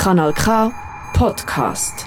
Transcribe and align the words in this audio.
Kanal 0.00 0.32
K 0.32 0.72
Podcast. 1.12 2.06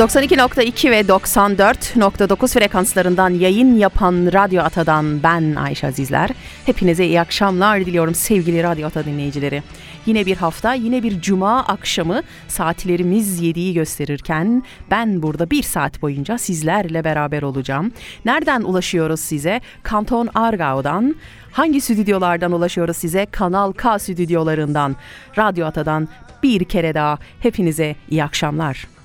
...92.2 0.00 0.90
ve 0.90 1.00
94.9 1.00 2.58
frekanslarından 2.58 3.30
yayın 3.30 3.78
yapan 3.78 4.30
Radyo 4.32 4.62
Ata'dan 4.62 5.22
ben 5.22 5.54
Ayşe 5.54 5.86
Azizler. 5.86 6.30
Hepinize 6.66 7.06
iyi 7.06 7.20
akşamlar 7.20 7.80
diliyorum 7.80 8.14
sevgili 8.14 8.62
Radyo 8.62 8.86
Ata 8.86 9.04
dinleyicileri. 9.04 9.62
Yine 10.06 10.26
bir 10.26 10.36
hafta, 10.36 10.74
yine 10.74 11.02
bir 11.02 11.20
cuma 11.20 11.64
akşamı 11.64 12.22
saatlerimiz 12.48 13.42
7'yi 13.42 13.74
gösterirken... 13.74 14.62
...ben 14.90 15.22
burada 15.22 15.50
bir 15.50 15.62
saat 15.62 16.02
boyunca 16.02 16.38
sizlerle 16.38 17.04
beraber 17.04 17.42
olacağım. 17.42 17.92
Nereden 18.24 18.62
ulaşıyoruz 18.62 19.20
size? 19.20 19.60
Kanton 19.82 20.28
Argao'dan... 20.34 21.14
Hangi 21.52 21.80
stüdyolardan 21.80 22.52
ulaşıyoruz 22.52 22.96
size? 22.96 23.26
Kanal 23.26 23.72
K 23.72 23.98
stüdyolarından, 23.98 24.96
Radyo 25.38 25.66
Ata'dan 25.66 26.08
bir 26.42 26.64
kere 26.64 26.94
daha 26.94 27.18
hepinize 27.40 27.96
iyi 28.10 28.24
akşamlar. 28.24 28.99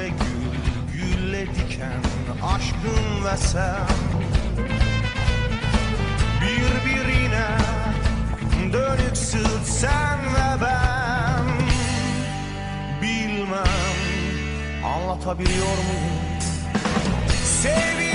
Ve 0.00 0.08
gül 0.08 0.52
gülle 0.92 1.46
diken 1.46 2.02
aşkın 2.42 3.24
ve 3.24 3.36
sen. 3.36 3.88
Birbirine 6.40 7.48
dönük 8.72 9.16
sırt 9.16 9.66
sen 9.66 10.18
ve 10.18 10.62
ben. 10.62 11.44
Bilmem 13.02 13.64
anlatabiliyor 14.84 15.66
muyum? 15.66 16.40
Seviyorum 17.44 18.09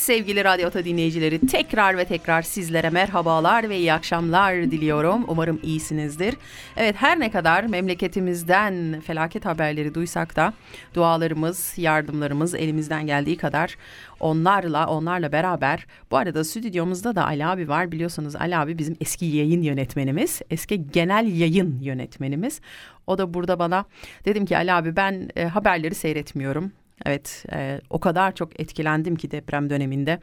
sevgili 0.00 0.44
Radyo 0.44 0.66
Ata 0.66 0.84
dinleyicileri 0.84 1.46
tekrar 1.46 1.96
ve 1.96 2.04
tekrar 2.04 2.42
sizlere 2.42 2.90
merhabalar 2.90 3.68
ve 3.68 3.78
iyi 3.78 3.92
akşamlar 3.92 4.54
diliyorum. 4.56 5.24
Umarım 5.28 5.60
iyisinizdir. 5.62 6.36
Evet 6.76 6.96
her 6.98 7.20
ne 7.20 7.30
kadar 7.30 7.64
memleketimizden 7.64 9.00
felaket 9.00 9.44
haberleri 9.44 9.94
duysak 9.94 10.36
da 10.36 10.52
dualarımız, 10.94 11.74
yardımlarımız 11.76 12.54
elimizden 12.54 13.06
geldiği 13.06 13.36
kadar 13.36 13.76
onlarla 14.20 14.86
onlarla 14.86 15.32
beraber 15.32 15.86
bu 16.10 16.16
arada 16.16 16.44
stüdyomuzda 16.44 17.16
da 17.16 17.26
Ali 17.26 17.46
abi 17.46 17.68
var 17.68 17.92
biliyorsunuz 17.92 18.36
Ali 18.36 18.56
abi 18.56 18.78
bizim 18.78 18.96
eski 19.00 19.24
yayın 19.24 19.62
yönetmenimiz 19.62 20.40
eski 20.50 20.90
genel 20.90 21.26
yayın 21.26 21.80
yönetmenimiz 21.80 22.60
o 23.06 23.18
da 23.18 23.34
burada 23.34 23.58
bana 23.58 23.84
dedim 24.24 24.46
ki 24.46 24.56
Ali 24.56 24.72
abi 24.72 24.96
ben 24.96 25.30
e, 25.36 25.44
haberleri 25.44 25.94
seyretmiyorum 25.94 26.72
Evet, 27.06 27.44
e, 27.52 27.80
o 27.90 28.00
kadar 28.00 28.34
çok 28.34 28.60
etkilendim 28.60 29.16
ki 29.16 29.30
deprem 29.30 29.70
döneminde. 29.70 30.20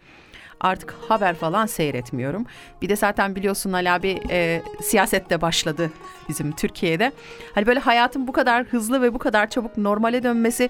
Artık 0.59 0.95
haber 1.09 1.35
falan 1.35 1.65
seyretmiyorum. 1.65 2.45
Bir 2.81 2.89
de 2.89 2.95
zaten 2.95 3.35
biliyorsun 3.35 3.73
Ali 3.73 3.91
abi 3.91 4.19
e, 4.29 4.61
siyasette 4.81 5.41
başladı 5.41 5.91
bizim 6.29 6.51
Türkiye'de. 6.51 7.11
Hani 7.55 7.67
böyle 7.67 7.79
hayatın 7.79 8.27
bu 8.27 8.31
kadar 8.31 8.65
hızlı 8.65 9.01
ve 9.01 9.13
bu 9.13 9.19
kadar 9.19 9.49
çabuk 9.49 9.77
normale 9.77 10.23
dönmesi 10.23 10.69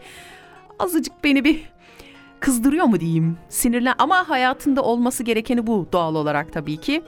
azıcık 0.79 1.23
beni 1.23 1.43
bir 1.43 1.69
kızdırıyor 2.39 2.85
mu 2.85 2.99
diyeyim. 2.99 3.37
Sinirlen 3.49 3.95
ama 3.97 4.29
hayatında 4.29 4.81
olması 4.81 5.23
gerekeni 5.23 5.67
bu 5.67 5.87
doğal 5.91 6.15
olarak 6.15 6.53
tabii 6.53 6.77
ki. 6.77 7.03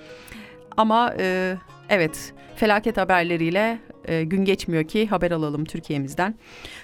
Ama 0.78 1.14
e, 1.20 1.56
evet 1.90 2.34
felaket 2.56 2.98
haberleriyle 2.98 3.80
e, 4.06 4.24
gün 4.24 4.46
geçmiyor 4.46 4.84
ki 4.84 5.08
haber 5.08 5.32
alalım 5.32 5.66
Türkiye'mizden. 5.66 6.36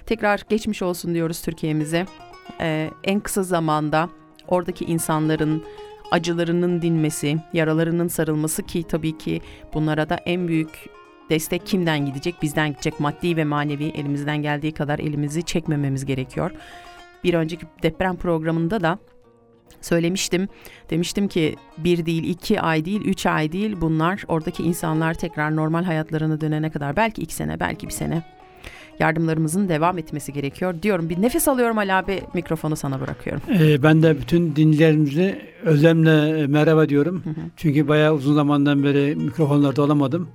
Tekrar 0.05 0.43
geçmiş 0.49 0.81
olsun 0.81 1.13
diyoruz 1.13 1.41
Türkiye'mize. 1.41 2.05
E, 2.61 2.89
en 3.03 3.19
kısa 3.19 3.43
zamanda 3.43 4.09
oradaki 4.47 4.85
insanların 4.85 5.63
acılarının 6.11 6.81
dinmesi, 6.81 7.37
yaralarının 7.53 8.07
sarılması 8.07 8.63
ki 8.63 8.83
tabii 8.83 9.17
ki 9.17 9.41
bunlara 9.73 10.09
da 10.09 10.15
en 10.15 10.47
büyük 10.47 10.89
destek 11.29 11.65
kimden 11.65 12.05
gidecek? 12.05 12.35
Bizden 12.41 12.69
gidecek 12.69 12.99
maddi 12.99 13.37
ve 13.37 13.43
manevi 13.43 13.85
elimizden 13.85 14.41
geldiği 14.41 14.71
kadar 14.71 14.99
elimizi 14.99 15.43
çekmememiz 15.43 16.05
gerekiyor. 16.05 16.51
Bir 17.23 17.33
önceki 17.33 17.65
deprem 17.83 18.15
programında 18.15 18.81
da 18.81 18.99
söylemiştim. 19.81 20.47
Demiştim 20.89 21.27
ki 21.27 21.55
bir 21.77 22.05
değil, 22.05 22.23
iki 22.23 22.61
ay 22.61 22.85
değil, 22.85 23.01
üç 23.01 23.25
ay 23.25 23.51
değil 23.51 23.77
bunlar 23.81 24.23
oradaki 24.27 24.63
insanlar 24.63 25.13
tekrar 25.13 25.55
normal 25.55 25.83
hayatlarına 25.83 26.41
dönene 26.41 26.69
kadar 26.69 26.95
belki 26.95 27.21
iki 27.21 27.35
sene, 27.35 27.59
belki 27.59 27.87
bir 27.87 27.93
sene 27.93 28.23
yardımlarımızın 28.99 29.69
devam 29.69 29.97
etmesi 29.97 30.33
gerekiyor 30.33 30.75
diyorum. 30.81 31.09
Bir 31.09 31.21
nefes 31.21 31.47
alıyorum 31.47 31.77
Ali 31.77 31.93
abi 31.93 32.21
mikrofonu 32.33 32.75
sana 32.75 33.01
bırakıyorum. 33.01 33.41
Ee, 33.59 33.83
ben 33.83 34.03
de 34.03 34.19
bütün 34.19 34.55
dinleyicilerimize 34.55 35.41
özlemle 35.63 36.39
e, 36.39 36.47
merhaba 36.47 36.89
diyorum. 36.89 37.23
Çünkü 37.57 37.87
bayağı 37.87 38.13
uzun 38.13 38.35
zamandan 38.35 38.83
beri 38.83 39.15
mikrofonlarda 39.15 39.81
olamadım. 39.81 40.29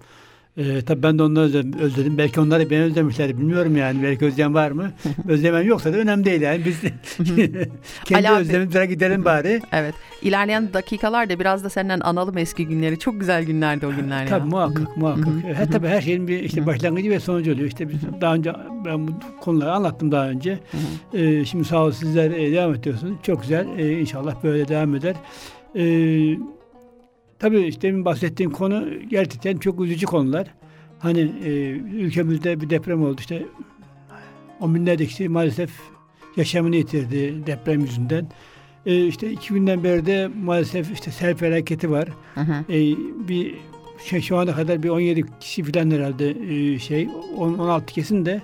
Ee, 0.61 0.83
tabii 0.83 1.03
ben 1.03 1.19
de 1.19 1.23
onları 1.23 1.79
özledim. 1.81 2.19
Belki 2.19 2.41
onlar 2.41 2.61
da 2.61 2.71
beni 2.71 2.83
özlemişler. 2.83 3.39
Bilmiyorum 3.39 3.77
yani. 3.77 4.03
Belki 4.03 4.25
özlem 4.25 4.55
var 4.55 4.71
mı? 4.71 4.91
Özlemem 5.29 5.67
yoksa 5.67 5.93
da 5.93 5.97
önemli 5.97 6.25
değil 6.25 6.41
yani. 6.41 6.65
Biz 6.65 6.81
kendi 8.05 8.31
özlemimize 8.31 8.87
gidelim 8.87 9.25
bari. 9.25 9.61
Evet. 9.73 9.95
İlerleyen 10.23 10.73
dakikalarda 10.73 11.41
biraz 11.41 11.65
da 11.65 11.71
senden 11.71 12.01
analım 12.01 12.39
eski 12.39 12.67
günleri. 12.67 12.99
Çok 12.99 13.21
güzel 13.21 13.45
günlerdi 13.45 13.87
o 13.87 13.91
günler 13.91 14.23
ya. 14.23 14.29
Tabii 14.29 14.49
muhakkak 14.49 14.97
muhakkak. 14.97 15.33
Her 15.55 15.71
tabii 15.73 15.89
her 15.89 16.01
şeyin 16.01 16.29
bir 16.29 16.41
işte 16.41 16.67
başlangıcı 16.67 17.11
ve 17.11 17.21
sonucu 17.21 17.53
oluyor. 17.53 17.69
İşte 17.69 17.89
biz 17.89 17.99
daha 18.21 18.35
önce 18.35 18.53
ben 18.85 19.09
bu 19.09 19.13
konuları 19.41 19.73
anlattım 19.73 20.13
daha 20.13 20.29
önce. 20.29 20.59
Ee, 21.15 21.45
şimdi 21.45 21.65
sağ 21.65 21.83
olun 21.83 21.91
sizler 21.91 22.31
e, 22.31 22.53
devam 22.53 22.75
ediyorsunuz. 22.75 23.17
Çok 23.23 23.43
güzel. 23.43 23.67
Ee, 23.79 24.01
inşallah 24.01 24.45
böyle 24.45 24.69
devam 24.69 24.95
eder. 24.95 25.15
Ee, 25.77 26.37
tabii 27.41 27.61
işte 27.61 27.83
demin 27.83 28.05
bahsettiğim 28.05 28.53
konu 28.53 28.89
gerçekten 29.09 29.57
çok 29.57 29.81
üzücü 29.81 30.07
konular. 30.07 30.47
Hani 30.99 31.21
e, 31.45 31.51
ülkemizde 31.71 32.61
bir 32.61 32.71
deprem 32.71 33.03
oldu 33.03 33.17
işte 33.21 33.47
on 34.61 34.75
binlerce 34.75 35.07
kişi 35.07 35.29
maalesef 35.29 35.71
yaşamını 36.37 36.77
yitirdi 36.77 37.47
deprem 37.47 37.81
yüzünden. 37.81 38.27
Ee, 38.87 39.07
işte 39.07 39.31
iki 39.31 39.55
günden 39.55 39.85
beri 39.85 40.07
de 40.07 40.31
maalesef 40.45 40.93
işte 40.93 41.11
sel 41.11 41.35
felaketi 41.37 41.91
var. 41.91 42.09
Hı 42.35 42.41
hı. 42.41 42.73
E, 42.73 42.79
bir 43.29 43.55
şey 44.05 44.21
şu 44.21 44.37
ana 44.37 44.55
kadar 44.55 44.83
bir 44.83 44.89
17 44.89 45.25
kişi 45.41 45.65
falan 45.65 45.91
herhalde 45.91 46.31
e, 46.31 46.79
şey 46.79 47.09
on- 47.37 47.59
16 47.59 47.87
kesin 47.87 48.27
de 48.27 48.43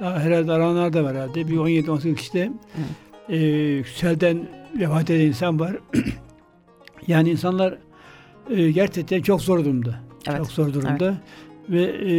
daha 0.00 0.20
herhalde 0.20 0.52
arananlar 0.52 0.92
da 0.92 1.04
var 1.04 1.14
herhalde. 1.16 1.48
Bir 1.48 1.56
17 1.56 1.90
18 1.90 2.16
kişi 2.16 2.32
de 2.32 2.52
e, 3.28 3.38
selden 3.84 4.48
vefat 4.78 5.10
eden 5.10 5.26
insan 5.26 5.60
var. 5.60 5.76
yani 7.06 7.30
insanlar 7.30 7.78
e, 8.50 8.70
gerçekten 8.70 9.22
çok 9.22 9.42
zor 9.42 9.64
durumda. 9.64 10.00
Evet, 10.26 10.38
Çok 10.38 10.50
zor 10.50 10.74
durumda 10.74 11.18
ve 11.68 11.82
e, 11.82 12.14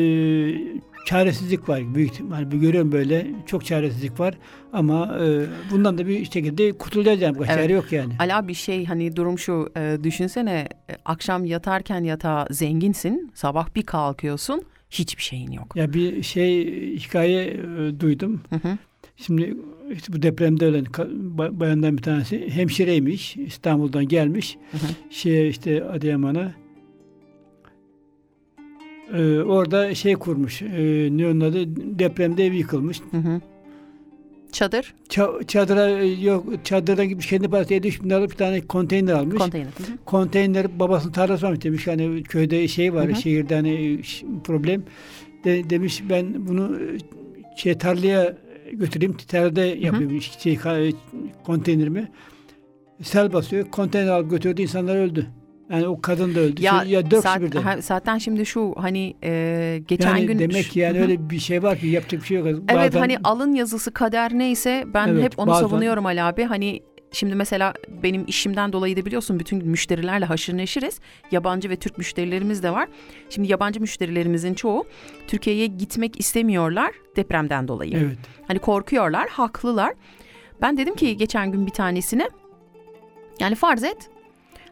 çaresizlik 1.06 1.70
var 1.70 1.96
büyük 1.96 2.12
ihtimal. 2.12 2.52
Bir 2.52 2.58
görüyorum 2.58 2.92
böyle 2.92 3.28
çok 3.46 3.66
çaresizlik 3.66 4.20
var 4.20 4.38
ama 4.74 5.18
e, 5.26 5.46
bundan 5.72 5.98
da 5.98 6.08
bir 6.08 6.26
şekilde 6.26 6.72
kurtulacağız 6.72 7.22
yani. 7.22 7.38
Evet. 7.38 7.48
çare 7.48 7.74
yok 7.74 7.92
yani. 7.92 8.14
Ala 8.20 8.48
bir 8.48 8.54
şey 8.54 8.86
hani 8.86 9.16
durum 9.16 9.40
şu 9.40 9.70
e, 9.78 9.98
düşünsene 10.04 10.68
e, 10.90 10.96
akşam 11.06 11.46
yatarken 11.46 12.04
yatağa 12.04 12.48
zenginsin 12.52 13.32
sabah 13.34 13.76
bir 13.76 13.84
kalkıyorsun 13.84 14.64
hiçbir 14.90 15.24
şeyin 15.24 15.52
yok. 15.52 15.76
Ya 15.76 15.94
bir 15.94 16.24
şey 16.24 16.66
hikaye 16.98 17.44
e, 17.48 18.00
duydum. 18.00 18.42
Hı 18.50 18.56
hı. 18.56 18.78
Şimdi 19.18 19.58
işte 19.94 20.14
bu 20.14 20.22
depremde 20.22 20.66
ölen 20.66 20.86
bayandan 21.60 21.98
bir 21.98 22.02
tanesi 22.02 22.50
hemşireymiş. 22.50 23.38
İstanbul'dan 23.38 24.08
gelmiş. 24.08 24.58
Hı 24.72 24.78
hı. 24.78 24.90
Şeye 25.10 25.48
işte 25.50 25.84
Adıyaman'a. 25.84 26.52
Ee, 29.14 29.40
orada 29.40 29.96
şey 29.96 30.14
kurmuş. 30.16 30.62
E, 30.62 30.68
ne 31.12 31.28
onun 31.28 31.40
adı? 31.42 31.66
Depremde 32.00 32.46
ev 32.46 32.54
yıkılmış. 32.54 33.02
Hı 33.12 33.18
hı. 33.18 33.42
Çadır, 34.52 34.94
Ça- 35.10 35.48
çadıra 35.48 35.90
e, 35.90 36.06
yok 36.08 36.46
çadırdan 36.64 37.08
gitmiş 37.10 37.28
kendi 37.28 37.48
parası 37.48 37.74
7 37.74 37.90
bin 38.04 38.10
liralık 38.10 38.32
bir 38.32 38.36
tane 38.36 38.62
konteyner 38.62 39.14
almış. 39.14 39.38
konteyner. 39.38 39.68
Hı 39.78 39.84
hı. 39.84 39.98
konteyner 40.06 40.80
babasının 40.80 41.12
tarlası 41.14 41.46
varmış 41.46 41.64
demiş 41.64 41.88
hani 41.88 42.24
köyde 42.24 42.68
şey 42.68 42.94
var 42.94 43.08
Hı 43.08 43.12
hı. 43.12 43.16
şehirde 43.16 43.56
hani 43.56 44.00
ş- 44.04 44.26
problem 44.44 44.84
de, 45.44 45.70
demiş 45.70 46.04
ben 46.10 46.48
bunu 46.48 46.80
e, 46.82 46.98
şey 47.58 47.78
tarlaya 47.78 48.38
götüreyim. 48.74 49.18
Tarlada 49.18 49.66
yapayım 49.66 50.22
şey 50.22 50.54
ka- 50.56 50.94
konteynerimi. 51.44 52.12
Sel 53.02 53.34
basıyor. 53.34 53.66
Konteyner 53.72 54.12
alıp 54.12 54.30
götürdü. 54.32 54.62
İnsanlar 54.62 54.96
öldü. 54.96 55.28
Yani 55.70 55.88
o 55.88 56.02
kadın 56.02 56.36
da 56.36 56.40
öldü. 56.40 56.62
Ya, 56.64 56.82
Şey- 56.84 56.92
ya 56.92 57.12
dört 57.12 57.24
zat- 57.24 57.42
birden. 57.42 57.62
ha, 57.62 57.76
zaten 57.82 58.18
şimdi 58.18 58.46
şu 58.46 58.74
hani 58.78 59.16
e, 59.24 59.82
geçen 59.88 60.10
yani 60.16 60.26
gün 60.26 60.40
demek 60.40 60.66
ki 60.70 60.80
yani 60.80 61.02
öyle 61.02 61.30
bir 61.30 61.40
şey 61.40 61.64
var 61.64 61.78
ki 61.78 61.88
yapacak 61.88 62.22
bir 62.22 62.28
şey 62.28 62.38
yok. 62.38 62.48
Evet 62.48 62.70
Bazen- 62.94 63.00
hani 63.00 63.18
alın 63.24 63.54
yazısı 63.54 63.92
kader 63.92 64.32
neyse 64.34 64.84
ben 64.94 65.08
Evet, 65.08 65.24
hep 65.24 65.40
onu 65.40 65.48
bazen- 65.52 65.68
savunuyorum 65.68 66.06
Ali 66.06 66.22
abi. 66.24 66.44
Hani 66.44 66.82
şimdi 67.16 67.36
mesela 67.36 67.74
benim 68.04 68.26
işimden 68.28 68.74
dolayı 68.74 68.98
da 68.98 69.06
biliyorsun 69.06 69.40
bütün 69.40 69.68
müşterilerle 69.68 70.26
haşır 70.26 70.58
neşiriz. 70.58 71.00
Yabancı 71.32 71.70
ve 71.70 71.76
Türk 71.76 71.98
müşterilerimiz 71.98 72.64
de 72.64 72.72
var. 72.72 72.88
Şimdi 73.30 73.52
yabancı 73.52 73.82
müşterilerimizin 73.82 74.54
çoğu 74.54 74.86
Türkiye'ye 75.28 75.66
gitmek 75.68 76.20
istemiyorlar 76.20 76.92
depremden 77.16 77.68
dolayı. 77.68 77.98
evet. 77.98 78.18
Hani 78.48 78.60
korkuyorlar, 78.60 79.30
haklılar. 79.30 79.94
Ben 80.62 80.78
dedim 80.78 80.96
ki 80.96 81.18
geçen 81.18 81.52
gün 81.52 81.66
bir 81.66 81.72
tanesine 81.72 82.30
yani 83.40 83.56
farz 83.56 83.84
et 83.84 84.10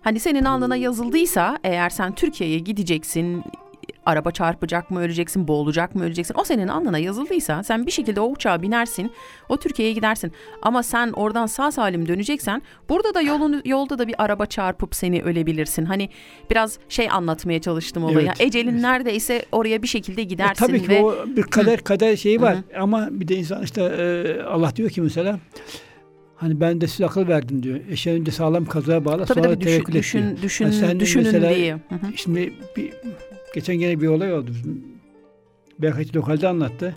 hani 0.01 0.19
senin 0.19 0.45
alnına 0.45 0.75
yazıldıysa 0.75 1.59
eğer 1.63 1.89
sen 1.89 2.15
Türkiye'ye 2.15 2.59
gideceksin 2.59 3.43
araba 4.05 4.31
çarpacak 4.31 4.91
mı 4.91 4.99
öleceksin, 4.99 5.47
boğulacak 5.47 5.95
mı 5.95 6.03
öleceksin. 6.03 6.35
O 6.39 6.43
senin 6.43 6.67
alnına 6.67 6.97
yazıldıysa 6.97 7.63
sen 7.63 7.85
bir 7.85 7.91
şekilde 7.91 8.19
o 8.19 8.25
uçağa 8.31 8.61
binersin, 8.61 9.11
o 9.49 9.57
Türkiye'ye 9.57 9.93
gidersin. 9.93 10.31
Ama 10.61 10.83
sen 10.83 11.11
oradan 11.11 11.45
sağ 11.45 11.71
salim 11.71 12.07
döneceksen 12.07 12.61
burada 12.89 13.13
da 13.13 13.21
yolun 13.21 13.61
yolda 13.65 13.99
da 13.99 14.07
bir 14.07 14.15
araba 14.17 14.45
çarpıp 14.45 14.95
seni 14.95 15.21
ölebilirsin. 15.21 15.85
Hani 15.85 16.09
biraz 16.51 16.79
şey 16.89 17.09
anlatmaya 17.11 17.61
çalıştım 17.61 18.03
olayı. 18.03 18.27
Evet. 18.27 18.41
Ecelin 18.41 18.81
neredeyse 18.81 19.45
oraya 19.51 19.81
bir 19.83 19.87
şekilde 19.87 20.21
E, 20.21 20.25
gidersin 20.25 20.65
tabii 20.65 20.81
ki 20.81 20.89
ve 20.89 21.03
o 21.03 21.15
bir 21.35 21.43
kader 21.43 21.79
kader 21.83 22.15
şeyi 22.15 22.41
var 22.41 22.57
ama 22.79 23.07
bir 23.11 23.27
de 23.27 23.35
insan 23.35 23.63
işte 23.63 23.81
e, 23.83 24.41
Allah 24.43 24.75
diyor 24.75 24.89
ki 24.89 25.01
mesela 25.01 25.39
hani 26.35 26.59
ben 26.59 26.81
de 26.81 26.87
size 26.87 27.05
akıl 27.05 27.27
verdim 27.27 27.63
diyor. 27.63 27.79
Eşeğin 27.89 28.19
önce 28.21 28.31
sağlam 28.31 28.65
kazığa 28.65 29.05
bağla 29.05 29.25
tabii 29.25 29.39
sonra 29.39 29.53
tabii 29.53 29.61
düşün, 29.61 29.65
tevekkül 29.71 29.93
et 29.95 29.99
düşün, 29.99 30.21
diyor. 30.27 30.41
düşün, 30.41 30.65
Ha, 30.65 30.71
sen 30.71 30.99
düşünün 30.99 31.25
mesela- 31.25 31.55
diye. 31.55 31.73
Hı 31.73 31.95
hı. 31.95 32.07
Şimdi 32.15 32.53
bir, 32.77 32.93
geçen 33.53 33.75
gene 33.75 34.01
bir 34.01 34.07
olay 34.07 34.33
oldu. 34.33 34.51
Berkaç 35.79 36.15
lokalde 36.15 36.47
anlattı. 36.47 36.95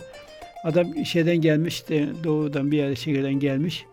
Adam 0.63 1.05
şeyden 1.05 1.37
gelmiş, 1.37 1.73
işte 1.73 2.09
doğudan 2.23 2.71
bir 2.71 2.77
yerde 2.77 2.95
şehirden 2.95 3.33
gelmiş. 3.33 3.85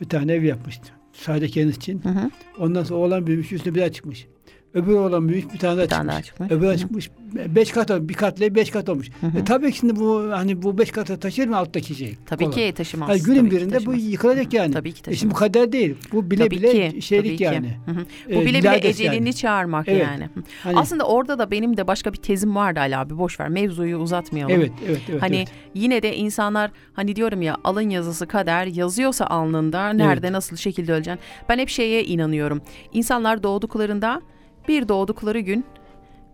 Bir 0.00 0.08
tane 0.08 0.32
ev 0.32 0.42
yapmıştı. 0.42 0.92
Sadece 1.12 1.48
kendisi 1.48 1.76
için. 1.76 2.04
Hı 2.04 2.08
hı. 2.08 2.30
Ondan 2.58 2.84
sonra 2.84 3.00
oğlan 3.00 3.26
büyümüş, 3.26 3.52
üstüne 3.52 3.74
bir 3.74 3.80
daha 3.80 3.92
çıkmış. 3.92 4.26
Öbür 4.74 4.92
oğlan 4.94 5.28
büyümüş, 5.28 5.54
bir 5.54 5.58
tane 5.58 5.76
daha 5.76 5.84
Bir 5.84 5.88
çıkmış. 5.90 6.08
daha 6.12 6.22
çıkmış. 6.22 6.50
Öbür 6.50 6.66
Hı 6.68 6.76
çıkmış. 6.78 7.10
Beş 7.34 7.72
kat 7.72 7.90
olmuş. 7.90 8.08
Bir 8.08 8.14
katlı 8.14 8.54
beş 8.54 8.70
kat 8.70 8.88
olmuş. 8.88 9.08
Hı 9.20 9.26
hı. 9.26 9.38
E 9.38 9.44
tabii 9.44 9.72
ki 9.72 9.78
şimdi 9.78 9.96
bu 9.96 10.28
hani 10.32 10.62
bu 10.62 10.78
beş 10.78 10.90
katı 10.90 11.20
taşır 11.20 11.46
mı 11.48 11.56
alttaki 11.56 11.94
şey? 11.94 12.16
Tabii 12.26 12.44
Kolay. 12.44 12.68
ki 12.68 12.74
taşımaz. 12.76 13.08
Hani 13.08 13.22
günün 13.22 13.36
Tabii 13.38 13.50
ki 13.50 13.56
birinde 13.56 13.74
bu 13.74 13.78
taşımaz. 13.78 14.04
yıkılacak 14.04 14.52
yani. 14.54 14.72
Tabii 14.72 14.92
ki 14.92 14.98
E 15.00 15.02
şimdi 15.04 15.10
taşımaz. 15.16 15.34
bu 15.34 15.38
kader 15.38 15.72
değil. 15.72 15.94
Bu 16.12 16.30
bile 16.30 16.44
Tabii 16.44 16.56
bile 16.56 16.90
ki, 16.90 17.02
şeylik 17.02 17.24
tabii 17.24 17.36
ki. 17.36 17.44
yani. 17.44 17.76
Hı 17.86 17.90
hı. 17.92 18.04
E, 18.30 18.36
Bu 18.36 18.40
bile 18.40 18.58
bile 18.58 18.68
lades 18.68 18.84
ecelini 18.84 19.14
yani. 19.14 19.34
çağırmak 19.34 19.88
Evet. 19.88 20.02
yani. 20.06 20.28
Hani- 20.62 20.78
Aslında 20.78 21.04
orada 21.04 21.38
da 21.38 21.50
benim 21.50 21.76
de 21.76 21.86
başka 21.86 22.12
bir 22.12 22.18
tezim 22.18 22.56
vardı 22.56 22.80
Ali 22.80 22.96
abi. 22.96 23.18
Boş 23.18 23.40
ver 23.40 23.48
mevzuyu 23.48 23.96
uzatmayalım. 23.96 24.54
Evet, 24.54 24.72
evet, 24.88 25.00
evet. 25.10 25.22
Hani 25.22 25.36
evet. 25.36 25.48
yine 25.74 26.02
de 26.02 26.16
insanlar 26.16 26.70
hani 26.92 27.16
diyorum 27.16 27.42
ya 27.42 27.56
alın 27.64 27.90
yazısı 27.90 28.26
kader 28.26 28.66
yazıyorsa 28.66 29.26
alnında 29.26 29.90
nerede 29.92 30.32
nasıl 30.32 30.56
şekilde 30.56 30.92
öleceksin. 30.92 31.20
Ben 31.48 31.58
hep 31.58 31.68
şeye 31.68 32.04
inanıyorum. 32.04 32.62
İnsanlar 32.92 33.42
doğduklarında 33.42 34.22
bir 34.68 34.88
doğdukları 34.88 35.40
gün 35.40 35.64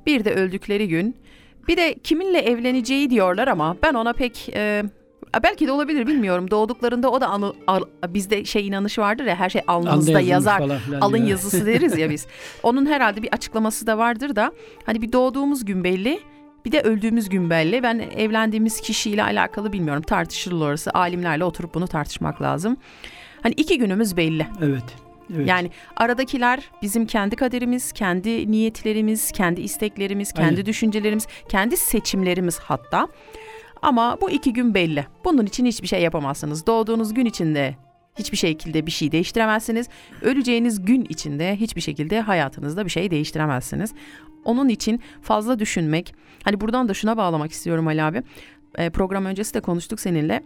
bir 0.06 0.24
de 0.24 0.34
öldükleri 0.34 0.88
gün 0.88 1.16
bir 1.68 1.76
de 1.76 1.94
kiminle 1.94 2.38
evleneceği 2.38 3.10
diyorlar 3.10 3.48
ama 3.48 3.76
ben 3.82 3.94
ona 3.94 4.12
pek 4.12 4.48
e, 4.54 4.82
Belki 5.42 5.66
de 5.66 5.72
olabilir 5.72 6.06
bilmiyorum. 6.06 6.50
Doğduklarında 6.50 7.10
o 7.10 7.20
da 7.20 7.26
anı, 7.26 7.52
al- 7.66 7.84
bizde 8.08 8.44
şey 8.44 8.66
inanışı 8.66 9.00
vardır 9.00 9.24
ya 9.24 9.36
her 9.36 9.50
şey 9.50 9.62
yazılmış 9.68 10.28
yazar. 10.28 10.58
falan 10.58 11.00
Alın 11.00 11.16
diyor. 11.16 11.28
yazısı 11.28 11.66
deriz 11.66 11.98
ya 11.98 12.10
biz. 12.10 12.26
Onun 12.62 12.86
herhalde 12.86 13.22
bir 13.22 13.28
açıklaması 13.32 13.86
da 13.86 13.98
vardır 13.98 14.36
da 14.36 14.52
hani 14.86 15.02
bir 15.02 15.12
doğduğumuz 15.12 15.64
gün 15.64 15.84
belli 15.84 16.20
bir 16.64 16.72
de 16.72 16.80
öldüğümüz 16.80 17.28
gün 17.28 17.50
belli. 17.50 17.82
Ben 17.82 17.98
evlendiğimiz 18.16 18.80
kişiyle 18.80 19.22
alakalı 19.22 19.72
bilmiyorum. 19.72 20.02
Tartışılır 20.02 20.66
orası. 20.66 20.90
Alimlerle 20.90 21.44
oturup 21.44 21.74
bunu 21.74 21.88
tartışmak 21.88 22.42
lazım. 22.42 22.76
Hani 23.42 23.54
iki 23.56 23.78
günümüz 23.78 24.16
belli. 24.16 24.46
Evet. 24.62 24.84
Evet. 25.34 25.48
Yani 25.48 25.70
aradakiler 25.96 26.70
bizim 26.82 27.06
kendi 27.06 27.36
kaderimiz, 27.36 27.92
kendi 27.92 28.50
niyetlerimiz, 28.50 29.32
kendi 29.32 29.60
isteklerimiz, 29.60 30.32
kendi 30.32 30.48
Aynen. 30.48 30.66
düşüncelerimiz, 30.66 31.26
kendi 31.48 31.76
seçimlerimiz 31.76 32.58
hatta. 32.58 33.08
Ama 33.82 34.20
bu 34.20 34.30
iki 34.30 34.52
gün 34.52 34.74
belli. 34.74 35.06
Bunun 35.24 35.46
için 35.46 35.66
hiçbir 35.66 35.88
şey 35.88 36.02
yapamazsınız. 36.02 36.66
Doğduğunuz 36.66 37.14
gün 37.14 37.26
içinde 37.26 37.76
hiçbir 38.18 38.36
şekilde 38.36 38.86
bir 38.86 38.90
şey 38.90 39.12
değiştiremezsiniz. 39.12 39.88
Öleceğiniz 40.22 40.84
gün 40.84 41.06
içinde 41.08 41.56
hiçbir 41.56 41.80
şekilde 41.80 42.20
hayatınızda 42.20 42.84
bir 42.84 42.90
şey 42.90 43.10
değiştiremezsiniz. 43.10 43.94
Onun 44.44 44.68
için 44.68 45.00
fazla 45.22 45.58
düşünmek. 45.58 46.14
Hani 46.44 46.60
buradan 46.60 46.88
da 46.88 46.94
şuna 46.94 47.16
bağlamak 47.16 47.52
istiyorum 47.52 47.86
Ali 47.86 48.02
abi. 48.02 48.22
E, 48.78 48.90
program 48.90 49.24
öncesi 49.24 49.54
de 49.54 49.60
konuştuk 49.60 50.00
seninle. 50.00 50.42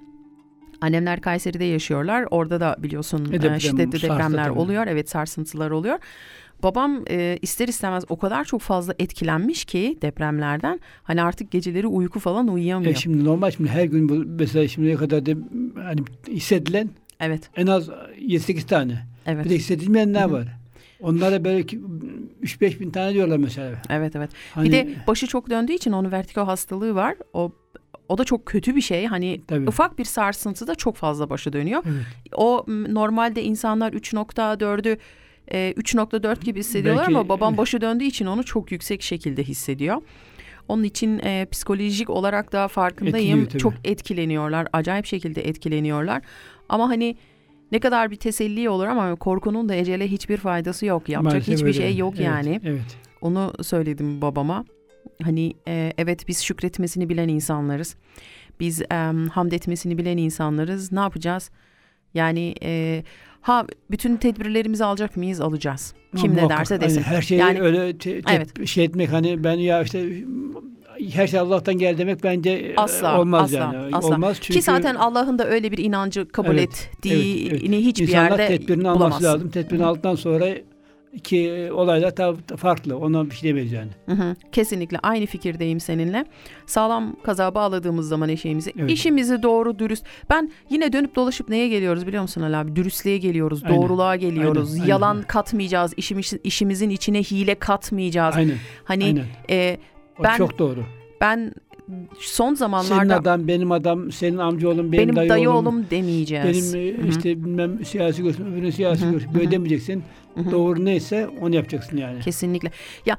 Annemler 0.82 1.20
Kayseri'de 1.20 1.64
yaşıyorlar. 1.64 2.26
Orada 2.30 2.60
da 2.60 2.76
biliyorsun 2.78 3.24
E, 3.32 3.36
e, 3.36 3.42
deprem, 3.42 3.60
şiddetli 3.60 4.02
depremler 4.02 4.48
oluyor. 4.48 4.86
Evet 4.86 5.10
sarsıntılar 5.10 5.70
oluyor. 5.70 5.98
Babam 6.62 7.04
e, 7.10 7.38
ister 7.42 7.68
istemez 7.68 8.04
o 8.08 8.18
kadar 8.18 8.44
çok 8.44 8.60
fazla 8.60 8.94
etkilenmiş 8.98 9.64
ki 9.64 9.98
depremlerden. 10.02 10.80
Hani 11.02 11.22
artık 11.22 11.50
geceleri 11.50 11.86
uyku 11.86 12.20
falan 12.20 12.48
uyuyamıyor. 12.48 12.92
E 12.92 12.94
şimdi 12.94 13.24
normal 13.24 13.50
şimdi 13.50 13.70
her 13.70 13.84
gün 13.84 14.08
bu 14.08 14.14
mesela 14.26 14.68
şimdiye 14.68 14.96
kadar 14.96 15.26
da 15.26 15.30
hani 15.84 16.00
hissedilen 16.28 16.90
evet, 17.20 17.50
en 17.56 17.66
az 17.66 17.88
7-8 17.88 18.66
tane. 18.66 19.06
evet. 19.26 19.44
Bir 19.44 19.50
de 19.50 19.54
hissedilmeyenler 19.54 20.22
Hı 20.22 20.28
hı. 20.28 20.32
var. 20.32 20.48
Onlara 21.00 21.44
belki 21.44 21.80
3-5 22.42 22.80
bin 22.80 22.90
tane 22.90 23.14
diyorlar 23.14 23.36
mesela. 23.36 23.82
Evet 23.90 24.16
evet. 24.16 24.30
Hani, 24.54 24.68
Bir 24.68 24.72
de 24.72 24.88
başı 25.06 25.26
çok 25.26 25.50
döndüğü 25.50 25.72
için 25.72 25.92
onun 25.92 26.12
vertigo 26.12 26.46
hastalığı 26.46 26.94
var. 26.94 27.14
O 27.32 27.52
o 28.12 28.18
da 28.18 28.24
çok 28.24 28.46
kötü 28.46 28.76
bir 28.76 28.80
şey. 28.80 29.06
Hani 29.06 29.40
Tabii. 29.48 29.68
ufak 29.68 29.98
bir 29.98 30.04
sarsıntıda 30.04 30.74
çok 30.74 30.96
fazla 30.96 31.30
başı 31.30 31.52
dönüyor. 31.52 31.82
Evet. 31.86 32.04
O 32.36 32.64
normalde 32.68 33.42
insanlar 33.42 33.92
3.4'ü 33.92 34.98
e, 35.48 35.72
3.4 35.76 36.44
gibi 36.44 36.60
hissediyorlar 36.60 37.06
Belki- 37.06 37.18
ama 37.18 37.28
babam 37.28 37.56
başı 37.62 37.80
döndüğü 37.80 38.04
için 38.04 38.26
onu 38.26 38.44
çok 38.44 38.72
yüksek 38.72 39.02
şekilde 39.02 39.42
hissediyor. 39.44 40.02
Onun 40.68 40.84
için 40.84 41.18
e, 41.18 41.46
psikolojik 41.50 42.10
olarak 42.10 42.52
da 42.52 42.68
farkındayım. 42.68 43.48
Çok 43.48 43.72
etkileniyorlar. 43.84 44.68
Acayip 44.72 45.06
şekilde 45.06 45.48
etkileniyorlar. 45.48 46.22
Ama 46.68 46.88
hani 46.88 47.16
ne 47.72 47.80
kadar 47.80 48.10
bir 48.10 48.16
teselli 48.16 48.68
olur 48.68 48.86
ama 48.86 49.16
korkunun 49.16 49.68
da 49.68 49.74
ecele 49.74 50.08
hiçbir 50.08 50.36
faydası 50.36 50.86
yok. 50.86 51.08
Yapacak 51.08 51.32
Maalesef 51.32 51.54
hiçbir 51.54 51.66
öyle. 51.66 51.78
şey 51.78 51.96
yok 51.96 52.14
Evet, 52.16 52.26
yani. 52.26 52.60
Evet. 52.64 52.96
Onu 53.20 53.52
söyledim 53.62 54.22
babama. 54.22 54.64
Hani 55.22 55.54
e, 55.68 55.92
evet 55.98 56.28
biz 56.28 56.42
şükretmesini 56.44 57.08
bilen 57.08 57.28
insanlarız. 57.28 57.96
Biz 58.60 58.82
e, 58.82 58.86
hamd 59.32 59.52
etmesini 59.52 59.98
bilen 59.98 60.16
insanlarız. 60.16 60.92
Ne 60.92 61.00
yapacağız? 61.00 61.50
Yani 62.14 62.54
e, 62.62 63.02
ha 63.40 63.66
bütün 63.90 64.16
tedbirlerimizi 64.16 64.84
alacak 64.84 65.16
mıyız? 65.16 65.40
Alacağız. 65.40 65.94
Kim 66.16 66.30
ne 66.36 66.42
Muhakkak. 66.42 66.58
derse 66.58 66.74
Hani 66.74 66.84
desin. 66.84 67.02
her 67.02 67.22
şeyi 67.22 67.40
Yani- 67.40 67.60
öyle 67.60 67.98
te- 67.98 68.20
te- 68.22 68.34
Evet. 68.34 68.66
şey 68.68 68.84
etmek 68.84 69.12
hani 69.12 69.44
ben 69.44 69.54
ya 69.54 69.82
işte 69.82 70.24
her 71.12 71.26
şey 71.26 71.40
Allah'tan 71.40 71.74
gel 71.78 71.98
demek 71.98 72.22
bence 72.24 72.50
e, 72.50 72.76
Asla, 72.76 73.20
olmaz 73.20 73.54
asla, 73.54 73.58
yani. 73.74 73.96
asla. 73.96 74.08
Olmaz 74.08 74.36
çünkü 74.40 74.52
Ki 74.58 74.62
zaten 74.62 74.94
Allah'ın 74.94 75.38
da 75.38 75.46
öyle 75.48 75.72
bir 75.72 75.78
inancı 75.78 76.28
kabul 76.28 76.50
Evet, 76.54 76.90
ettiğini 76.96 77.48
evet, 77.52 77.62
evet. 77.68 77.80
hiçbir 77.80 78.08
insanlar 78.08 78.38
yerde 78.38 78.46
tedbirini 78.58 78.88
alması 78.88 78.98
bulamazsın. 79.00 79.24
lazım. 79.26 79.50
Tedbirini 79.50 79.84
aldıktan 79.84 80.14
sonra 80.14 80.46
ki 81.24 81.68
olaylar 81.72 82.10
tabii 82.10 82.38
farklı. 82.56 82.98
Ona 82.98 83.30
bir 83.30 83.34
şey 83.34 83.50
demeyiz 83.50 83.72
yani. 83.72 83.90
Hı 84.06 84.12
hı, 84.12 84.36
kesinlikle 84.52 84.98
aynı 84.98 85.26
fikirdeyim 85.26 85.80
seninle. 85.80 86.24
Sağlam 86.66 87.16
kaza 87.22 87.54
bağladığımız 87.54 88.08
zaman 88.08 88.28
eşeğimizi, 88.28 88.72
Evet. 88.78 88.90
işimizi 88.90 89.42
doğru 89.42 89.78
dürüst. 89.78 90.04
Ben 90.30 90.52
yine 90.70 90.92
dönüp 90.92 91.16
dolaşıp 91.16 91.48
neye 91.48 91.68
geliyoruz 91.68 92.06
biliyor 92.06 92.22
musun 92.22 92.42
Ali 92.42 92.56
abi? 92.56 92.76
Dürüstlüğe 92.76 93.18
geliyoruz, 93.18 93.62
Aynen. 93.64 93.76
doğruluğa 93.82 94.16
geliyoruz. 94.16 94.68
Aynen, 94.68 94.80
aynen. 94.80 94.90
Yalan 94.90 95.22
katmayacağız, 95.22 95.94
işimiz, 95.96 96.32
işimizin 96.44 96.90
içine 96.90 97.22
hile 97.22 97.54
katmayacağız. 97.54 98.36
Aynen. 98.36 98.56
Hani 98.84 99.04
aynen. 99.04 99.24
e, 99.50 99.78
O 100.18 100.22
ben- 100.24 100.36
çok 100.36 100.58
doğru. 100.58 100.84
ben 101.20 101.52
son 102.18 102.44
Senin 102.44 102.54
zamanlarda 102.54 103.16
adam, 103.16 103.48
benim 103.48 103.72
adam, 103.72 104.12
senin 104.12 104.38
amcaoğlum, 104.38 104.92
benim, 104.92 105.16
benim, 105.16 105.28
dayı, 105.28 105.50
oğlum, 105.50 105.66
oğlum, 105.66 105.86
demeyeceğiz. 105.90 106.74
benim 106.74 106.86
e, 106.86 106.98
Hı 106.98 107.02
hı. 107.02 107.08
işte 107.08 107.44
bilmem 107.44 107.84
siyasi 107.84 108.22
görüşüm, 108.22 108.52
öbürünün 108.52 108.70
siyasi 108.70 109.06
hı 109.06 109.34
Böyle 109.34 109.50
demeyeceksin. 109.50 110.02
Hı 110.34 110.40
hı. 110.40 110.50
Doğru 110.50 110.84
neyse 110.84 111.28
onu 111.40 111.54
yapacaksın 111.54 111.96
yani. 111.96 112.20
Kesinlikle. 112.20 112.70
Ya 113.06 113.16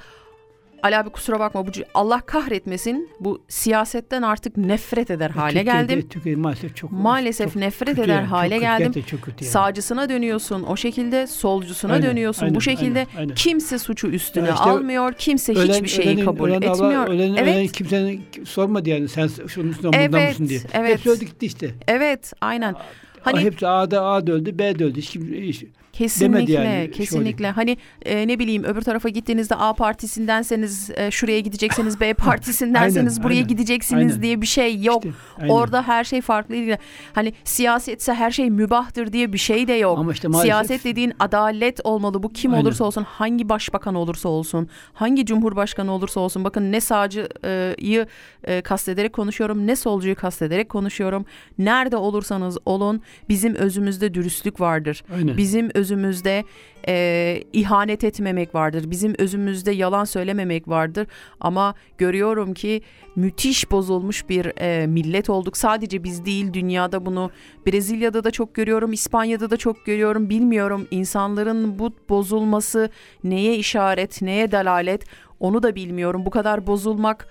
Ali 0.83 0.97
abi 0.97 1.09
kusura 1.09 1.39
bakma 1.39 1.67
bu 1.67 1.71
Allah 1.93 2.21
kahretmesin 2.21 3.09
bu 3.19 3.41
siyasetten 3.47 4.21
artık 4.21 4.57
nefret 4.57 5.11
eder 5.11 5.29
hale 5.29 5.53
Türkiye'de- 5.59 5.77
geldim. 5.93 6.07
Türkiye 6.09 6.35
maalesef 6.35 6.75
çok 6.75 6.91
Maalesef 6.91 7.47
çok 7.47 7.55
nefret 7.55 7.89
kötü 7.89 8.01
eder 8.01 8.15
yani, 8.15 8.23
çok 8.25 8.31
hale 8.31 8.49
kötü, 8.49 8.61
geldim. 8.61 8.85
gerçekten 8.85 9.17
çok 9.17 9.21
kötü 9.25 9.43
yani. 9.43 9.51
Sağcısına 9.51 10.09
dönüyorsun 10.09 10.63
o 10.63 10.75
şekilde, 10.77 11.27
solcusuna 11.27 11.93
Aynen, 11.93 12.07
dönüyorsun 12.09 12.41
aynen, 12.43 12.55
bu 12.55 12.61
şekilde. 12.61 12.99
aynen, 12.99 13.19
aynen. 13.19 13.35
Kimse 13.35 13.79
suçu 13.79 14.07
üstüne 14.07 14.47
Ya 14.47 14.53
işte 14.53 14.63
almıyor, 14.69 15.13
kimse 15.13 15.53
Ölen- 15.53 15.73
hiçbir 15.73 15.87
şeyi 15.87 16.07
ölenin- 16.07 16.25
kabul 16.25 16.49
ölen 16.49 16.61
Allah- 16.61 16.73
etmiyor. 16.85 17.07
ölen- 17.07 17.35
evet, 17.35 17.55
ölen 17.55 17.67
kimsenin 17.67 18.23
sormadı 18.45 18.89
yani 18.89 19.07
sen 19.09 19.29
şunun 19.47 19.75
bundan 19.83 19.99
Evet, 19.99 20.29
mısın 20.29 20.49
diye. 20.49 20.59
evet. 20.73 20.89
Hepsi 20.93 21.09
öldü 21.09 21.25
gitti 21.25 21.45
işte. 21.45 21.71
evet, 21.87 22.33
aynen. 22.41 22.75
Hani, 23.21 23.39
hepsi 23.39 23.67
A'da 23.67 24.01
A 24.01 24.19
öldü, 24.21 24.57
B 24.59 24.69
öldü. 24.69 24.93
Hiç 24.95 25.09
kim, 25.09 25.33
hiç- 25.33 25.65
Kesinlikle, 25.93 26.53
yani, 26.53 26.91
kesinlikle. 26.91 27.51
Hani 27.51 27.77
e, 28.05 28.27
ne 28.27 28.39
bileyim 28.39 28.63
öbür 28.63 28.81
tarafa 28.81 29.09
gittiğinizde 29.09 29.55
A 29.55 29.73
partisindenseniz 29.73 30.89
e, 30.95 31.11
şuraya 31.11 31.39
gideceksiniz, 31.39 31.99
B 31.99 32.13
partisindenseniz 32.13 33.13
Aynen, 33.13 33.23
buraya 33.23 33.35
aynen, 33.35 33.47
gideceksiniz 33.47 34.11
aynen. 34.11 34.21
diye 34.21 34.41
bir 34.41 34.45
şey 34.45 34.83
yok. 34.83 35.05
işte, 35.05 35.17
aynen. 35.37 35.53
Orada 35.53 35.87
her 35.87 36.03
şey 36.03 36.21
farklı 36.21 36.55
değil. 36.55 36.75
Hani 37.13 37.33
siyasetse 37.43 38.13
her 38.13 38.31
şey 38.31 38.49
mübahtır 38.49 39.13
diye 39.13 39.33
bir 39.33 39.37
şey 39.37 39.67
de 39.67 39.73
yok. 39.73 39.99
Ama 39.99 40.11
işte 40.11 40.27
maalesef 40.27 40.45
Siyaset 40.45 40.85
dediğin 40.85 41.13
adalet 41.19 41.79
olmalı. 41.83 42.23
Bu 42.23 42.29
kim 42.29 42.51
Aynen. 42.51 42.63
olursa 42.63 42.83
olsun, 42.83 43.03
hangi 43.03 43.49
başbakan 43.49 43.95
olursa 43.95 44.29
olsun, 44.29 44.69
hangi 44.93 45.25
cumhurbaşkanı 45.25 45.91
olursa 45.91 46.19
olsun. 46.19 46.43
Bakın 46.43 46.71
ne 46.71 46.81
sağcıyı 46.81 48.07
e, 48.43 48.61
kastederek 48.61 49.13
konuşuyorum, 49.13 49.67
ne 49.67 49.75
solcuyu 49.75 50.15
kastederek 50.15 50.69
konuşuyorum. 50.69 51.25
Nerede 51.57 51.97
olursanız 51.97 52.57
olun 52.65 53.01
bizim 53.29 53.55
özümüzde 53.55 54.13
dürüstlük 54.13 54.59
vardır. 54.59 55.03
Aynen. 55.15 55.37
Bizim 55.37 55.69
özümüzde 55.83 56.43
e, 56.87 57.43
ihanet 57.53 58.03
etmemek 58.03 58.55
vardır. 58.55 58.91
Bizim 58.91 59.15
özümüzde 59.17 59.71
yalan 59.71 60.05
söylememek 60.05 60.67
vardır. 60.67 61.07
Ama 61.39 61.75
görüyorum 61.97 62.53
ki 62.53 62.81
müthiş 63.15 63.71
bozulmuş 63.71 64.29
bir 64.29 64.51
e, 64.61 64.87
millet 64.87 65.29
olduk. 65.29 65.57
Sadece 65.57 66.03
biz 66.03 66.25
değil 66.25 66.53
dünyada 66.53 67.05
bunu 67.05 67.31
Brezilya'da 67.67 68.23
da 68.23 68.31
çok 68.31 68.55
görüyorum, 68.55 68.93
İspanya'da 68.93 69.49
da 69.49 69.57
çok 69.57 69.85
görüyorum. 69.85 70.29
Bilmiyorum 70.29 70.87
insanların 70.91 71.79
bu 71.79 71.91
bozulması 72.09 72.89
neye 73.23 73.55
işaret, 73.55 74.21
neye 74.21 74.51
delalet 74.51 75.05
onu 75.39 75.63
da 75.63 75.75
bilmiyorum. 75.75 76.25
Bu 76.25 76.29
kadar 76.29 76.67
bozulmak 76.67 77.27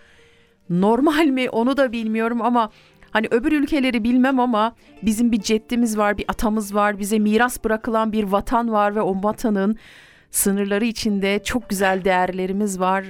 normal 0.71 1.27
mi 1.27 1.51
onu 1.51 1.77
da 1.77 1.93
bilmiyorum 1.93 2.43
ama 2.43 2.71
hani 3.13 3.27
öbür 3.31 3.53
ülkeleri 3.53 4.05
bilmem 4.05 4.41
ama 4.41 4.75
bizim 5.03 5.33
bir 5.33 5.41
ceddimiz 5.41 5.99
var, 5.99 6.19
bir 6.19 6.25
atamız 6.29 6.75
var, 6.75 6.99
bize 6.99 7.19
miras 7.19 7.65
bırakılan 7.65 8.13
bir 8.13 8.25
vatan 8.25 8.73
var 8.73 8.95
ve 8.97 9.01
o 9.01 9.23
vatanın 9.23 9.77
sınırları 10.31 10.85
içinde 10.85 11.41
çok 11.45 11.69
güzel 11.69 12.05
değerlerimiz 12.05 12.81
var. 12.81 13.05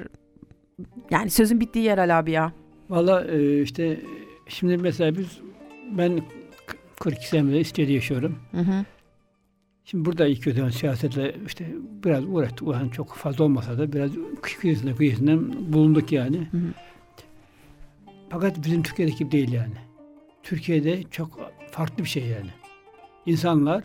Yani 1.10 1.30
sözün 1.30 1.60
bittiği 1.60 1.84
yer 1.84 1.98
Ali 1.98 2.12
abi 2.12 2.30
ya. 2.30 2.52
Valla 2.90 3.24
e, 3.24 3.62
işte 3.62 4.00
şimdi 4.48 4.76
mesela 4.76 5.18
biz 5.18 5.40
ben 5.90 6.20
42 6.98 7.28
senedir 7.28 7.60
İsviçre'de 7.60 7.92
yaşıyorum. 7.92 8.38
Hı 8.50 8.60
hı. 8.60 8.84
Şimdi 9.84 10.04
burada 10.04 10.26
ilk 10.26 10.46
ödem 10.46 10.72
siyasetle 10.72 11.34
işte 11.46 11.66
biraz 12.04 12.24
uğraştık. 12.24 12.68
Yani 12.68 12.92
çok 12.92 13.14
fazla 13.14 13.44
olmasa 13.44 13.78
da 13.78 13.92
biraz 13.92 14.10
kıyısından 14.42 14.96
kıyısından 14.96 15.72
bulunduk 15.72 16.12
yani. 16.12 16.36
Hı 16.36 16.56
hı. 16.56 16.72
Fakat 18.30 18.64
bizim 18.64 18.82
Türkiye'deki 18.82 19.18
gibi 19.18 19.30
değil 19.30 19.52
yani. 19.52 19.74
Türkiye'de 20.42 21.02
çok 21.10 21.52
farklı 21.70 22.04
bir 22.04 22.08
şey 22.08 22.22
yani. 22.22 22.50
İnsanlar 23.26 23.84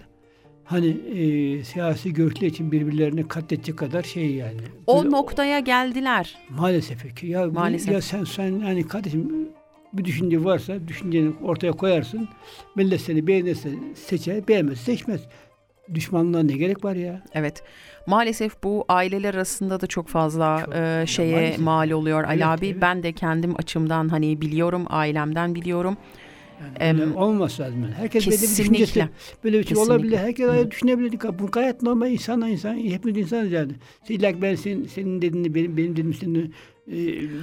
hani 0.64 0.88
e, 0.90 1.64
siyasi 1.64 2.14
görüşler 2.14 2.48
için 2.48 2.72
birbirlerini 2.72 3.28
katledecek 3.28 3.78
kadar 3.78 4.04
şey 4.04 4.32
yani. 4.36 4.62
O 4.88 4.98
Böyle- 5.04 5.10
noktaya 5.16 5.60
geldiler. 5.60 6.38
Maalesef 6.50 7.16
ki. 7.16 7.28
Ya, 7.28 7.46
Maalesef. 7.46 7.94
ya 7.94 8.02
sen 8.02 8.24
sen 8.24 8.60
hani 8.60 8.88
kardeşim 8.88 9.50
bir 9.94 10.06
düşünce 10.06 10.44
varsa 10.44 10.88
düşünceni 10.88 11.32
ortaya 11.44 11.72
koyarsın. 11.72 12.30
Millet 12.76 13.02
seni 13.02 13.28
beğenirse 13.28 13.70
seçer, 13.96 14.48
beğenmezse 14.48 14.84
seçmez. 14.84 15.22
Düşmanlığa 15.94 16.44
ne 16.44 16.54
gerek 16.54 16.86
var 16.86 16.96
ya? 16.96 17.22
Evet. 17.34 17.64
Maalesef 18.08 18.64
bu 18.64 18.86
aileler 18.90 19.34
arasında 19.34 19.82
da 19.82 19.88
çok 19.88 20.08
fazla 20.08 20.62
Çok- 20.66 20.76
e, 20.76 21.04
şeye 21.08 21.36
maalesef. 21.36 21.60
mal 21.60 21.90
oluyor 21.92 22.24
Ali 22.24 22.34
Evet, 22.36 22.46
abi. 22.46 22.68
evet. 22.68 22.82
Ben 22.82 23.04
de 23.04 23.12
kendim 23.14 23.56
açımdan 23.60 24.10
hani 24.10 24.42
biliyorum, 24.42 24.86
ailemden 24.90 25.56
biliyorum. 25.56 25.98
Yani 26.82 27.02
Em, 27.02 27.16
olmaması 27.16 27.62
lazım. 27.62 27.82
Yani. 27.84 27.94
Herkes 27.94 28.26
böyle 28.28 28.36
bir 28.36 28.42
kesinlikle. 28.42 28.74
düşüncesi, 28.74 29.10
böyle 29.44 29.60
bir 29.60 29.64
şey 29.64 29.70
Kesinlikle. 29.70 29.94
olabilir. 29.94 30.18
Herkes 30.18 30.50
öyle 30.50 30.72
düşünebilir. 30.72 31.20
Bu 31.40 31.48
gayet 31.48 31.82
normal 31.82 32.12
insan 32.12 32.42
insan. 32.42 32.78
Hepimiz 32.78 33.18
insanız 33.18 33.52
yani. 33.52 33.72
İlla 34.10 34.42
ben 34.42 34.56
senin, 34.56 34.84
senin 34.86 35.22
dediğini 35.22 35.56
benim 35.56 35.78
benim 35.78 35.92
dediğimi 35.92 36.14
senin 36.14 36.54
e, 36.88 36.96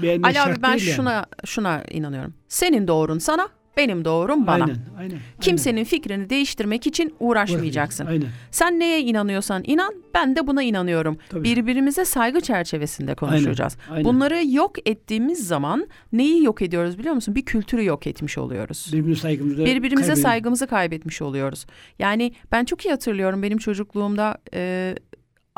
beğenmek 0.03 0.27
Ali 0.27 0.41
abi 0.41 0.63
ben 0.63 0.79
değil 0.79 0.87
yani. 0.89 0.97
şuna 0.97 1.27
şuna 1.45 1.85
inanıyorum. 1.91 2.35
Senin 2.49 2.89
doğrun 2.89 3.19
sana, 3.19 3.49
benim 3.77 4.05
doğrum 4.05 4.47
bana. 4.47 4.65
Aynen, 4.65 4.77
aynen. 4.99 5.19
Kimsenin 5.41 5.85
fikrini 5.85 6.31
değiştirmek 6.31 6.87
için 6.87 7.15
uğraşmayacaksın. 7.21 8.07
Aynen. 8.07 8.29
Sen 8.51 8.81
neye 8.81 9.01
inanıyorsan 9.01 9.63
inan, 9.67 9.95
ben 10.15 10.37
de 10.37 10.47
buna 10.47 10.63
inanıyorum. 10.63 11.19
Tabii. 11.29 11.45
Birbirimize 11.45 12.05
saygı 12.05 12.41
çerçevesinde 12.41 13.15
konuşacağız. 13.15 13.77
aynen. 13.91 14.05
Bunları 14.05 14.47
yok 14.47 14.89
ettiğimiz 14.89 15.47
zaman 15.47 15.89
neyi 16.13 16.45
yok 16.45 16.63
ediyoruz 16.63 16.99
biliyor 16.99 17.15
musun? 17.15 17.35
Bir 17.35 17.45
kültürü 17.45 17.85
yok 17.85 18.07
etmiş 18.07 18.39
oluyoruz. 18.39 18.91
Birbirimize 18.93 19.21
saygımızı 19.21 19.59
Birbirimize 19.59 19.95
kaybediyoruz. 19.95 20.23
saygımızı 20.23 20.67
kaybetmiş 20.67 21.23
oluyoruz. 21.23 21.67
Yani 21.99 22.33
ben 22.53 22.65
çok 22.65 22.85
iyi 22.85 22.91
hatırlıyorum 22.91 23.43
benim 23.43 23.59
çocukluğumda 23.59 24.39
e, 24.55 24.95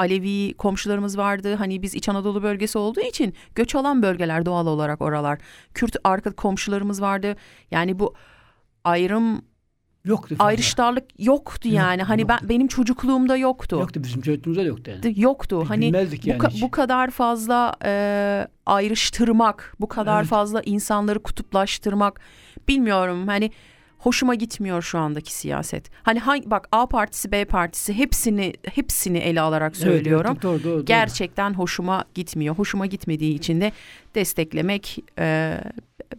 Alevi 0.07 0.55
komşularımız 0.55 1.19
vardı. 1.19 1.55
Hani 1.55 1.83
biz 1.83 1.95
İç 1.95 2.09
Anadolu 2.09 2.43
bölgesi 2.43 2.79
olduğu 2.79 3.01
için 3.01 3.35
göç 3.55 3.75
alan 3.75 4.03
bölgeler 4.03 4.47
doğal 4.47 4.67
olarak 4.67 5.03
oralar. 5.03 5.39
Kürt 5.75 5.97
arka 6.05 6.33
komşularımız 6.33 7.01
vardı. 7.03 7.37
Yani 7.71 7.99
bu 7.99 8.15
ayrım 8.85 9.43
Yoktu 10.05 10.35
fazla. 10.37 10.45
ayrıştarlık 10.49 11.05
yoktu 11.19 11.69
yani. 11.69 12.01
Yok, 12.01 12.09
hani 12.09 12.29
ben 12.29 12.35
yoktu. 12.35 12.49
benim 12.49 12.69
çocukluğumda 12.69 13.37
yoktu. 13.37 13.77
Yoktu 13.81 14.03
bizim 14.05 14.21
çocukluğumuzda 14.23 14.63
da 14.63 14.67
yoktu 14.69 14.91
yani. 14.91 15.21
Yoktu. 15.21 15.61
Biz 15.63 15.71
Hani 15.71 15.87
bilmezdik 15.87 16.25
bu, 16.25 16.29
yani 16.29 16.39
ka- 16.39 16.51
hiç. 16.51 16.63
bu 16.63 16.71
kadar 16.71 17.11
fazla 17.11 17.75
e, 17.85 18.47
ayrıştırmak, 18.67 19.75
bu 19.81 19.89
kadar 19.89 20.21
Evet. 20.21 20.29
fazla 20.31 20.63
insanları 20.63 21.19
kutuplaştırmak 21.23 22.21
bilmiyorum. 22.69 23.27
Hani 23.29 23.51
hoşuma 24.07 24.35
gitmiyor 24.35 24.83
şu 24.83 24.99
andaki 24.99 25.35
siyaset. 25.35 25.91
Hani 26.03 26.19
hangi, 26.19 26.51
bak 26.51 26.69
A 26.73 26.87
partisi, 26.87 27.33
B 27.33 27.45
partisi 27.45 27.95
hepsini 27.95 28.53
hepsini 28.75 29.19
ele 29.19 29.41
alarak 29.41 29.73
Evet, 29.77 29.87
evet, 29.87 29.95
söylüyorum. 29.95 30.39
doğru, 30.43 30.63
doğru, 30.63 30.75
doğru. 30.77 30.85
Gerçekten 30.85 31.55
hoşuma 31.55 32.05
gitmiyor. 32.15 32.55
Hoşuma 32.55 32.87
gitmediği 32.87 33.35
için 33.35 33.61
de 33.61 33.73
desteklemek 34.15 34.99
e, 35.19 35.59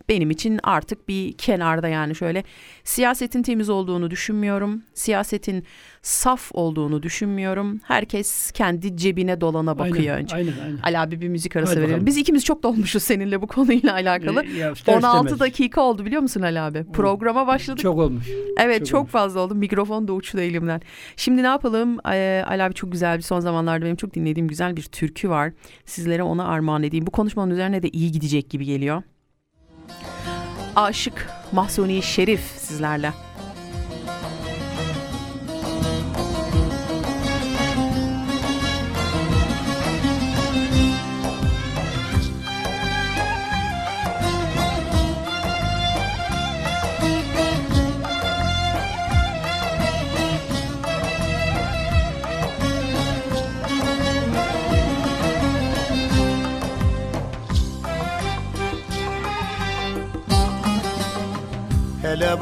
benim 0.10 0.29
için 0.32 0.60
artık 0.63 1.10
bir 1.10 1.34
kenarda 1.34 1.88
yani 1.88 2.15
şöyle 2.15 2.44
siyasetin 2.84 3.44
temiz 3.44 3.70
olduğunu 3.70 4.12
düşünmüyorum. 4.12 4.84
Siyasetin 4.94 5.63
saf 6.01 6.50
olduğunu 6.53 7.03
düşünmüyorum. 7.03 7.79
Herkes 7.84 8.51
kendi 8.51 8.98
cebine 8.98 9.41
dolana 9.41 9.79
bakıyor 9.79 10.15
aynen, 10.15 10.24
önce. 10.24 10.36
Aynen, 10.36 10.53
aynen. 10.63 10.77
Ali 10.84 11.00
abi 11.00 11.22
bir 11.22 11.27
müzik 11.27 11.56
arası 11.56 11.72
Hadi 11.72 11.79
verelim. 11.79 11.94
bakalım. 11.94 12.06
Biz 12.06 12.17
ikimiz 12.17 12.46
çok 12.46 12.63
dolmuşuz 12.63 13.03
seninle 13.03 13.41
bu 13.41 13.48
konuyla 13.48 13.94
alakalı. 13.94 14.44
Ee, 14.44 14.58
ya 14.58 14.72
ister 14.72 14.94
16 14.94 15.17
istemez. 15.17 15.39
dakika 15.39 15.82
oldu 15.82 16.06
biliyor 16.06 16.22
musun 16.22 16.41
Ali 16.41 16.60
abi? 16.60 16.86
Programa 16.94 17.48
başladık. 17.48 17.82
Çok 17.82 17.98
olmuş. 17.98 18.27
Evet 18.60 18.79
çok 18.79 18.88
çok, 18.88 19.00
olmuş. 19.00 19.12
fazla 19.12 19.39
oldu. 19.39 19.56
Mikrofon 19.56 20.08
da 20.08 20.13
uçtu 20.13 20.39
elimden. 20.39 20.82
Şimdi 21.15 21.44
ne 21.44 21.48
yapalım? 21.48 21.98
Ee, 22.12 22.44
Ali 22.48 22.63
abi 22.63 22.74
çok 22.74 22.91
güzel 22.91 23.17
bir 23.17 23.24
son 23.24 23.39
zamanlarda 23.39 23.86
benim 23.86 23.96
çok 23.96 24.13
dinlediğim 24.13 24.48
güzel 24.48 24.77
bir 24.77 24.84
türkü 24.84 25.29
var. 25.29 25.53
Sizlere 25.86 26.24
ona 26.24 26.48
armağan 26.48 26.84
edeyim. 26.84 27.08
Bu 27.08 27.12
konuşmanın 27.12 27.51
üzerine 27.51 27.84
de 27.84 27.89
iyi 27.89 28.12
gidecek 28.12 28.50
gibi 28.50 28.65
geliyor. 28.65 29.03
Aşık 30.77 31.29
Mahsuni 31.51 32.03
Şerif 32.03 32.41
sizlerle. 32.57 33.13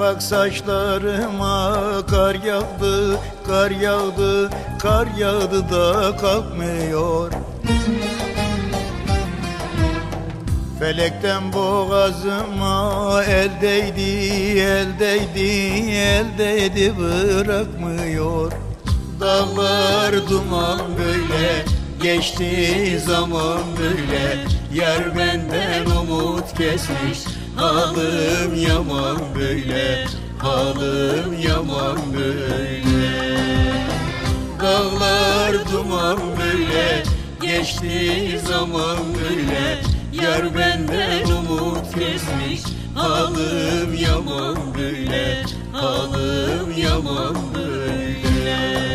Bak 0.06 0.24
saçlarıma 0.24 1.78
kar 2.10 2.36
yağdı, 2.36 3.20
kar 3.48 3.72
yağdı, 3.72 4.50
kar 4.80 5.08
yağdı 5.18 5.70
da 5.70 6.18
kalkmıyor. 6.18 7.32
Felekten 10.80 11.54
boğazıma 11.54 13.24
el 13.24 13.50
değdi, 13.62 14.60
el 14.60 15.00
değdi, 15.00 15.50
el 15.92 16.38
değdi 16.38 16.94
bırakmıyor. 16.98 18.52
Dağlar 19.20 20.30
duman 20.30 20.82
böyle, 20.98 21.66
geçti 22.04 23.02
zaman 23.06 23.60
böyle. 23.80 24.38
Yer 24.74 25.18
benden 25.18 25.86
umut 25.86 26.58
kesmiş, 26.58 27.35
halim 27.56 28.56
yaman 28.56 29.18
böyle, 29.36 30.06
halim 30.40 31.40
yaman 31.48 31.98
böyle. 32.14 32.56
Dağlar 34.66 35.54
duman 35.72 36.18
böyle 36.40 37.04
Geçti 37.42 38.40
zaman 38.48 38.98
böyle 39.14 39.82
Yar 40.24 40.58
benden 40.58 41.32
umut 41.32 41.94
kesmiş 41.96 42.62
Halim 42.96 43.94
yaman 43.94 44.58
böyle 44.78 45.44
Halim 45.74 46.78
yaman 46.78 47.36
böyle 47.56 48.95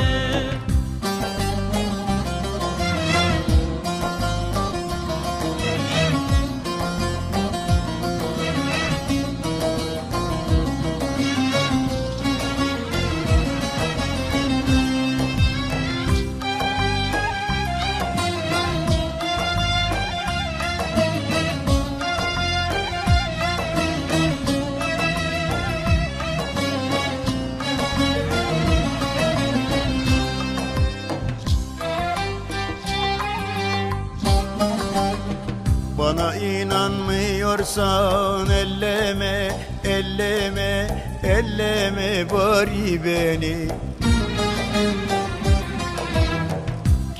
inanmıyorsan 37.51 38.51
elleme, 38.51 39.51
elleme, 39.85 40.87
elleme 41.23 42.31
bari 42.31 43.05
beni. 43.05 43.69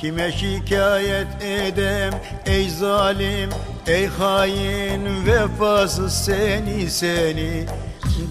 Kime 0.01 0.31
şikayet 0.31 1.27
edem 1.41 2.13
ey 2.45 2.69
zalim, 2.69 3.49
ey 3.87 4.07
hain 4.07 5.25
vefasız 5.25 6.13
seni 6.13 6.89
seni. 6.89 7.65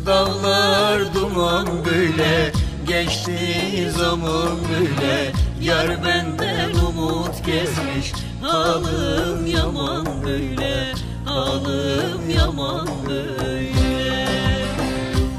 Dağlar 0.06 1.14
duman 1.14 1.66
böyle, 1.84 2.52
geçti 2.86 3.92
zaman 3.98 4.58
böyle. 4.70 5.32
Yar 5.60 6.04
benden 6.04 6.70
umut 6.70 7.42
kesmiş, 7.42 8.12
halim 8.42 9.46
yaman 9.46 10.06
böyle 10.24 11.09
Halim 11.30 12.30
yaman 12.30 12.88
böyle 13.08 13.72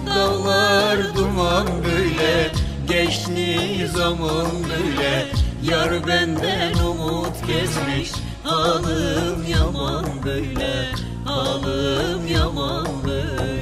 Dağlar 0.08 1.16
duman 1.16 1.68
böyle 1.84 2.52
Geçti 2.88 3.90
zaman 3.96 4.48
böyle. 4.70 5.26
Yar 5.64 6.08
benden 6.08 6.74
umut 6.74 7.36
kesmiş 7.48 8.12
Halim 8.44 9.46
yaman 9.50 10.06
böyle 10.26 10.92
Halim 11.26 12.28
yaman 12.28 12.88
böyle 13.08 13.61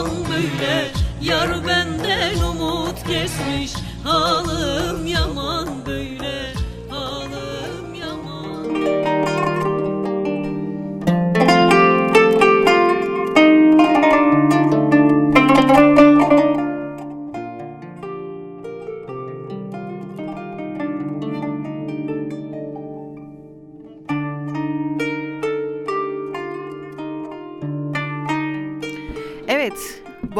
zaman 0.00 0.24
böyle. 0.28 0.90
Yar 1.22 1.66
benden 1.66 2.42
umut 2.42 3.04
kesmiş 3.06 3.72
Halim 4.04 5.06
yaman 5.06 5.68
böyle 5.86 6.59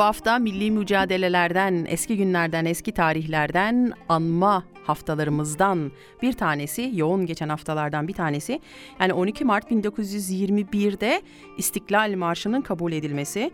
bu 0.00 0.04
hafta 0.04 0.38
milli 0.38 0.70
mücadelelerden, 0.70 1.86
eski 1.88 2.16
günlerden, 2.16 2.64
eski 2.64 2.92
tarihlerden 2.92 3.92
anma 4.08 4.64
haftalarımızdan 4.84 5.92
bir 6.22 6.32
tanesi, 6.32 6.90
yoğun 6.94 7.26
geçen 7.26 7.48
haftalardan 7.48 8.08
bir 8.08 8.12
tanesi. 8.12 8.60
Yani 9.00 9.12
12 9.12 9.44
Mart 9.44 9.70
1921'de 9.70 11.22
İstiklal 11.58 12.14
Marşı'nın 12.14 12.60
kabul 12.60 12.92
edilmesi. 12.92 13.50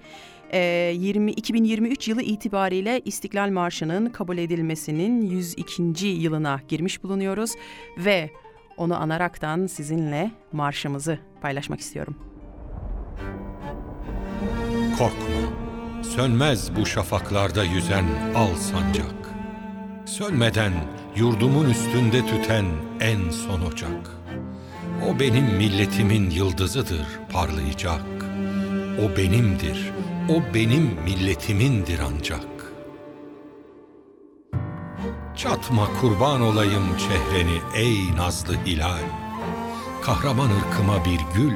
Ee, 0.53 0.93
20 0.97 1.31
2023 1.31 2.09
yılı 2.09 2.23
itibariyle 2.23 3.01
İstiklal 3.05 3.51
Marşı'nın 3.51 4.11
kabul 4.11 4.39
edilmesinin 4.39 5.23
102. 5.27 6.07
yılına 6.07 6.61
girmiş 6.69 7.03
bulunuyoruz 7.03 7.53
ve 7.99 8.31
onu 8.77 9.01
anaraktan 9.03 9.67
sizinle 9.67 10.31
marşımızı 10.53 11.19
paylaşmak 11.41 11.81
istiyorum. 11.81 12.17
Korkma, 14.99 15.66
sönmez 16.07 16.77
bu 16.77 16.87
şafaklarda 16.87 17.65
yüzen 17.65 18.05
al 18.35 18.55
sancak. 18.57 19.15
Sönmeden 20.07 20.73
yurdumun 21.17 21.71
üstünde 21.71 22.27
tüten 22.27 22.65
en 23.01 23.31
son 23.31 23.61
ocak. 23.61 24.11
O 25.09 25.21
benim 25.21 25.45
milletimin 25.45 26.31
yıldızıdır 26.31 27.07
parlayacak. 27.33 28.03
O 29.05 29.17
benimdir, 29.17 29.93
o 30.29 30.55
benim 30.55 30.83
milletimindir 31.05 32.01
ancak. 32.13 32.47
Çatma 35.37 35.89
kurban 36.01 36.41
olayım 36.41 36.97
çehreni 36.99 37.59
ey 37.75 38.17
nazlı 38.17 38.55
hilal. 38.67 39.03
Kahraman 40.03 40.51
ırkıma 40.51 41.05
bir 41.05 41.21
gül, 41.37 41.53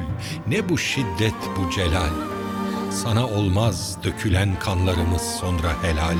ne 0.47 0.69
bu 0.69 0.77
şiddet 0.77 1.35
bu 1.57 1.71
celal. 1.71 2.30
Sana 2.91 3.27
olmaz 3.27 3.97
dökülen 4.03 4.59
kanlarımız 4.59 5.21
sonra 5.21 5.83
helal. 5.83 6.17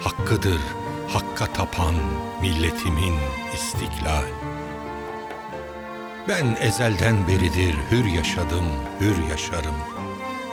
Hakkıdır 0.00 0.60
hakka 1.08 1.52
tapan 1.52 1.94
milletimin 2.42 3.14
istiklal. 3.54 4.24
Ben 6.28 6.56
ezelden 6.60 7.28
beridir 7.28 7.74
hür 7.90 8.04
yaşadım, 8.04 8.64
hür 9.00 9.28
yaşarım. 9.30 9.74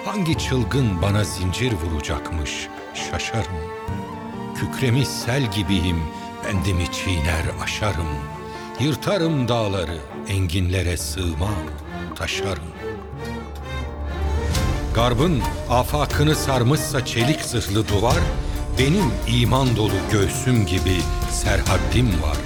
Hangi 0.05 0.37
çılgın 0.37 1.01
bana 1.01 1.23
zincir 1.23 1.73
vuracakmış 1.73 2.67
şaşarım. 2.93 3.57
Kükremiş 4.55 5.07
sel 5.07 5.51
gibiyim, 5.51 6.03
bendimi 6.45 6.91
çiğner 6.91 7.45
aşarım. 7.63 8.07
Yırtarım 8.79 9.47
dağları, 9.47 9.97
enginlere 10.27 10.97
sığmam, 10.97 11.63
taşarım. 12.15 12.86
Garbın 14.97 15.41
afakını 15.69 16.35
sarmışsa 16.35 17.05
çelik 17.05 17.41
zırhlı 17.41 17.87
duvar, 17.87 18.17
benim 18.79 19.11
iman 19.27 19.75
dolu 19.75 19.91
göğsüm 20.11 20.65
gibi 20.65 20.95
serhaddim 21.31 22.07
var. 22.07 22.37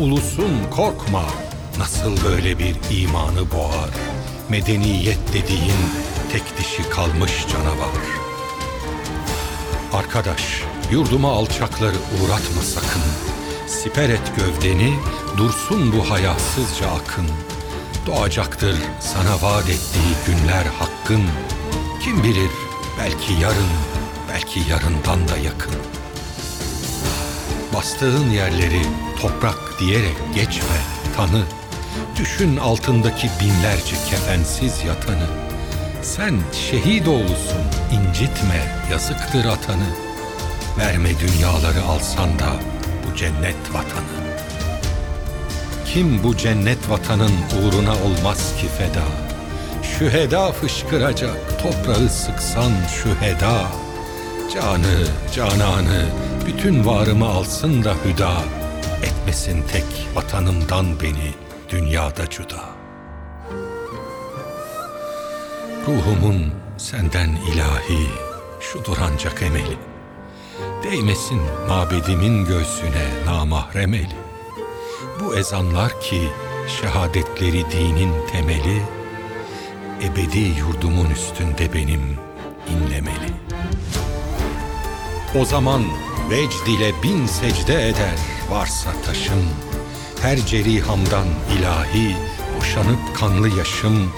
Ulusun 0.00 0.50
korkma, 0.70 1.24
nasıl 1.78 2.24
böyle 2.24 2.58
bir 2.58 2.76
imanı 2.90 3.50
boğar. 3.50 3.90
Medeniyet 4.48 5.18
dediğin 5.28 5.82
tek 6.32 6.58
dişi 6.58 6.90
kalmış 6.90 7.46
canavar. 7.52 8.02
Arkadaş, 9.92 10.62
yurduma 10.90 11.32
alçakları 11.32 11.96
uğratma 11.96 12.62
sakın. 12.62 13.02
Siper 13.66 14.08
et 14.08 14.32
gövdeni, 14.36 14.94
dursun 15.36 15.92
bu 15.92 16.10
hayasızca 16.10 16.86
akın. 16.86 17.26
Doğacaktır 18.06 18.76
sana 19.00 19.42
vaat 19.42 19.68
ettiği 19.68 20.14
günler 20.26 20.64
hakkın. 20.64 21.22
Kim 22.04 22.22
bilir 22.22 22.50
belki 22.98 23.32
yarın, 23.32 23.70
belki 24.28 24.70
yarından 24.70 25.28
da 25.28 25.36
yakın. 25.36 25.74
Bastığın 27.74 28.30
yerleri 28.30 28.82
toprak 29.20 29.58
diyerek 29.80 30.16
geçme, 30.34 30.76
tanı. 31.16 31.42
Düşün 32.18 32.56
altındaki 32.56 33.30
binlerce 33.40 33.96
kefensiz 34.10 34.84
yatanı. 34.84 35.26
Sen 36.02 36.40
şehit 36.52 37.08
oğlusun, 37.08 37.62
incitme, 37.92 38.86
yazıktır 38.90 39.44
atanı. 39.44 39.96
Verme 40.78 41.10
dünyaları 41.20 41.82
alsan 41.82 42.38
da 42.38 42.52
bu 43.06 43.16
cennet 43.16 43.74
vatanı. 43.74 44.22
Kim 45.86 46.22
bu 46.22 46.36
cennet 46.36 46.90
vatanın 46.90 47.32
uğruna 47.58 47.92
olmaz 47.92 48.54
ki 48.60 48.66
feda? 48.78 49.31
Şüheda 49.98 50.52
fışkıracak, 50.52 51.62
toprağı 51.62 52.08
sıksan 52.08 52.72
şüheda. 52.88 53.62
Canı, 54.54 55.06
cananı, 55.34 56.06
bütün 56.46 56.86
varımı 56.86 57.28
alsın 57.28 57.84
da 57.84 57.94
hüda. 58.04 58.32
Etmesin 59.02 59.62
tek 59.62 59.84
vatanımdan 60.14 60.86
beni 61.00 61.32
dünyada 61.70 62.30
cüda. 62.30 62.60
Ruhumun 65.86 66.52
senden 66.78 67.28
ilahi, 67.28 68.06
şudur 68.60 68.96
ancak 69.12 69.42
emeli. 69.42 69.76
Değmesin 70.82 71.40
mabedimin 71.68 72.44
göğsüne 72.44 73.24
namahrem 73.26 73.94
eli. 73.94 74.16
Bu 75.20 75.36
ezanlar 75.36 76.00
ki 76.00 76.28
şehadetleri 76.80 77.70
dinin 77.70 78.12
temeli, 78.32 78.82
ebedi 80.02 80.38
yurdumun 80.38 81.10
üstünde 81.10 81.74
benim 81.74 82.02
inlemeli. 82.70 83.32
O 85.40 85.44
zaman 85.44 85.82
vecd 86.30 86.66
ile 86.66 87.02
bin 87.02 87.26
secde 87.26 87.88
eder 87.88 88.18
varsa 88.50 88.90
taşım, 89.06 89.48
her 90.22 90.36
cerihamdan 90.46 91.26
ilahi 91.58 92.16
boşanıp 92.58 93.16
kanlı 93.16 93.48
yaşım, 93.48 94.12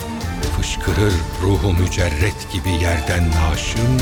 fışkırır 0.56 1.14
ruhu 1.42 1.72
mücerret 1.72 2.52
gibi 2.52 2.70
yerden 2.70 3.30
naşım, 3.30 4.00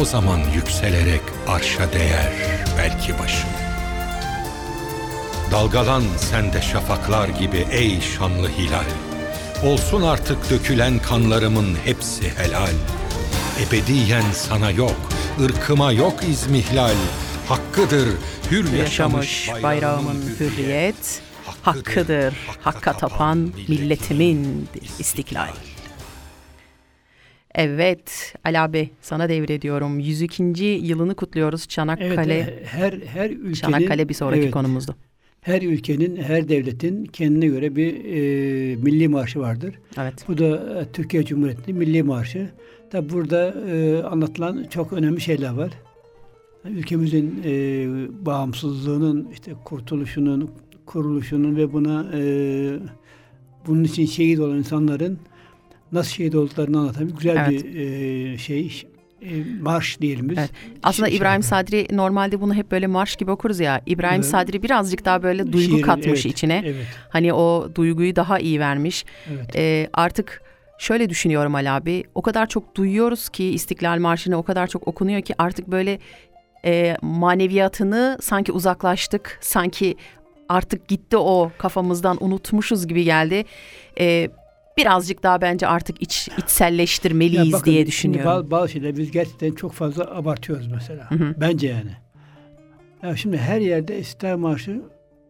o 0.00 0.04
zaman 0.04 0.40
yükselerek 0.54 1.22
arşa 1.48 1.92
değer 1.92 2.32
belki 2.78 3.18
başım. 3.18 3.50
Dalgalan 5.50 6.02
sen 6.16 6.52
de 6.52 6.62
şafaklar 6.62 7.28
gibi 7.28 7.66
ey 7.70 8.00
şanlı 8.00 8.48
hilal. 8.48 9.15
Olsun 9.64 10.02
artık 10.02 10.50
dökülen 10.50 10.98
kanlarımın 10.98 11.74
hepsi 11.84 12.28
helal. 12.28 12.72
Ebediyen 13.68 14.30
sana 14.32 14.70
yok, 14.70 14.96
ırkıma 15.44 15.92
yok 15.92 16.24
izmihlal. 16.24 16.94
Hakkıdır 17.48 18.08
hür 18.50 18.72
yaşamış 18.72 19.50
bayrağımın 19.62 20.22
hürriyet, 20.40 21.22
hakkıdır 21.62 22.34
hakka 22.60 22.92
tapan 22.92 23.52
milletimin 23.68 24.68
istiklal. 24.98 25.48
Evet 27.54 28.34
Ali 28.44 28.58
abi 28.58 28.90
sana 29.02 29.28
devrediyorum. 29.28 30.00
102. 30.00 30.42
yılını 30.82 31.14
kutluyoruz 31.14 31.60
Evet, 31.60 31.70
Çanakkale. 31.70 32.38
e, 32.38 32.64
her 32.66 32.92
her 32.92 33.30
ülkenin 33.30 33.52
Çanakkale 33.54 34.08
bir 34.08 34.14
sonraki 34.14 34.42
evet, 34.42 34.50
konumuzdu. 34.50 34.96
Her 35.46 35.62
ülkenin, 35.62 36.16
her 36.16 36.48
devletin 36.48 37.04
kendine 37.04 37.46
göre 37.46 37.76
bir 37.76 38.04
e, 38.04 38.76
milli 38.76 39.08
marşı 39.08 39.40
vardır. 39.40 39.74
Evet. 39.98 40.24
Bu 40.28 40.38
da 40.38 40.80
e, 40.80 40.92
Türkiye 40.92 41.24
Cumhuriyeti'nin 41.24 41.78
milli 41.78 42.02
marşı. 42.02 42.50
Tabi 42.90 43.10
burada 43.10 43.54
e, 43.68 44.02
anlatılan 44.02 44.66
çok 44.70 44.92
önemli 44.92 45.20
şeyler 45.20 45.50
var. 45.50 45.70
Ülkemizin 46.64 47.42
e, 47.44 47.50
bağımsızlığının, 48.26 49.28
işte 49.32 49.52
kurtuluşunun, 49.64 50.50
kuruluşunun 50.86 51.56
ve 51.56 51.72
buna 51.72 52.06
e, 52.14 52.22
bunun 53.66 53.84
için 53.84 54.06
şehit 54.06 54.40
olan 54.40 54.58
insanların 54.58 55.18
nasıl 55.92 56.10
şehit 56.10 56.34
olduklarını 56.34 56.78
anlatan 56.78 57.08
güzel 57.08 57.36
Evet. 57.36 57.64
bir 57.64 57.74
e, 57.74 58.38
şey 58.38 58.86
marş 59.60 60.00
diyelim 60.00 60.28
biz. 60.28 60.38
Evet. 60.38 60.50
Aslında 60.82 61.08
Şi- 61.08 61.12
İbrahim. 61.12 61.42
Sadri 61.42 61.86
normalde 61.92 62.40
bunu 62.40 62.54
hep 62.54 62.70
böyle 62.70 62.86
marş 62.86 63.16
gibi 63.16 63.30
okuruz 63.30 63.60
ya. 63.60 63.80
İbrahim 63.86 64.14
Evet. 64.20 64.24
Sadri 64.30 64.62
birazcık 64.62 65.04
daha 65.04 65.22
böyle 65.22 65.52
duygu 65.52 65.74
Şiir, 65.76 65.82
katmış 65.82 66.06
evet, 66.06 66.24
içine. 66.26 66.62
Evet, 66.66 66.86
Hani 67.08 67.32
o 67.34 67.68
duyguyu 67.74 68.16
daha 68.16 68.38
iyi 68.38 68.60
vermiş. 68.60 69.04
evet. 69.34 69.56
Ee, 69.56 69.88
artık 69.92 70.42
şöyle 70.78 71.10
düşünüyorum 71.10 71.54
Ali 71.54 71.70
abi. 71.70 72.04
O 72.14 72.22
kadar 72.22 72.46
çok 72.46 72.76
duyuyoruz 72.76 73.28
ki 73.28 73.44
İstiklal 73.44 73.98
Marşı'nı 73.98 74.36
o 74.36 74.42
kadar 74.42 74.66
çok 74.66 74.88
okunuyor 74.88 75.20
ki 75.22 75.34
artık 75.38 75.68
böyle 75.68 75.98
e, 76.64 76.96
maneviyatını 77.02 78.18
sanki 78.20 78.52
uzaklaştık. 78.52 79.38
Sanki 79.40 79.96
artık 80.48 80.88
gitti 80.88 81.16
o 81.16 81.50
kafamızdan 81.58 82.24
unutmuşuz 82.24 82.86
gibi 82.86 83.04
geldi. 83.04 83.44
Ee, 84.00 84.28
birazcık 84.76 85.22
daha 85.22 85.40
bence 85.40 85.66
artık 85.66 86.02
iç 86.02 86.28
içselleştirmeliyiz 86.38 87.46
Ya 87.46 87.52
bakın, 87.52 87.72
diye 87.72 87.86
düşünüyorum. 87.86 88.30
Bazı, 88.30 88.50
bazı 88.50 88.68
şeyler 88.68 88.96
biz 88.96 89.10
gerçekten 89.10 89.52
çok 89.52 89.72
fazla 89.72 90.16
abartıyoruz 90.16 90.66
mesela. 90.66 91.10
Hı 91.10 91.14
hı. 91.14 91.34
Bence 91.40 91.66
yani. 91.66 91.90
Ya 93.02 93.16
şimdi 93.16 93.36
her 93.36 93.60
yerde 93.60 93.98
İstiklal 93.98 94.38
Marşı 94.38 94.82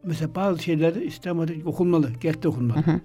mesela 0.05 0.35
bazı 0.35 0.63
şeylerde 0.63 1.05
İstiklal 1.05 1.35
Marşı 1.35 1.55
okunmalı. 1.65 2.11
Gerçekten 2.21 2.51
okunmalı. 2.51 2.79
Hı 2.79 2.91
hı. 2.91 3.01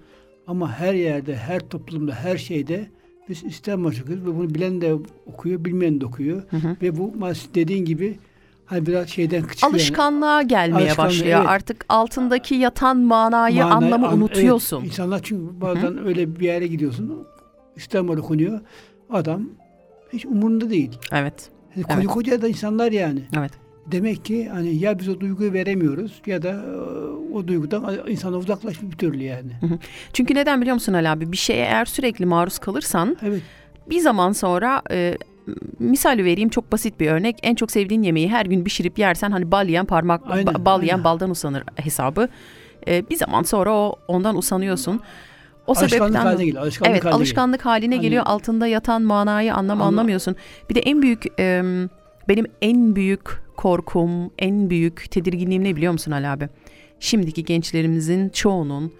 Ama 0.46 0.72
her 0.72 0.94
yerde, 0.94 1.36
her 1.36 1.60
toplumda, 1.60 2.14
her 2.14 2.36
şeyde 2.36 2.90
biz 3.28 3.44
İstiklal 3.44 3.76
Marşı 3.76 4.02
okuyoruz 4.02 4.26
ve 4.26 4.36
bunu 4.36 4.54
bilen 4.54 4.80
de 4.80 4.94
okuyor, 5.26 5.64
bilmeyen 5.64 6.00
de 6.00 6.06
okuyor. 6.06 6.42
Hı 6.50 6.56
hı. 6.56 6.76
Ve 6.82 6.98
bu 6.98 7.14
dediğin 7.54 7.84
gibi 7.84 8.18
hani 8.72 8.86
biraz 8.86 9.08
şeyden 9.08 9.42
küçük 9.42 9.64
Alışkanlığa 9.64 10.42
gelmeye 10.42 10.84
Alışkanlığı, 10.86 11.08
başlıyor. 11.08 11.38
evet. 11.38 11.48
Artık 11.48 11.84
altındaki 11.88 12.54
yatan 12.54 12.96
manayı, 12.98 13.64
anlamı 13.64 14.08
an- 14.08 14.16
unutuyorsun. 14.16 14.76
Evet, 14.80 14.86
insanlar 14.86 15.20
çünkü 15.22 15.60
bazen 15.60 16.06
öyle 16.06 16.40
bir 16.40 16.44
yere 16.44 16.66
gidiyorsun. 16.66 17.26
Marşı 18.02 18.20
okunuyor. 18.22 18.60
Adam 19.10 19.42
hiç 20.12 20.26
umurunda 20.26 20.70
değil. 20.70 20.90
Evet. 21.12 21.50
Yani 21.76 21.86
Evet. 21.90 21.96
Koca 21.96 22.08
koca 22.08 22.42
da 22.42 22.48
insanlar 22.48 22.92
yani. 22.92 23.22
Evet. 23.38 23.52
Demek 23.86 24.24
ki 24.24 24.48
hani 24.48 24.74
ya 24.76 24.98
biz 24.98 25.08
o 25.08 25.20
duyguyu 25.20 25.52
veremiyoruz 25.52 26.22
ya 26.26 26.42
da 26.42 26.48
e, 26.48 26.76
o 27.34 27.48
duygudan 27.48 27.98
insana 28.08 28.36
uzaklaşmış 28.36 28.92
bir 28.92 28.98
türlü 28.98 29.22
yani. 29.22 29.50
Çünkü 30.12 30.34
neden 30.34 30.60
biliyor 30.60 30.74
musun 30.74 30.92
Ali 30.92 31.08
abi? 31.08 31.32
Bir 31.32 31.36
şeye 31.36 31.64
eğer 31.64 31.84
sürekli 31.84 32.26
maruz 32.26 32.58
kalırsan 32.58 33.16
Evet. 33.22 33.42
bir 33.90 34.00
zaman 34.00 34.32
sonra 34.32 34.82
e, 34.90 35.18
misal 35.78 36.18
vereyim 36.18 36.48
çok 36.48 36.72
basit 36.72 37.00
bir 37.00 37.10
örnek. 37.10 37.36
En 37.42 37.54
çok 37.54 37.70
sevdiğin 37.70 38.02
yemeği 38.02 38.28
her 38.30 38.46
gün 38.46 38.64
pişirip 38.64 38.98
yersen 38.98 39.30
hani 39.30 39.50
bal 39.50 39.66
yiyen 39.68 39.84
parmak 39.86 40.20
Aynen, 40.26 40.54
ba- 40.54 40.64
bal 40.64 40.82
yiyen 40.82 40.94
aynen. 40.94 41.04
baldan 41.04 41.30
usanır 41.30 41.62
hesabı. 41.76 42.28
E, 42.88 43.10
bir 43.10 43.16
zaman 43.16 43.42
sonra 43.42 43.72
o 43.72 43.96
ondan 44.08 44.36
usanıyorsun. 44.36 45.00
O 45.66 45.72
alışkanlık 45.72 45.90
sebepten 45.90 46.20
haline 46.20 46.44
geliyor. 46.44 46.62
Alışkanlık 46.62 46.90
Evet 46.92 47.04
haline 47.04 47.16
alışkanlık 47.16 47.66
haline 47.66 47.94
Hani- 47.94 48.02
geliyor. 48.02 48.22
Altında 48.26 48.66
yatan 48.66 49.02
manayı 49.02 49.54
anlamı 49.54 49.82
Anla- 49.82 49.88
anlamıyorsun. 49.88 50.36
Bir 50.70 50.74
de 50.74 50.80
en 50.80 51.02
büyük 51.02 51.24
e, 51.40 51.62
benim 52.28 52.46
en 52.62 52.96
büyük 52.96 53.42
korkum, 53.56 54.30
en 54.38 54.70
büyük 54.70 55.10
tedirginliğim 55.10 55.64
ne 55.64 55.76
biliyor 55.76 55.92
musun 55.92 56.12
Ali 56.12 56.28
abi? 56.28 56.48
Şimdiki 57.00 57.44
gençlerimizin 57.44 58.28
çoğunun 58.28 58.92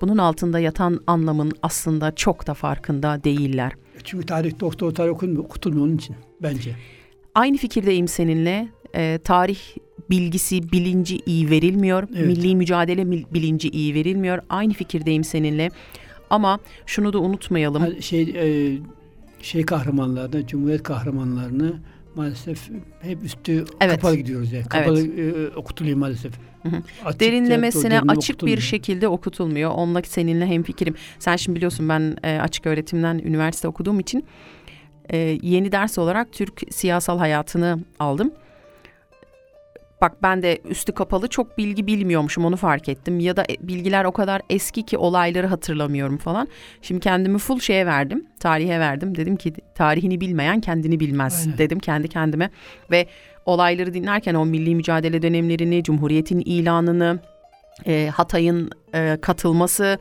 bunun 0.00 0.18
altında 0.18 0.58
yatan 0.58 1.00
anlamın 1.06 1.52
aslında 1.62 2.14
çok 2.14 2.46
da 2.46 2.54
farkında 2.54 3.24
değiller. 3.24 3.72
Çünkü 4.04 4.26
tarih 4.26 4.60
doktor 4.60 4.94
tarih 4.94 5.10
okunmuyor, 5.10 5.44
okutulmuyor 5.44 5.86
onun 5.86 5.96
için 5.96 6.16
bence. 6.42 6.76
Aynı 7.34 7.56
fikirdeyim 7.56 8.08
seninle. 8.08 8.68
E, 8.94 9.18
tarih 9.24 9.58
bilgisi, 10.10 10.72
bilinci 10.72 11.18
iyi 11.26 11.50
verilmiyor. 11.50 12.08
Evet. 12.16 12.26
Milli 12.26 12.56
mücadele 12.56 13.10
bilinci 13.10 13.68
iyi 13.68 13.94
verilmiyor. 13.94 14.38
Aynı 14.48 14.72
fikirdeyim 14.72 15.24
seninle. 15.24 15.70
Ama 16.30 16.58
şunu 16.86 17.12
da 17.12 17.18
unutmayalım. 17.18 17.82
Hani 17.82 18.02
şey 18.02 18.22
e, 18.22 18.78
şey 19.42 19.66
kahramanlarını, 19.66 20.46
Cumhuriyet 20.46 20.82
kahramanlarını 20.82 21.74
maalesef 22.14 22.70
hep 23.02 23.24
üstü 23.24 23.64
Evet. 23.80 23.94
kapalı 23.94 24.16
gidiyoruz 24.16 24.52
yani. 24.52 24.64
Kapalı 24.64 25.06
e, 25.06 25.48
okutuluyor 25.56 25.96
maalesef. 25.96 26.32
Hı 26.62 26.68
hı. 26.68 26.76
Açıkça, 27.04 27.20
derinlemesine 27.20 27.90
derinle 27.90 28.12
açık 28.12 28.46
bir 28.46 28.60
şekilde 28.60 29.08
okutulmuyor. 29.08 29.70
Onunla 29.70 30.02
seninle 30.02 30.46
hemfikirim. 30.46 30.94
Sen 31.18 31.36
şimdi 31.36 31.56
biliyorsun 31.56 31.88
ben 31.88 32.16
e, 32.24 32.40
açık 32.40 32.66
öğretimden 32.66 33.18
üniversite 33.18 33.68
okuduğum 33.68 34.00
için 34.00 34.24
e, 35.12 35.38
yeni 35.42 35.72
ders 35.72 35.98
olarak 35.98 36.32
Türk 36.32 36.62
siyasal 36.70 37.18
hayatını 37.18 37.78
aldım. 37.98 38.32
Bak 40.00 40.22
ben 40.22 40.42
de 40.42 40.58
üstü 40.64 40.92
kapalı 40.92 41.28
çok 41.28 41.58
bilgi 41.58 41.86
bilmiyormuşum 41.86 42.44
onu 42.44 42.56
fark 42.56 42.88
ettim. 42.88 43.20
Ya 43.20 43.36
da 43.36 43.42
e, 43.42 43.68
bilgiler 43.68 44.04
o 44.04 44.12
kadar 44.12 44.42
eski 44.50 44.82
ki 44.82 44.98
olayları 44.98 45.46
hatırlamıyorum 45.46 46.18
falan. 46.18 46.48
Şimdi 46.82 47.00
kendimi 47.00 47.38
full 47.38 47.60
şeye 47.60 47.86
verdim. 47.86 48.26
Tarihe 48.40 48.80
verdim. 48.80 49.14
Dedim 49.14 49.36
ki 49.36 49.52
tarihini 49.74 50.20
bilmeyen 50.20 50.60
kendini 50.60 51.00
bilmez 51.00 51.42
Aynen. 51.46 51.58
dedim 51.58 51.78
kendi 51.78 52.08
kendime. 52.08 52.50
Ve 52.90 53.06
olayları 53.46 53.94
dinlerken 53.94 54.34
o 54.34 54.46
milli 54.46 54.74
mücadele 54.74 55.22
dönemlerini, 55.22 55.82
Cumhuriyet'in 55.82 56.40
ilanını, 56.40 57.18
e, 57.86 58.10
Hatay'ın 58.14 58.70
e, 58.94 59.18
katılması, 59.22 59.98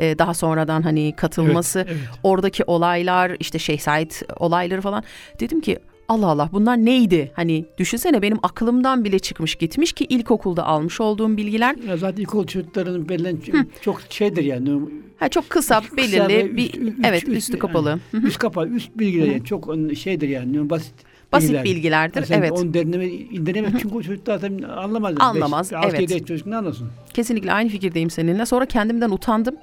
e, 0.00 0.18
daha 0.18 0.34
sonradan 0.34 0.82
hani 0.82 1.16
katılması, 1.16 1.78
Evet, 1.78 1.96
evet. 1.98 2.18
oradaki 2.22 2.64
olaylar, 2.64 3.36
işte 3.40 3.58
Şeyh 3.58 3.78
Said 3.78 4.10
olayları 4.36 4.80
falan. 4.80 5.04
Dedim 5.40 5.60
ki 5.60 5.78
Allah 6.08 6.26
Allah 6.26 6.48
bunlar 6.52 6.76
neydi? 6.76 7.32
Hani 7.36 7.64
düşünsene 7.78 8.22
benim 8.22 8.38
aklımdan 8.42 9.04
bile 9.04 9.18
çıkmış 9.18 9.54
gitmiş 9.54 9.92
ki 9.92 10.04
ilkokulda 10.04 10.66
almış 10.66 11.00
olduğum 11.00 11.36
bilgiler. 11.36 11.76
Ya 11.88 11.96
zaten 11.96 12.22
ilkokul 12.22 12.46
çocuklarının 12.46 13.08
belirlen 13.08 13.38
çok 13.80 14.00
şeydir 14.10 14.44
yani. 14.44 14.80
Ha 15.18 15.28
çok 15.28 15.50
kısa, 15.50 15.80
Kısa 15.80 15.96
belirli 15.96 16.56
bir 16.56 16.64
üst- 16.72 16.76
üst- 16.76 17.06
evet 17.06 17.22
üst- 17.22 17.36
üstü 17.36 17.52
yani 17.52 17.58
kapalı. 17.58 18.00
Hı 18.10 18.18
hı. 18.18 18.26
Üst 18.26 18.38
kapalı, 18.38 18.68
üst 18.68 18.98
bilgiler 18.98 19.26
yani 19.26 19.44
çok 19.44 19.74
şeydir 19.98 20.28
yani 20.28 20.70
basit. 20.70 20.94
Basit 21.32 21.48
bilgiler. 21.48 21.64
bilgilerdir. 21.64 22.24
Yani 22.30 22.38
evet. 22.38 22.52
Onu 22.52 22.74
derinleme, 22.74 23.06
indiremez 23.06 23.72
çünkü 23.82 23.94
o 23.94 24.02
çocuk 24.02 24.22
zaten 24.26 24.62
anlamaz. 24.62 25.14
Anlamaz, 25.20 25.72
evet. 25.72 25.94
6-7 25.94 26.12
yaş 26.12 26.22
çocuk 26.24 26.46
ne 26.46 26.56
anlasın? 26.56 26.88
Kesinlikle 27.14 27.52
aynı 27.52 27.68
fikirdeyim 27.68 28.10
seninle. 28.10 28.46
Sonra 28.46 28.66
kendimden 28.66 29.10
utandım. 29.10 29.54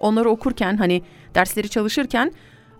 Onları 0.00 0.28
okurken 0.30 0.76
hani 0.76 1.02
dersleri 1.34 1.68
çalışırken 1.68 2.32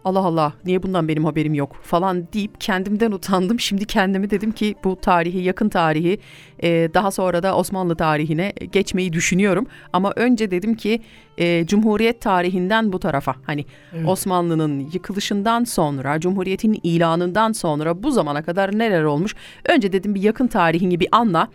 Allah 0.04 0.18
Allah 0.20 0.52
niye 0.64 0.82
bundan 0.82 1.08
benim 1.08 1.24
haberim 1.24 1.54
yok 1.54 1.76
falan 1.82 2.28
deyip 2.32 2.60
kendimden 2.60 3.12
utandım. 3.12 3.60
Şimdi 3.60 3.84
kendime 3.84 4.30
dedim 4.30 4.52
ki 4.52 4.74
bu 4.84 4.96
tarihi 4.96 5.38
yakın 5.38 5.68
tarihi 5.68 6.18
e, 6.62 6.68
daha 6.94 7.10
sonra 7.10 7.42
da 7.42 7.56
Osmanlı 7.56 7.96
tarihine 7.96 8.52
geçmeyi 8.72 9.12
düşünüyorum. 9.12 9.66
Ama 9.92 10.12
önce 10.16 10.50
dedim 10.50 10.74
ki 10.74 11.00
e, 11.38 11.66
Cumhuriyet 11.66 12.20
tarihinden 12.20 12.92
bu 12.92 12.98
tarafa 12.98 13.34
hani 13.42 13.64
Evet. 13.92 14.08
Osmanlı'nın 14.08 14.80
yıkılışından 14.92 15.64
sonra 15.64 16.20
Cumhuriyet'in 16.20 16.80
ilanından 16.82 17.52
sonra 17.52 18.02
bu 18.02 18.10
zamana 18.10 18.42
kadar 18.42 18.78
neler 18.78 19.02
olmuş. 19.02 19.34
Önce 19.68 19.92
dedim 19.92 20.14
bir 20.14 20.22
yakın 20.22 20.46
tarihini 20.46 21.00
bir 21.00 21.08
anla. 21.12 21.48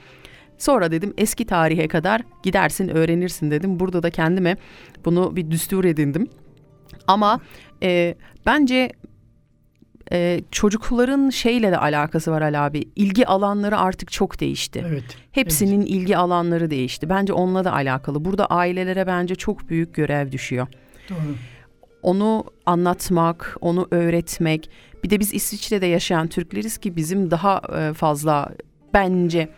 Sonra 0.57 0.91
dedim 0.91 1.13
eski 1.17 1.45
tarihe 1.45 1.88
kadar 1.88 2.21
gidersin 2.43 2.88
öğrenirsin 2.89 3.51
dedim. 3.51 3.79
Burada 3.79 4.03
da 4.03 4.09
kendime 4.09 4.57
bunu 5.05 5.35
bir 5.35 5.51
düstur 5.51 5.85
edindim. 5.85 6.27
Ama 7.10 7.39
e, 7.84 8.15
bence 8.45 8.91
e, 10.12 10.41
çocukların 10.52 11.30
şeyle 11.30 11.72
de 11.72 11.78
alakası 11.78 12.32
var 12.32 12.41
Ali 12.41 12.58
abi. 12.58 12.84
İlgi 12.95 13.28
alanları 13.28 13.78
artık 13.78 14.12
çok 14.12 14.39
değişti. 14.39 14.86
Evet. 14.88 15.17
Hepsinin 15.32 15.82
ilgi 15.82 16.17
alanları 16.17 16.69
değişti. 16.69 17.10
Bence 17.10 17.34
onunla 17.34 17.63
da 17.63 17.74
alakalı. 17.74 18.26
Burada 18.26 18.45
ailelere 18.45 19.08
bence 19.08 19.36
çok 19.36 19.69
büyük 19.69 19.95
görev 19.95 20.32
düşüyor. 20.32 20.67
Doğru. 21.10 21.36
Onu 22.02 22.43
anlatmak, 22.65 23.58
onu 23.62 23.88
öğretmek. 23.91 24.69
Bir 25.04 25.10
de 25.10 25.19
biz 25.19 25.34
İsviçre'de 25.34 25.86
yaşayan 25.86 26.28
Türkleriz 26.28 26.78
ki 26.78 26.95
bizim 26.95 27.32
daha 27.32 27.62
e, 27.78 27.93
fazla 27.93 28.50
bence 28.93 29.50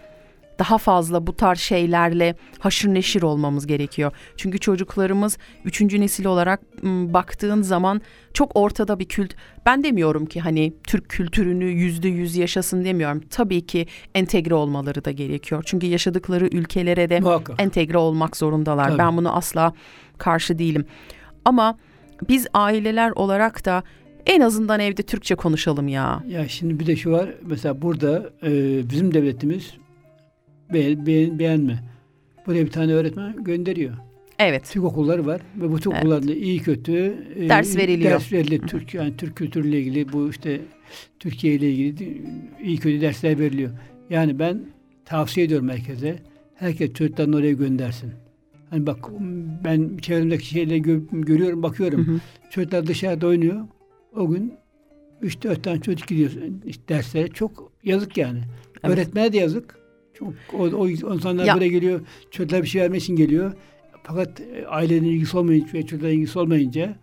daha 0.62 0.78
fazla 0.78 1.28
bu 1.28 1.36
tarz 1.36 1.60
şeylerle 1.60 2.36
haşır 2.60 2.89
neşir 2.93 3.21
olmamız 3.21 3.67
gerekiyor. 3.67 4.12
Çünkü 4.38 4.60
çocuklarımız 4.60 5.38
üçüncü 5.65 6.02
nesil 6.02 6.26
olarak 6.26 6.62
baktığın 6.84 7.62
zaman 7.62 8.02
çok 8.34 8.52
ortada 8.56 9.00
bir 9.00 9.06
kült. 9.06 9.34
Ben 9.65 9.84
demiyorum 9.84 10.26
ki 10.26 10.39
hani 10.39 10.74
Türk 10.84 11.10
kültürünü 11.10 11.65
yüzde 11.65 12.08
yüz 12.08 12.36
yaşasın 12.36 12.86
demiyorum. 12.86 13.21
Tabii 13.30 13.65
ki 13.65 13.88
entegre 14.15 14.54
olmaları 14.54 15.06
da 15.06 15.12
gerekiyor. 15.12 15.63
Çünkü 15.65 15.88
yaşadıkları 15.88 16.47
ülkelere 16.47 17.10
de 17.10 17.19
Muhakkak. 17.19 17.62
entegre 17.62 17.97
olmak 17.97 18.38
zorundalar. 18.38 18.88
Tabii. 18.88 18.97
Ben 18.97 19.17
bunu 19.17 19.36
asla 19.36 19.74
karşı 20.17 20.60
değilim. 20.60 20.86
Ama 21.45 21.78
biz 22.30 22.47
aileler 22.54 23.12
olarak 23.12 23.65
da 23.65 23.84
en 24.26 24.41
azından 24.41 24.80
evde 24.80 25.04
Türkçe 25.04 25.36
konuşalım 25.36 25.88
ya. 25.88 26.24
Ya 26.28 26.47
şimdi 26.47 26.80
bir 26.80 26.88
de 26.88 26.95
şu 26.95 27.12
var. 27.12 27.30
Mesela 27.41 27.82
burada 27.82 28.30
e, 28.43 28.50
bizim 28.89 29.13
devletimiz 29.13 29.81
beğen, 30.74 31.06
beğen- 31.06 31.40
beğenme. 31.40 31.80
Buraya 32.48 32.66
bir 32.66 32.72
tane 32.72 32.94
öğretmen 32.94 33.44
gönderiyor. 33.44 33.94
Evet. 34.40 34.70
Türk 34.72 34.84
okulları 34.84 35.26
var 35.26 35.42
ve 35.62 35.72
bu 35.72 35.80
Türk 35.80 35.94
Evet. 35.94 36.04
okullarında 36.04 36.34
iyi 36.34 36.60
kötü 36.60 37.16
e, 37.36 37.50
Ders 37.50 37.78
veriliyor. 37.78 38.12
Ders 38.12 38.34
veriliyor. 38.34 38.68
Türk 38.68 38.94
yani 38.94 39.18
Türk 39.18 39.36
kültürüyle 39.36 39.80
ilgili 39.80 40.14
bu 40.14 40.30
işte 40.30 40.62
Türkiye 41.20 41.54
ile 41.56 41.72
ilgili 41.72 42.22
iyi 42.64 42.78
kötü 42.78 43.02
dersler 43.02 43.40
veriliyor. 43.40 43.72
Yani 44.10 44.40
ben 44.40 44.62
tavsiye 45.06 45.46
ediyorum 45.46 45.70
herkese. 45.70 46.16
Herkes 46.56 46.94
çocuklarını 46.94 47.36
oraya 47.36 47.54
göndersin. 47.54 48.12
Hani 48.70 48.88
bak 48.88 49.00
ben 49.64 49.98
çevremdeki 50.02 50.46
şeyleri 50.46 50.82
gö- 50.82 51.22
görüyorum, 51.26 51.64
bakıyorum. 51.64 52.08
Hı 52.08 52.12
hı. 52.12 52.20
Çocuklar 52.50 52.88
dışarıda 52.88 53.28
oynuyor. 53.28 53.68
O 54.16 54.30
gün 54.30 54.54
3-4 55.22 55.62
tane 55.62 55.82
çocuk 55.82 56.08
gidiyor 56.08 56.32
derslere. 56.90 57.28
Çok 57.28 57.72
yazık 57.84 58.18
yani. 58.18 58.40
Evet. 58.84 58.98
Öğretmene 58.98 59.34
de 59.34 59.38
yazık. 59.38 59.81
Çok 60.22 60.34
o, 60.54 60.64
o 60.78 60.90
insanlar 60.90 61.46
Ya- 61.46 61.56
buraya 61.56 61.68
geliyor. 61.68 62.02
Çocuklara 62.32 62.64
bir 62.64 62.68
şey 62.68 62.82
vermek 62.82 63.02
için 63.02 63.16
geliyor. 63.16 63.54
Fakat 64.04 64.42
e, 64.42 64.66
ailenin 64.68 65.08
ilgisi 65.08 65.38
olmayınca 65.38 65.74
ve 65.74 65.82
çocukların 65.86 66.16
ilgisi 66.18 66.40
olmayınca 66.40 66.96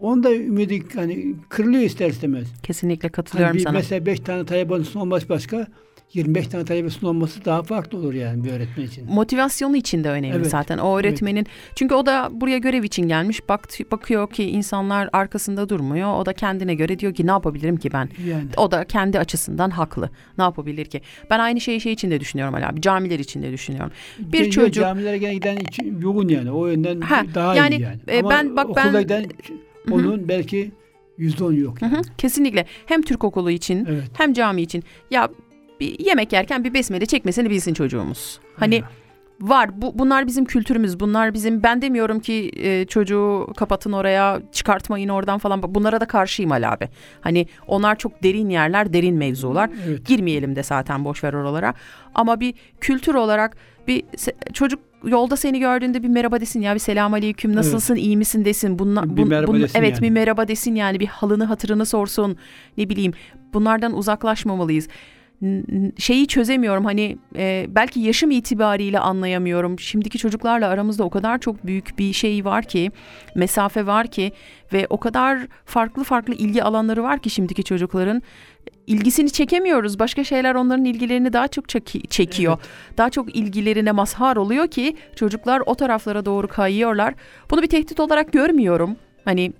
onun 0.00 0.22
da 0.22 0.34
ümidi 0.34 0.82
hani 0.94 1.34
kırılıyor 1.48 1.82
ister 1.82 2.10
istemez. 2.10 2.46
Kesinlikle 2.62 3.02
Hani 3.08 3.12
katılıyorum 3.12 3.56
bir, 3.56 3.60
sana. 3.62 3.72
mesela 3.72 4.06
5 4.06 4.20
tane 4.20 4.44
talebesinin 4.46 5.02
olması 5.02 5.28
başka, 5.28 5.66
25 6.14 6.46
tane 6.46 6.64
talebesinin 6.64 7.10
olması 7.10 7.44
daha 7.44 7.62
farklı 7.62 7.98
olur 7.98 8.14
yani 8.14 8.44
bir 8.44 8.50
öğretmen 8.52 8.84
için. 8.84 9.06
Motivasyonu 9.12 9.76
için 9.76 10.04
de 10.04 10.10
önemli 10.10 10.36
Evet, 10.36 10.46
zaten 10.50 10.78
o 10.78 10.98
öğretmenin. 10.98 11.46
Çünkü 11.74 11.94
o 11.94 12.06
da 12.06 12.28
buraya 12.32 12.58
görev 12.58 12.82
için 12.82 13.08
gelmiş. 13.08 13.48
Bak 13.48 13.68
bakıyor 13.90 14.30
ki 14.30 14.44
insanlar 14.44 15.10
arkasında 15.12 15.68
durmuyor. 15.68 16.14
O 16.18 16.26
da 16.26 16.32
kendine 16.32 16.74
göre 16.74 16.98
diyor 16.98 17.14
ki 17.14 17.26
ne 17.26 17.30
yapabilirim 17.30 17.76
ki 17.76 17.92
ben? 17.92 18.08
Yani. 18.26 18.44
O 18.56 18.70
da 18.70 18.84
kendi 18.84 19.18
açısından 19.18 19.70
haklı. 19.70 20.10
Ne 20.38 20.44
yapabilir 20.44 20.84
ki? 20.84 21.00
Ben 21.30 21.38
aynı 21.38 21.60
şeyi 21.60 21.80
şey 21.80 21.92
için 21.92 22.10
de 22.10 22.20
düşünüyorum 22.20 22.54
Ali 22.54 22.66
abi. 22.66 22.80
Camiler 22.80 23.18
için 23.18 23.42
de 23.42 23.52
düşünüyorum. 23.52 23.92
Bir 24.18 24.32
Geliyor, 24.32 24.52
çocuk 24.52 24.74
camilere 24.74 25.18
gelen 25.18 25.34
giden 25.34 25.56
hiç 25.56 25.80
yoğun 26.00 26.28
yani. 26.28 26.50
O 26.50 26.66
yönden 26.66 27.00
Ha, 27.00 27.22
daha 27.34 27.54
yani, 27.54 27.74
iyi 27.76 27.80
yani. 27.82 27.98
e, 28.08 28.20
Ama 28.20 28.30
ben- 28.30 28.56
bak 28.56 28.66
ben- 28.76 29.02
giden 29.02 29.26
onun 29.90 30.28
belki 30.28 30.72
yüzde 31.18 31.44
on 31.44 31.52
yok. 31.52 31.80
Hı 31.80 31.84
Yani. 31.84 31.96
hı, 31.96 32.02
kesinlikle 32.18 32.66
hem 32.86 33.02
Türk 33.02 33.24
okulu 33.24 33.50
için 33.50 33.86
Evet. 33.90 34.04
hem 34.14 34.32
cami 34.32 34.62
için. 34.62 34.84
Ya 35.10 35.28
bir 35.80 35.98
yemek 35.98 36.32
yerken 36.32 36.64
bir 36.64 36.74
besmele 36.74 37.06
çekmesini 37.06 37.50
bilsin 37.50 37.74
çocuğumuz. 37.74 38.40
Hani 38.56 38.74
Ya. 38.74 38.82
var 39.40 39.82
bu 39.82 39.98
bunlar 39.98 40.26
bizim 40.26 40.44
kültürümüz. 40.44 41.00
Bunlar 41.00 41.34
bizim 41.34 41.62
ben 41.62 41.82
demiyorum 41.82 42.20
ki 42.20 42.50
e, 42.56 42.84
çocuğu 42.86 43.46
kapatın 43.56 43.92
oraya 43.92 44.42
çıkartmayın 44.52 45.08
oradan 45.08 45.38
falan. 45.38 45.74
Bunlara 45.74 46.00
da 46.00 46.06
karşıyım 46.06 46.52
Ali 46.52 46.66
abi. 46.68 46.88
Hani 47.20 47.46
onlar 47.66 47.96
çok 47.98 48.22
derin 48.22 48.48
yerler, 48.48 48.92
derin 48.92 49.14
mevzular. 49.16 49.70
Evet. 49.88 50.06
Girmeyelim 50.06 50.56
de 50.56 50.62
zaten 50.62 51.04
boş 51.04 51.24
ver 51.24 51.32
oralara. 51.32 51.74
Ama 52.14 52.40
bir 52.40 52.54
kültür 52.80 53.14
olarak 53.14 53.56
bir 53.88 54.02
çocuk 54.52 54.80
yolda 55.06 55.36
seni 55.36 55.58
gördüğünde 55.60 56.02
bir 56.02 56.08
merhaba 56.08 56.40
desin 56.40 56.60
ya 56.60 56.74
bir 56.74 56.78
selam 56.78 57.14
aleyküm 57.14 57.56
nasılsın 57.56 57.94
iyi 57.96 58.16
misin 58.16 58.44
desin. 58.44 58.78
Bunla, 58.78 59.16
Bir 59.16 59.24
merhaba 59.24 59.54
desin 59.54 59.78
evet 59.78 59.92
yani. 59.92 60.02
bir 60.02 60.10
merhaba 60.10 60.48
desin 60.48 60.74
yani 60.74 61.00
bir 61.00 61.06
halını 61.06 61.44
hatırını 61.44 61.86
sorsun 61.86 62.36
ne 62.78 62.88
bileyim 62.88 63.12
bunlardan 63.54 63.96
uzaklaşmamalıyız. 63.96 64.88
Şeyi 65.98 66.26
çözemiyorum 66.26 66.84
hani 66.84 67.18
e, 67.36 67.66
belki 67.68 68.00
yaşım 68.00 68.30
itibariyle 68.30 68.98
anlayamıyorum. 68.98 69.78
Şimdiki 69.78 70.18
çocuklarla 70.18 70.68
aramızda 70.68 71.04
o 71.04 71.10
kadar 71.10 71.38
çok 71.38 71.66
büyük 71.66 71.98
bir 71.98 72.12
şey 72.12 72.44
var 72.44 72.64
ki 72.64 72.90
mesafe 73.34 73.86
var 73.86 74.06
ki 74.06 74.32
ve 74.72 74.86
o 74.90 75.00
kadar 75.00 75.38
farklı 75.64 76.04
farklı 76.04 76.34
ilgi 76.34 76.62
alanları 76.62 77.02
var 77.02 77.18
ki 77.18 77.30
şimdiki 77.30 77.64
çocukların 77.64 78.22
ilgisini 78.86 79.30
çekemiyoruz. 79.30 79.98
Başka 79.98 80.24
şeyler 80.24 80.54
onların 80.54 80.84
ilgilerini 80.84 81.32
daha 81.32 81.48
çok 81.48 81.68
çeki- 81.68 82.08
çekiyor. 82.08 82.58
Daha 82.98 83.10
çok 83.10 83.36
ilgilerine 83.36 83.92
mazhar 83.92 84.36
oluyor 84.36 84.68
ki 84.68 84.96
çocuklar 85.16 85.62
o 85.66 85.74
taraflara 85.74 86.24
doğru 86.24 86.48
kayıyorlar. 86.48 87.14
Bunu 87.50 87.62
bir 87.62 87.68
tehdit 87.68 88.00
olarak 88.00 88.32
görmüyorum. 88.32 88.96
Hani 89.24 89.52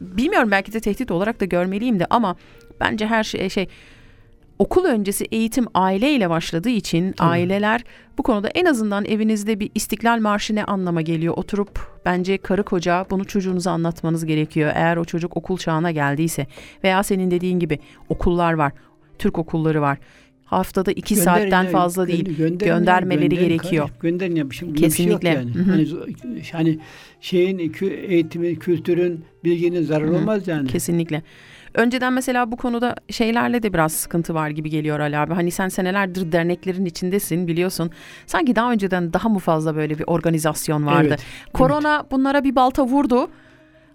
bilmiyorum 0.00 0.50
belki 0.50 0.72
de 0.72 0.80
tehdit 0.80 1.10
olarak 1.10 1.40
da 1.40 1.44
görmeliyim 1.44 2.00
de 2.00 2.06
ama 2.10 2.36
bence 2.80 3.06
her 3.06 3.24
şey 3.24 3.48
şey 3.48 3.68
okul 4.58 4.84
öncesi 4.84 5.24
eğitim 5.24 5.66
aileyle 5.74 6.30
başladığı 6.30 6.68
için 6.68 7.12
Tabii. 7.12 7.28
aileler 7.28 7.84
bu 8.18 8.22
konuda 8.22 8.48
en 8.48 8.64
azından 8.64 9.04
evinizde 9.04 9.60
bir 9.60 9.70
istiklal 9.74 10.20
marşı 10.20 10.54
ne 10.54 10.64
anlama 10.64 11.02
geliyor 11.02 11.34
oturup 11.36 12.00
bence 12.04 12.38
karı 12.38 12.62
koca 12.62 13.06
bunu 13.10 13.24
çocuğunuza 13.24 13.70
anlatmanız 13.70 14.26
gerekiyor. 14.26 14.72
Eğer 14.74 14.96
o 14.96 15.04
çocuk 15.04 15.36
okul 15.36 15.58
çağına 15.58 15.90
geldiyse 15.90 16.46
veya 16.84 17.02
senin 17.02 17.30
dediğin 17.30 17.58
gibi 17.58 17.78
okullar 18.08 18.52
var. 18.52 18.72
Türk 19.18 19.38
okulları 19.38 19.80
var. 19.80 19.98
Haftada 20.44 20.92
iki 20.92 21.14
Gönderin 21.14 21.24
saatten 21.24 21.62
ya, 21.64 21.70
fazla 21.70 22.04
gö- 22.04 22.08
değil. 22.08 22.36
gönderin 22.36 22.58
göndermeleri 22.74 23.28
gönderin 23.28 23.48
gerekiyor. 23.48 23.88
Gönderin 24.00 24.36
ya. 24.36 24.44
Şimdi 24.52 24.74
bunda 24.74 24.86
bir 24.86 24.90
şey 24.90 25.06
yok 25.06 25.20
Kesinlikle. 25.22 25.28
yani. 25.28 25.70
Hani, 25.70 25.88
hani 26.52 26.78
şeyin 27.20 27.72
eğitimin, 28.08 28.54
kültürün, 28.54 29.24
bilginin 29.44 29.82
zararı 29.82 30.08
Hı 30.10 30.14
hı. 30.14 30.16
olmaz 30.18 30.48
yani. 30.48 30.68
Kesinlikle. 30.68 31.22
Önceden 31.76 32.12
mesela 32.12 32.52
bu 32.52 32.56
konuda 32.56 32.94
şeylerle 33.10 33.62
de 33.62 33.72
biraz 33.72 33.92
sıkıntı 33.92 34.34
var 34.34 34.50
gibi 34.50 34.70
geliyor 34.70 35.00
Ali 35.00 35.18
abi. 35.18 35.34
Hani 35.34 35.50
sen 35.50 35.68
senelerdir 35.68 36.32
derneklerin 36.32 36.84
içindesin 36.84 37.48
biliyorsun. 37.48 37.90
Sanki 38.26 38.56
daha 38.56 38.72
önceden 38.72 39.12
daha 39.12 39.28
mı 39.28 39.38
fazla 39.38 39.76
böyle 39.76 39.98
bir 39.98 40.04
organizasyon 40.06 40.86
vardı. 40.86 41.06
Evet, 41.08 41.20
Korona 41.52 42.04
bunlara 42.10 42.44
bir 42.44 42.56
balta 42.56 42.84
vurdu. 42.84 43.30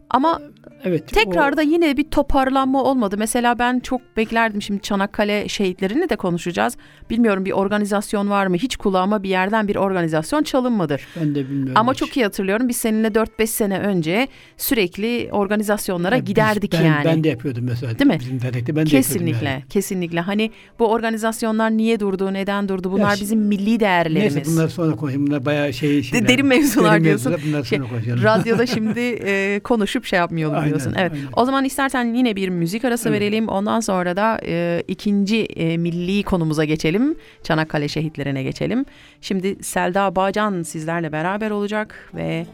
Ama 0.09 0.39
Evet. 0.83 1.07
tekrar 1.07 1.53
o- 1.53 1.57
da 1.57 1.61
yine 1.61 1.97
bir 1.97 2.03
toparlanma 2.03 2.83
olmadı. 2.83 3.15
Mesela 3.19 3.59
ben 3.59 3.79
çok 3.79 4.01
beklerdim 4.17 4.61
şimdi 4.61 4.81
Çanakkale 4.81 5.47
şehitlerini 5.49 6.09
de 6.09 6.15
konuşacağız. 6.15 6.77
Bilmiyorum 7.09 7.45
bir 7.45 7.51
organizasyon 7.51 8.29
var 8.29 8.47
mı? 8.47 8.55
Hiç 8.57 8.75
kulağıma 8.75 9.23
bir 9.23 9.29
yerden 9.29 9.67
bir 9.67 9.75
organizasyon 9.75 10.43
çalınmadı. 10.43 10.97
ben 11.21 11.35
de 11.35 11.45
bilmiyorum. 11.49 11.73
Ama 11.75 11.91
hiç. 11.91 11.99
çok 11.99 12.17
iyi 12.17 12.23
hatırlıyorum. 12.25 12.69
Biz 12.69 12.77
seninle 12.77 13.07
4-5 13.07 13.49
sene 13.49 13.79
önce 13.79 14.27
sürekli 14.57 15.29
organizasyonlara 15.31 16.15
Ya 16.15 16.21
biz- 16.21 16.27
giderdik 16.27 16.73
ben, 16.73 16.81
yani. 16.85 17.05
Ben 17.05 17.23
de 17.23 17.29
yapıyordum 17.29 17.63
mesela. 17.65 17.99
Değil 17.99 18.07
mi? 18.11 18.17
Bizim 18.19 18.41
dernekte 18.41 18.75
ben 18.75 18.85
de 18.85 18.89
Kesinlikle, 18.89 19.29
yapıyordum 19.29 19.47
yani. 19.59 19.63
kesinlikle. 19.69 20.19
Hani 20.19 20.51
bu 20.79 20.87
organizasyonlar 20.87 21.71
niye 21.71 21.99
durdu, 21.99 22.33
neden 22.33 22.69
durdu? 22.69 22.91
Bunlar 22.91 23.15
Ya 23.15 23.21
bizim 23.21 23.39
milli 23.39 23.79
değerlerimiz. 23.79 24.35
Neyse 24.35 24.51
bunlar 24.51 24.67
sonra 24.67 24.95
konuşalım. 24.95 25.27
Bunlar 25.27 25.45
bayağı 25.45 25.73
şey 25.73 26.03
şeyler. 26.03 26.27
derin 26.27 26.45
mevzular 26.45 26.93
Derin 26.93 27.03
diyorsun. 27.03 27.31
mevzular, 27.31 27.51
Bunlar 27.53 27.63
Şey, 27.63 27.77
sonra 27.79 27.89
konuşalım. 27.89 28.23
Radyoda 28.23 28.65
şimdi 28.75 28.99
e, 28.99 29.59
konuşup 29.63 30.05
şey 30.05 30.19
yapmayalım 30.19 30.55
Aynen, 30.57 30.70
diyorsun. 30.71 30.93
Evet. 30.97 31.11
aynen. 31.11 31.27
O 31.35 31.45
zaman 31.45 31.65
istersen 31.65 32.13
yine 32.13 32.35
bir 32.35 32.49
müzik 32.49 32.85
arası 32.85 33.09
Evet. 33.09 33.21
verelim. 33.21 33.47
Ondan 33.47 33.79
sonra 33.79 34.15
da 34.15 34.39
e, 34.45 34.83
ikinci 34.87 35.37
e, 35.43 35.77
milli 35.77 36.23
konumuza 36.23 36.63
geçelim. 36.65 37.15
Çanakkale 37.43 37.87
şehitlerine 37.87 38.43
geçelim. 38.43 38.85
Şimdi 39.21 39.63
Selda 39.63 40.15
Bağcan 40.15 40.63
sizlerle 40.63 41.11
beraber 41.11 41.51
olacak 41.51 42.09
ve 42.15 42.45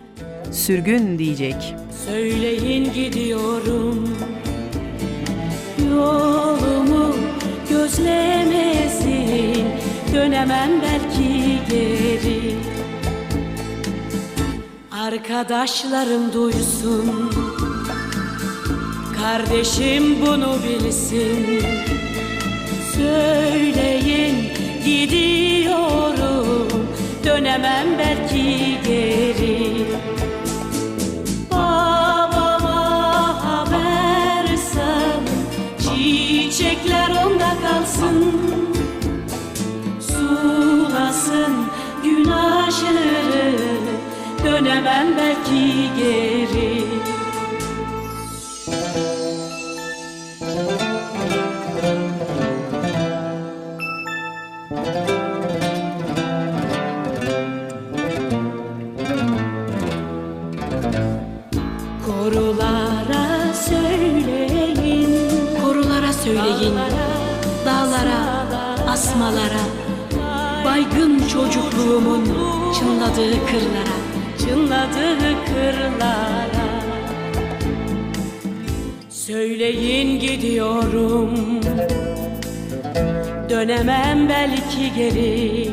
sürgün 0.52 1.20
diyecek. 1.20 1.76
Söyleyin 2.06 2.94
gidiyorum 2.94 4.10
Yolumu 5.90 7.16
gözlemesin 7.70 9.66
Dönemem 10.14 10.70
belki 10.82 11.60
geri 11.70 12.56
Arkadaşlarım 14.92 16.34
duysun 16.34 17.32
Kardeşim 19.28 20.22
bunu 20.22 20.56
bilsin. 20.64 21.64
Söyleyin 22.96 24.36
gidiyorum. 24.86 26.68
Dönemem 27.26 27.88
belki 28.00 28.78
geri. 28.88 29.86
Babama 31.52 32.80
haber 33.46 34.58
sal. 34.58 35.22
Çiçekler 35.80 37.10
onda 37.26 37.52
kalsın. 37.62 38.42
Sulasın 40.00 41.54
gün 42.04 42.26
aşırı. 42.30 43.58
Dönemem 44.46 45.08
belki 45.18 45.90
geri 45.98 46.87
çocukluğumun 71.38 72.24
çınladığı 72.74 73.46
kırlara. 73.46 73.98
Çınladığı 74.40 75.46
kırlara. 75.46 76.68
Söyleyin 79.10 80.20
gidiyorum. 80.20 81.32
Dönemem 83.50 84.30
belki 84.30 84.94
geri. 84.96 85.70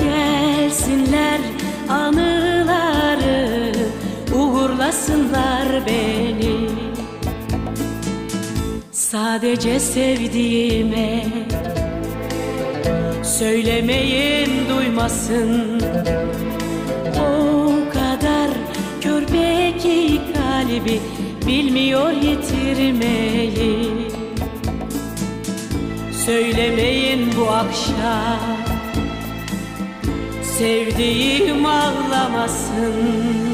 Gelsinler 0.00 1.40
anıları 1.88 3.72
Uğurlasınlar 4.34 5.86
beni. 5.86 6.70
Sadece 8.92 9.80
sevdiğime 9.80 11.24
Söylemeyin 13.40 14.68
duymasın. 14.68 15.80
O 17.20 17.70
kadar 17.92 18.50
körpe 19.00 19.78
ki 19.78 20.20
kalbi 20.34 21.00
bilmiyor 21.46 22.10
yitirmeyi. 22.10 23.92
Söylemeyin 26.26 27.32
bu 27.38 27.50
akşam 27.50 28.56
Sevdiğim 30.42 31.66
ağlamasın 31.66 33.49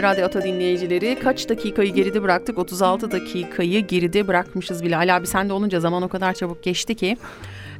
Sevgili 0.00 0.12
Radyo 0.12 0.26
Ata 0.26 0.42
dinleyicileri 0.42 1.18
kaç 1.22 1.48
dakikayı 1.48 1.94
geride 1.94 2.22
bıraktık? 2.22 2.58
36 2.58 3.10
dakikayı 3.10 3.86
geride 3.86 4.28
bırakmışız 4.28 4.84
bile. 4.84 4.96
Ali 4.96 5.12
abi 5.12 5.26
sen 5.26 5.48
de 5.48 5.52
olunca 5.52 5.80
zaman 5.80 6.02
o 6.02 6.08
kadar 6.08 6.34
çabuk 6.34 6.62
geçti 6.62 6.94
ki. 6.94 7.16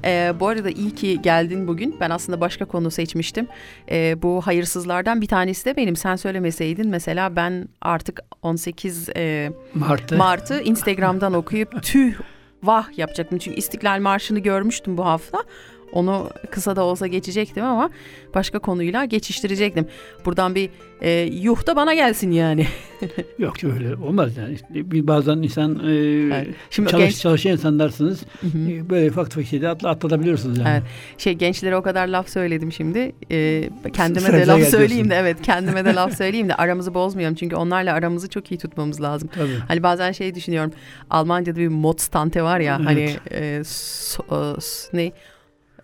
Ee, 0.05 0.33
bu 0.41 0.49
arada 0.49 0.71
iyi 0.71 0.91
ki 0.91 1.23
geldin 1.23 1.69
bugün. 1.69 1.97
Ben 2.01 2.11
aslında 2.11 2.41
başka 2.41 2.65
konu 2.65 2.91
seçmiştim. 2.91 3.47
Ee, 3.91 4.23
bu 4.23 4.41
hayırsızlardan 4.41 5.21
bir 5.21 5.27
tanesi 5.27 5.65
de 5.65 5.77
benim. 5.77 5.97
Sen 5.97 6.17
söylemeseydin 6.17 6.89
mesela 6.89 7.37
ben 7.37 7.69
artık 7.81 8.21
18 8.43 9.09
e, 9.17 9.51
Mart'ta. 9.75 10.17
Mart'ı 10.17 10.61
Instagram'dan 10.61 11.33
okuyup 11.33 11.83
tüh 11.83 12.15
vah 12.63 12.99
yapacaktım. 12.99 13.39
Çünkü 13.39 13.57
İstiklal 13.57 14.01
Marşı'nı 14.01 14.39
görmüştüm 14.39 14.97
bu 14.97 15.05
hafta. 15.05 15.39
Onu 15.93 16.31
kısa 16.51 16.77
da 16.77 16.85
olsa 16.85 17.07
geçecektim 17.07 17.65
ama 17.65 17.91
başka 18.35 18.59
konuyla 18.59 19.05
geçiştirecektim. 19.05 19.87
Buradan 20.25 20.55
bir 20.55 20.71
e, 21.01 21.11
yuh 21.21 21.67
da 21.67 21.77
bana 21.77 21.95
gelsin 21.95 22.31
yani. 22.31 22.67
Yok 23.39 23.65
öyle 23.65 23.95
olmaz 23.95 24.37
yani. 24.37 24.57
Bir 24.71 25.07
bazen 25.07 25.37
insan 25.37 25.89
e, 25.89 25.91
Evet. 26.37 26.49
Şimdi 26.71 26.91
çalış, 26.91 27.05
genç- 27.05 27.19
çalışan 27.21 27.53
insanlarsınız. 27.53 28.23
Hı 28.41 28.47
hı. 28.47 28.71
E, 28.71 28.91
Böyle 28.91 29.11
ufak 29.11 29.31
tefek 29.31 29.47
şeyde 29.49 29.69
atla, 29.69 29.89
atlatabiliyorsunuz 29.89 30.59
yani. 30.59 30.69
Evet. 30.71 30.83
Şey 31.19 31.33
gençlere 31.35 31.77
o 31.77 31.83
kadar 31.83 32.07
laf 32.09 32.29
söyledim 32.29 32.73
şimdi. 32.73 33.13
Ee, 33.31 33.71
kendime 33.93 34.21
Sıra 34.27 34.37
de 34.39 34.47
laf 34.47 34.63
söyleyeyim 34.63 35.11
de 35.11 35.15
evet 35.15 35.43
kendime 35.43 35.85
de 35.85 35.95
laf 35.95 36.15
söyleyeyim 36.17 36.49
de 36.49 36.55
aramızı 36.55 36.95
bozmayalım. 36.95 37.35
Çünkü 37.35 37.57
onlarla 37.57 37.95
aramızı 37.95 38.29
çok 38.31 38.51
iyi 38.53 38.59
tutmamız 38.59 39.01
lazım. 39.03 39.31
Tabii. 39.35 39.59
Hani 39.69 39.83
bazen 39.83 40.13
şey 40.13 40.35
düşünüyorum. 40.35 40.73
Almanca'da 41.11 41.59
bir 41.59 41.69
Modstante 41.69 42.43
var 42.43 42.61
ya 42.61 42.77
Evet. 42.77 42.87
hani 42.89 43.17
e, 43.31 43.59
so- 43.61 44.55
e, 44.57 44.97
ne 44.97 45.13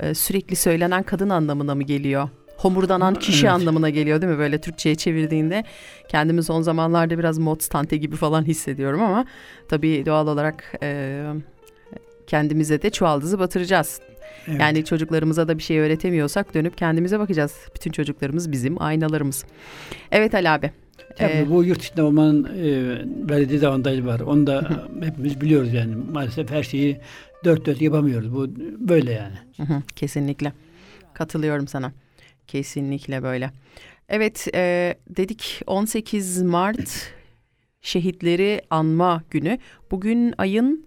E, 0.01 0.15
sürekli 0.15 0.57
söylenen 0.57 1.03
kadın 1.03 1.29
anlamına 1.29 1.75
mı 1.75 1.83
geliyor? 1.83 2.29
Homurdanan 2.57 3.15
kişi 3.15 3.47
Evet. 3.47 3.55
anlamına 3.55 3.91
geliyor 3.91 4.23
değil 4.23 4.33
mi 4.33 4.39
böyle 4.39 4.61
Türkçe'ye 4.61 4.95
çevirdiğinde? 4.95 5.65
Kendimi 6.09 6.43
son 6.43 6.63
zamanlarda 6.63 7.19
biraz 7.19 7.39
Modstante 7.39 7.97
gibi 7.97 8.17
falan 8.17 8.45
hissediyorum 8.45 9.03
ama 9.03 9.25
tabii 9.69 10.07
doğal 10.07 10.27
olarak 10.27 10.73
e, 10.83 11.23
kendimize 12.27 12.83
de 12.83 12.91
çuvaldızı 12.91 13.39
batıracağız. 13.39 14.01
Evet. 14.49 14.61
Yani 14.61 14.85
çocuklarımıza 14.85 15.49
da 15.49 15.59
bir 15.59 15.63
şey 15.63 15.79
öğretemiyorsak 15.79 16.55
dönüp 16.55 16.79
kendimize 16.79 17.19
bakacağız. 17.19 17.55
Bütün 17.75 17.91
çocuklarımız 17.93 18.53
bizim 18.53 18.83
aynalarımız. 18.83 19.45
Evet 20.13 20.35
Ali 20.35 20.51
abi. 20.51 20.71
Tabii 21.19 21.33
Ee, 21.33 21.47
bu 21.51 21.65
yurt 21.65 21.83
içinde 21.85 22.03
olmanın 22.03 22.45
e, 22.45 22.71
verdiği 23.31 23.51
dezavantajı 23.51 24.07
var. 24.07 24.21
Onu 24.21 24.47
da 24.47 24.71
hepimiz 25.03 25.41
biliyoruz 25.41 25.73
yani. 25.75 25.95
Maalesef 26.13 26.51
her 26.51 26.63
şeyi 26.63 27.01
dört 27.47 27.67
dört 27.67 27.81
yapamıyoruz. 27.81 28.35
Bu 28.35 28.49
böyle 28.89 29.13
yani. 29.13 29.35
Hı 29.57 29.63
hı, 29.63 29.83
kesinlikle. 29.97 30.53
Katılıyorum 31.15 31.69
sana. 31.69 31.93
Kesinlikle 32.47 33.23
böyle. 33.23 33.51
Evet 34.09 34.49
e, 34.55 34.95
dedik 35.09 35.63
18 35.67 36.43
Mart 36.43 37.13
şehitleri 37.81 38.63
anma 38.71 39.23
günü. 39.31 39.59
Bugün 39.91 40.35
ayın 40.39 40.87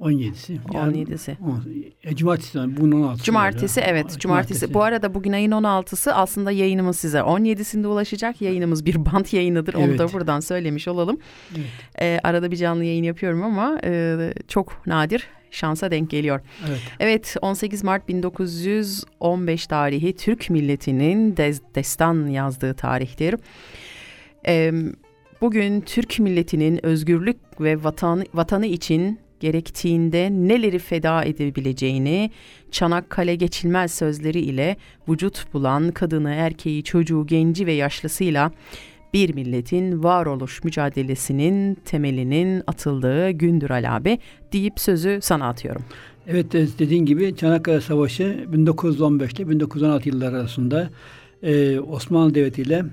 17'si. 0.00 0.58
17'si. 0.64 1.36
on- 1.40 1.64
e, 2.04 2.16
cumartesi. 2.16 2.58
yani 2.58 2.76
Bunun 2.76 3.02
16'sı. 3.02 3.24
Cumartesi 3.24 3.80
galiba. 3.80 3.90
evet 3.98 4.20
cumartesi. 4.20 4.74
Bu 4.74 4.82
arada 4.82 5.14
bugün 5.14 5.32
ayın 5.32 5.50
16'sı 5.50 6.14
aslında 6.14 6.50
yayınımız 6.50 6.98
size 6.98 7.18
17'sinde 7.18 7.86
ulaşacak. 7.86 8.40
Yayınımız 8.42 8.86
bir 8.86 9.04
bant 9.06 9.32
yayınıdır. 9.32 9.74
Onu 9.74 9.98
da 9.98 10.02
Evet. 10.04 10.14
buradan 10.14 10.40
söylemiş 10.40 10.88
olalım. 10.88 11.18
Evet. 11.56 11.66
E, 12.00 12.20
arada 12.22 12.50
bir 12.50 12.56
canlı 12.56 12.84
yayın 12.84 13.04
yapıyorum 13.04 13.42
ama 13.42 13.78
e, 13.84 14.16
çok 14.48 14.86
nadir 14.86 15.26
şansa 15.54 15.90
denk 15.90 16.10
geliyor. 16.10 16.40
Evet. 16.68 16.80
Evet 17.00 17.36
18 17.42 17.84
Mart 17.84 18.08
1915 18.08 19.66
tarihi 19.66 20.16
Türk 20.16 20.50
milletinin 20.50 21.36
destan 21.74 22.26
yazdığı 22.26 22.74
tarihtir. 22.74 23.34
Ee, 24.46 24.72
bugün 25.40 25.80
Türk 25.80 26.18
milletinin 26.18 26.86
özgürlük 26.86 27.60
ve 27.60 27.84
vatan, 27.84 28.24
vatanı 28.34 28.66
için 28.66 29.18
gerektiğinde 29.40 30.28
neleri 30.30 30.78
feda 30.78 31.24
edebileceğini 31.24 32.30
Çanakkale 32.70 33.34
geçilmez 33.34 33.94
sözleri 33.94 34.40
ile 34.40 34.76
vücut 35.08 35.54
bulan 35.54 35.90
kadını, 35.90 36.30
erkeği, 36.30 36.84
çocuğu, 36.84 37.26
genci 37.26 37.66
ve 37.66 37.72
yaşlısıyla 37.72 38.52
bir 39.14 39.34
milletin 39.34 40.02
varoluş 40.02 40.64
mücadelesinin 40.64 41.74
temelinin 41.74 42.62
atıldığı 42.66 43.30
gündür 43.30 43.70
Ali 43.70 43.88
abi 43.88 44.18
deyip 44.52 44.80
sözü 44.80 45.18
sana 45.22 45.48
atıyorum. 45.48 45.82
Evet 46.26 46.54
e, 46.54 46.66
dediğin 46.78 47.06
gibi 47.06 47.36
Çanakkale 47.36 47.80
Savaşı 47.80 48.44
1915 48.52 49.32
ile 49.32 49.48
1916 49.48 50.08
yılları 50.08 50.36
arasında 50.36 50.90
e, 51.42 51.80
Osmanlı 51.80 52.34
Devleti 52.34 52.62
ile 52.62 52.84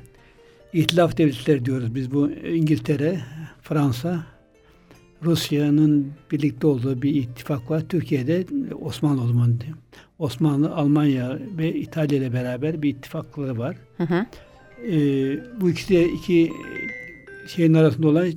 İtilaf 0.74 1.18
Devletleri 1.18 1.66
diyoruz. 1.66 1.96
Biz 1.96 2.12
bu 2.12 2.32
İngiltere, 2.32 3.20
Fransa, 3.62 4.24
Rusya'nın 5.24 6.12
birlikte 6.32 6.68
olduğu 6.68 7.02
bir 7.02 7.16
ittifak 7.16 7.72
var. 7.72 7.82
Türkiye'de 7.90 8.46
Osmanlı 8.82 9.24
o 9.24 9.28
zaman 9.28 9.60
Osmanlı, 10.20 10.76
Almanya 10.76 11.40
ve 11.58 11.74
İtalya 11.74 12.18
ile 12.18 12.34
beraber 12.34 12.82
bir 12.82 12.90
ittifakları 12.90 13.58
var. 13.58 13.76
Hı 13.98 14.04
hı. 14.04 14.26
E, 14.88 14.92
bu 15.62 15.70
ikisi 15.70 15.94
de 15.94 16.10
iki 16.10 16.54
şeyin 17.48 17.74
arasında 17.74 18.08
olan 18.08 18.28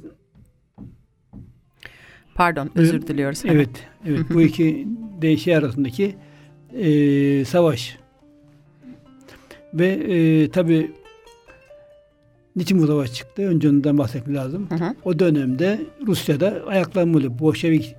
Pardon 2.35 2.71
özür 2.75 3.07
diliyoruz. 3.07 3.43
Evet, 3.49 3.71
evet. 4.07 4.21
bu 4.35 4.43
iki 4.43 4.89
de 5.23 5.37
şey 5.37 5.57
arasındaki 5.57 6.15
e, 6.73 7.45
savaş. 7.45 7.99
Ve 9.75 9.87
e, 9.87 10.51
tabi 10.51 10.91
niçin 12.57 12.83
bu 12.83 12.87
savaş 12.87 13.15
çıktı? 13.15 13.43
Önce 13.43 13.69
ondan 13.69 13.99
bahsetmek 13.99 14.37
lazım. 14.37 14.67
Hı 14.71 14.75
hı, 14.75 14.95
O 15.05 15.19
dönemde 15.19 15.81
Rusya'da 16.07 16.63
ayaklanmalı 16.67 17.39
Bolşevik 17.39 17.95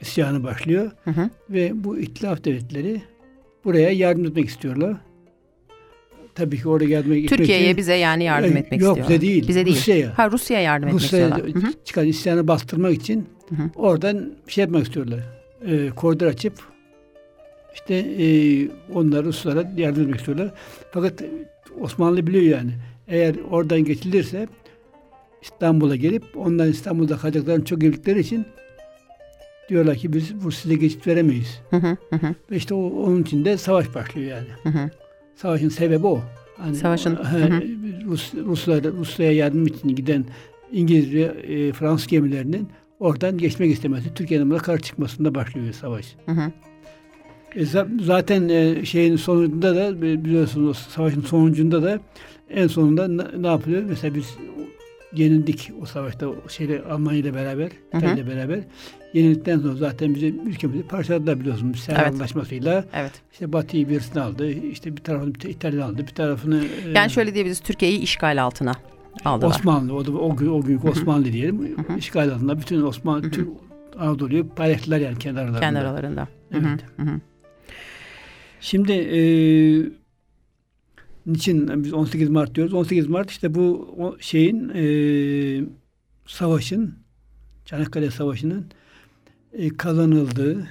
isyanı 0.00 0.44
başlıyor 0.44 0.90
hı 1.04 1.10
hı. 1.10 1.30
ve 1.50 1.84
bu 1.84 1.98
ihtilaf 1.98 2.44
devletleri 2.44 3.02
buraya 3.64 3.90
yardım 3.90 4.24
etmek 4.24 4.48
istiyorlar. 4.48 4.96
Tabii 6.38 6.56
ki 6.62 6.68
oraya 6.68 6.98
etmek 6.98 7.28
Türkiye'ye 7.28 7.64
için- 7.64 7.76
bize 7.76 7.94
yani 7.94 8.24
yardım 8.24 8.50
Yok, 8.50 8.58
etmek 8.58 8.80
Yok 8.80 8.88
istiyorlar. 8.98 9.08
bize 9.20 9.20
değil. 9.32 9.48
Bize 9.48 9.66
değil. 9.66 9.76
Rusya'ya. 9.76 10.18
Ha 10.18 10.30
Rusya'ya 10.30 10.62
yardım 10.62 10.88
etmek 10.88 11.02
Rusya'ya 11.02 11.28
istiyorlar. 11.28 11.72
Çıkan 11.84 12.06
isyanı 12.06 12.48
bastırmak 12.48 12.92
için 12.94 13.26
Hı 13.48 13.54
hı. 13.54 13.70
oradan 13.76 14.32
şey 14.48 14.62
yapmak 14.62 14.84
istiyorlar. 14.86 15.20
Ee, 15.66 15.90
koridor 15.96 16.26
açıp 16.26 16.52
işte 17.74 17.94
e, 17.94 18.26
onları 18.94 19.24
Ruslara 19.24 19.72
yardım 19.76 20.02
etmek 20.02 20.16
istiyorlar. 20.18 20.50
Fakat 20.92 21.22
Osmanlı 21.80 22.26
biliyor 22.26 22.44
yani. 22.58 22.70
Eğer 23.08 23.34
oradan 23.50 23.84
geçilirse 23.84 24.48
İstanbul'a 25.42 25.96
gelip 25.96 26.24
ondan 26.36 26.68
İstanbul'da 26.68 27.16
kalacaklarını 27.16 27.64
çok 27.64 27.80
bildikleri 27.80 28.20
için 28.20 28.46
diyorlar 29.68 29.96
ki 29.96 30.12
biz 30.12 30.44
bu 30.44 30.52
size 30.52 30.74
geçit 30.74 31.06
veremeyiz. 31.06 31.60
Hı, 31.70 31.76
hı 31.76 31.96
hı, 32.10 32.34
Ve 32.50 32.56
işte 32.56 32.74
o, 32.74 32.88
onun 32.88 33.22
için 33.22 33.44
de 33.44 33.56
savaş 33.56 33.94
başlıyor 33.94 34.30
yani. 34.36 34.46
hı 34.62 34.68
hı. 34.78 34.90
Savaşın 35.38 35.68
sebebi 35.68 36.06
o. 36.06 36.20
Hani, 36.56 36.76
Savaşın, 36.76 37.14
hı. 37.16 37.62
Rus, 38.06 38.34
Ruslar, 38.34 38.84
Rusya'ya 38.84 39.32
yardım 39.32 39.66
için 39.66 39.88
giden 39.96 40.24
İngiliz 40.72 41.14
ve 41.14 41.20
e, 41.20 41.72
Fransız 41.72 42.06
gemilerinin 42.06 42.68
oradan 43.00 43.38
geçmek 43.38 43.72
istemesi, 43.72 44.14
Türkiye'nin 44.14 44.50
buna 44.50 44.58
karşı 44.58 44.82
çıkmasında 44.82 45.34
başlıyor 45.34 45.72
savaş. 45.72 46.06
Hı 46.26 46.32
hı. 46.32 46.52
E, 47.54 47.62
za- 47.62 48.04
zaten 48.04 48.48
e, 48.48 48.84
şeyin 48.84 49.16
sonunda 49.16 49.76
da 49.76 50.02
bi- 50.02 50.24
biliyorsunuz 50.24 50.78
savaşın 50.78 51.20
sonucunda 51.20 51.82
da 51.82 52.00
en 52.50 52.66
sonunda 52.66 53.08
ne, 53.08 53.42
ne 53.42 53.46
yapılıyor? 53.46 53.82
Mesela 53.88 54.14
biz 54.14 54.36
yenildik 55.14 55.70
o 55.82 55.86
savaşta 55.86 56.26
şeyle 56.48 56.82
Almanya 56.82 57.18
ile 57.18 57.34
beraber. 57.34 57.70
İtalya 57.88 58.14
ile 58.14 58.26
beraber. 58.26 58.58
Yenildikten 59.14 59.58
sonra 59.58 59.74
zaten 59.74 60.14
bizim 60.14 60.48
ülkemizi 60.48 60.82
parçaladılar 60.82 61.40
biliyorsunuz. 61.40 61.80
Ser 61.80 61.96
Evet. 62.02 62.12
Anlaşması'yla. 62.12 62.84
Evet. 62.94 63.12
İşte 63.32 63.52
Batı'yı 63.52 63.88
birisini 63.88 64.22
aldı. 64.22 64.50
işte 64.50 64.96
bir 64.96 65.02
tarafını 65.02 65.32
İtalya 65.48 65.84
aldı. 65.86 65.98
Bir 65.98 66.14
tarafını 66.14 66.64
e, 66.86 66.90
Yani 66.94 67.10
şöyle 67.10 67.34
diyebiliriz 67.34 67.60
Türkiye'yi 67.60 67.98
işgal 67.98 68.42
altına 68.42 68.72
aldılar. 69.24 69.50
Osmanlı, 69.50 69.94
o, 69.94 69.98
o, 69.98 70.36
gün, 70.36 70.46
o 70.48 70.60
günkü 70.62 70.88
Osmanlı 70.88 71.24
diyelim. 71.24 71.76
işgal 71.98 72.28
altında 72.30 72.58
bütün 72.60 72.82
Osmanlı, 72.82 73.30
Türk 73.30 73.48
Anadolu'yu 73.98 74.48
paylaştılar 74.48 74.98
yani 74.98 75.18
kendi 75.18 75.40
aralarında. 75.40 75.60
kendi 75.60 75.78
aralarında. 75.78 76.28
Evet. 76.52 76.84
Şimdi 78.60 78.92
e, 78.92 79.20
niçin 81.28 81.84
biz 81.84 81.92
18 81.92 82.28
Mart 82.28 82.54
diyoruz? 82.54 82.74
18 82.74 83.06
Mart 83.06 83.30
işte 83.30 83.54
bu 83.54 83.94
o 83.98 84.16
şeyin 84.20 84.70
e, 84.74 84.84
savaşın 86.26 86.94
Çanakkale 87.64 88.10
Savaşı'nın 88.10 88.66
e, 89.52 89.68
kazanıldığı 89.68 90.66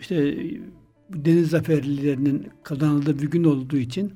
işte 0.00 0.36
deniz 1.10 1.50
zaferlerinin 1.50 2.48
kazanıldığı 2.62 3.18
bir 3.18 3.30
gün 3.30 3.44
olduğu 3.44 3.76
için 3.76 4.12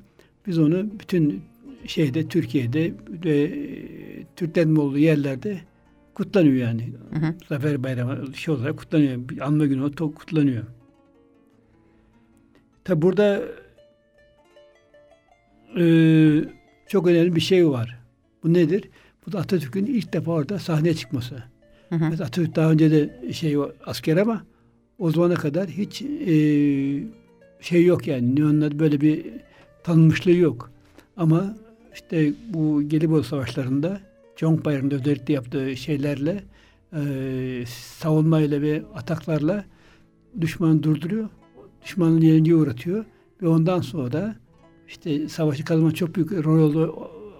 biz 0.47 0.59
onu 0.59 0.99
bütün 0.99 1.41
şeyde 1.85 2.27
Türkiye'de 2.27 2.93
ve 3.25 3.41
e, 3.41 4.25
Türklerin 4.35 4.75
olduğu 4.75 4.97
yerlerde 4.97 5.61
kutlanıyor 6.13 6.55
yani. 6.55 6.93
Hı 7.13 7.19
hı. 7.19 7.35
Zafer 7.49 7.83
Bayramı 7.83 8.35
şey 8.35 8.53
olarak 8.53 8.77
kutlanıyor. 8.77 9.29
Bir 9.29 9.47
anma 9.47 9.65
günü 9.65 9.83
o 9.83 10.11
kutlanıyor. 10.11 10.63
Tabi 12.83 13.01
burada 13.01 13.43
e, 15.77 15.85
çok 16.87 17.07
önemli 17.07 17.35
bir 17.35 17.41
şey 17.41 17.69
var. 17.69 17.99
Bu 18.43 18.53
nedir? 18.53 18.89
Bu 19.27 19.31
da 19.31 19.39
Atatürk'ün 19.39 19.85
ilk 19.85 20.13
defa 20.13 20.31
orada 20.31 20.59
sahneye 20.59 20.93
çıkması. 20.93 21.35
Hı 21.89 21.95
hı. 21.95 22.09
Mesela 22.09 22.23
Atatürk 22.23 22.55
daha 22.55 22.71
önce 22.71 22.91
de 22.91 23.33
şey 23.33 23.57
asker 23.85 24.17
ama 24.17 24.43
o 24.99 25.11
zamana 25.11 25.35
kadar 25.35 25.69
hiç 25.69 26.01
e, 26.01 26.33
şey 27.61 27.85
yok 27.85 28.07
yani. 28.07 28.35
Ne 28.35 28.45
onun 28.45 28.61
adı, 28.61 28.79
böyle 28.79 29.01
bir 29.01 29.25
tanınmışlığı 29.83 30.31
yok. 30.31 30.71
Ama 31.17 31.57
işte 31.93 32.33
bu 32.53 32.81
Gelibolu 32.81 33.23
Savaşları'nda 33.23 34.01
Conk 34.37 34.65
Bayramı'nda 34.65 34.95
özellikle 34.95 35.33
yaptığı 35.33 35.77
şeylerle 35.77 36.43
e, 36.93 37.01
savunmayla 37.67 38.61
ve 38.61 38.83
ataklarla 38.95 39.65
düşmanı 40.41 40.83
durduruyor. 40.83 41.29
Düşmanın 41.83 42.21
yenilgiye 42.21 42.55
uğratıyor. 42.55 43.05
Ve 43.41 43.47
ondan 43.47 43.81
sonra 43.81 44.35
işte 44.91 45.29
savaşı 45.29 45.65
kazanma 45.65 45.91
çok 45.91 46.15
büyük 46.15 46.31
rol 46.31 46.89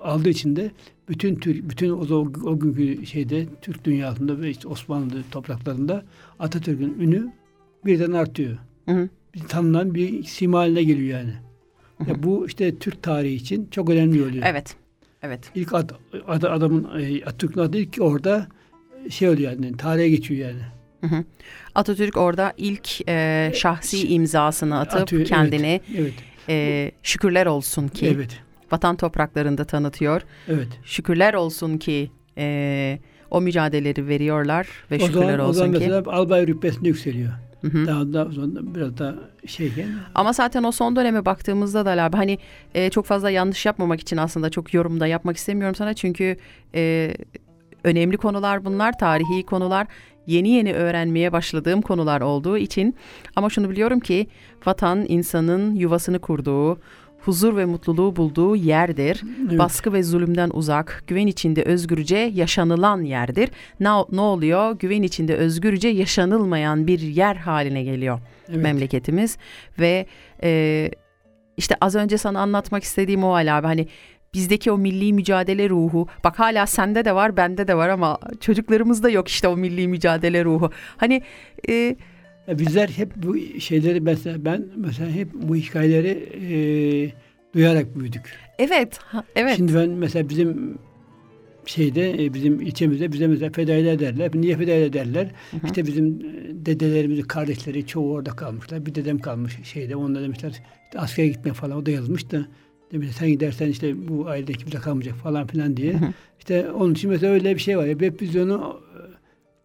aldığı 0.02 0.30
için 0.30 0.56
de 0.56 0.72
bütün 1.10 1.36
Türk, 1.36 1.70
bütün 1.70 1.90
o, 1.90 2.16
o, 2.50 2.60
günkü 2.60 3.06
şeyde 3.06 3.46
Türk 3.62 3.86
dünyasında 3.86 4.42
ve 4.42 4.50
işte 4.50 4.68
Osmanlı 4.68 5.24
topraklarında 5.32 6.04
Atatürk'ün 6.40 7.00
ünü 7.00 7.32
birden 7.86 8.12
artıyor. 8.12 8.58
Hı 8.86 8.92
hı. 8.92 9.10
Bir 9.36 9.40
tanınan 9.40 9.96
bir 9.96 10.24
sima 10.24 10.60
haline 10.60 10.84
geliyor 10.84 11.20
yani. 11.20 11.34
Ya 12.08 12.24
bu 12.24 12.48
işte 12.48 12.76
Türk 12.76 13.04
tarihi 13.04 13.34
için 13.34 13.68
çok 13.72 13.90
önemli 13.90 14.24
oluyor. 14.24 14.44
Evet. 14.48 14.76
Evet. 15.22 15.52
İlk 15.56 15.74
ad, 15.74 15.90
ad- 16.28 16.44
adamın 16.44 17.00
e, 17.00 17.26
Atatürk'ün 17.26 17.62
adı 17.62 17.78
ilk 17.78 17.98
orada 18.00 18.48
şey 19.10 19.30
oluyor 19.30 19.52
yani 19.52 19.78
tarihe 19.78 20.10
geçiyor 20.10 20.50
yani. 20.50 20.62
Hı 21.02 21.08
hı. 21.08 21.24
Atatürk 21.76 22.18
orada 22.18 22.54
ilk 22.58 23.10
e, 23.10 23.52
şahsi 23.56 24.08
imzasını 24.08 24.80
atıp 24.80 25.02
Atıyor, 25.02 25.20
evet, 25.20 25.30
kendini 25.30 25.82
Evet. 25.98 26.14
E, 26.50 26.92
şükürler 27.04 27.46
olsun 27.46 27.88
ki 27.88 28.08
Evet. 28.16 28.40
vatan 28.72 28.96
topraklarında 28.96 29.66
tanıtıyor. 29.66 30.22
Evet. 30.48 30.68
Şükürler 30.84 31.34
olsun 31.34 31.78
ki 31.78 32.12
e, 32.38 33.00
o 33.32 33.42
mücadeleleri 33.42 34.08
veriyorlar 34.08 34.68
ve 34.92 34.96
O 34.96 35.00
şükürler 35.00 35.22
zaman, 35.26 35.40
o 35.40 35.44
olsun 35.44 35.54
zaman 35.54 35.74
ki. 35.74 35.80
mesela 35.80 36.04
albay 36.08 36.48
rütbesine 36.48 36.88
yükseliyor. 36.88 37.32
Hı 37.62 37.68
hı. 37.68 37.88
Daha, 37.88 38.14
daha 38.14 38.32
sonra 38.32 38.76
biraz 38.76 38.98
daha 38.98 39.16
şeyken 39.46 39.88
Ama 40.16 40.34
zaten 40.34 40.64
o 40.64 40.72
son 40.72 40.96
döneme 40.96 41.26
baktığımızda 41.26 41.86
da 41.86 42.04
abi 42.04 42.18
hani 42.18 42.38
e, 42.76 42.90
çok 42.90 43.06
fazla 43.06 43.30
yanlış 43.30 43.66
yapmamak 43.66 44.00
için 44.00 44.18
aslında 44.18 44.50
çok 44.50 44.74
yorumda 44.74 45.08
yapmak 45.08 45.38
istemiyorum 45.38 45.76
sana 45.76 45.94
çünkü 45.94 46.38
e, 46.76 47.14
önemli 47.84 48.18
konular 48.18 48.66
bunlar, 48.66 48.98
tarihi 48.98 49.46
konular, 49.46 49.88
yeni 50.28 50.50
yeni 50.50 50.74
öğrenmeye 50.74 51.32
başladığım 51.32 51.82
konular 51.82 52.22
olduğu 52.22 52.58
için 52.58 52.96
ama 53.36 53.50
şunu 53.50 53.70
biliyorum 53.70 54.00
ki 54.00 54.28
vatan 54.66 55.06
insanın 55.08 55.76
yuvasını 55.76 56.20
kurduğu, 56.20 56.80
huzur 57.20 57.58
ve 57.58 57.66
mutluluğu 57.66 58.16
bulduğu 58.16 58.56
yerdir. 58.56 59.22
Evet. 59.48 59.60
Baskı 59.60 59.94
ve 59.94 60.04
zulümden 60.04 60.50
uzak, 60.54 61.04
güven 61.08 61.28
içinde 61.28 61.64
özgürce 61.64 62.18
yaşanılan 62.18 63.02
yerdir. 63.02 63.50
Ne, 63.80 63.90
ne 64.12 64.22
oluyor? 64.22 64.80
Güven 64.80 65.02
içinde 65.02 65.36
özgürce 65.36 65.88
yaşanılmayan 65.88 66.88
bir 66.88 67.00
yer 67.00 67.36
haline 67.36 67.84
geliyor 67.84 68.20
Evet. 68.50 68.64
memleketimiz 68.64 69.38
ve 69.80 70.06
e, 70.44 70.92
işte 71.58 71.76
az 71.82 71.96
önce 71.96 72.18
sana 72.18 72.40
anlatmak 72.40 72.84
istediğim 72.84 73.24
o 73.24 73.34
Ali 73.34 73.52
abi 73.52 73.68
hani 73.68 73.88
bizdeki 74.34 74.72
o 74.72 74.78
milli 74.78 75.14
mücadele 75.14 75.70
ruhu 75.70 76.08
bak 76.24 76.40
hala 76.40 76.66
sende 76.68 77.06
de 77.06 77.16
var 77.16 77.38
bende 77.38 77.68
de 77.68 77.76
var 77.76 77.90
ama 77.90 78.20
çocuklarımızda 78.40 79.10
yok 79.10 79.28
işte 79.28 79.48
o 79.48 79.58
milli 79.58 79.88
mücadele 79.88 80.46
ruhu 80.46 80.72
hani 80.98 81.22
e, 81.70 81.74
Ya 82.48 82.60
bizler 82.60 82.90
hep 82.90 83.16
bu 83.16 83.38
şeyleri 83.60 84.02
mesela 84.02 84.46
ben 84.46 84.66
mesela 84.76 85.12
hep 85.12 85.34
bu 85.34 85.56
hikayeleri 85.56 86.10
e, 86.52 86.54
duyarak 87.54 88.00
büyüdük. 88.00 88.36
evet 88.60 88.98
ha- 88.98 89.24
evet 89.36 89.58
Şimdi 89.58 89.76
ben 89.76 89.90
mesela 89.90 90.30
bizim 90.30 90.78
şeyde 91.66 92.26
e, 92.26 92.34
bizim 92.34 92.62
ilçemizde 92.62 93.12
bize 93.12 93.28
mesela 93.28 93.52
fedailer 93.52 94.00
derler. 94.00 94.32
Niye 94.34 94.58
fedailer 94.58 94.94
derler? 94.94 95.28
İşte 95.66 95.86
bizim 95.86 96.06
e, 96.08 96.66
dedelerimizin 96.66 97.24
kardeşleri 97.24 97.86
çoğu 97.88 98.14
orada 98.14 98.30
kalmışlar. 98.32 98.86
Bir 98.86 98.96
dedem 98.96 99.20
kalmış 99.20 99.58
şeyde. 99.64 99.96
Onlar 99.96 100.24
demişler 100.24 100.50
işte 100.50 101.00
askere 101.00 101.28
gitme 101.28 101.54
falan. 101.54 101.78
O 101.78 101.86
da 101.86 101.92
yazmış 101.92 102.32
da 102.32 102.46
demişler 102.92 103.14
sen 103.14 103.30
gidersen 103.30 103.68
işte 103.68 104.08
bu 104.08 104.28
ailede 104.28 104.54
kimse 104.54 104.78
kalmayacak 104.78 105.16
falan 105.16 105.48
filan 105.48 105.78
diye. 105.78 105.96
İşte 106.40 106.72
onun 106.72 106.94
için 106.94 107.10
mesela 107.10 107.34
öyle 107.34 107.56
bir 107.56 107.62
şey 107.62 107.78
var. 107.78 107.86
Ya, 107.86 108.00
hep 108.00 108.22
biz 108.22 108.36
onu 108.36 108.82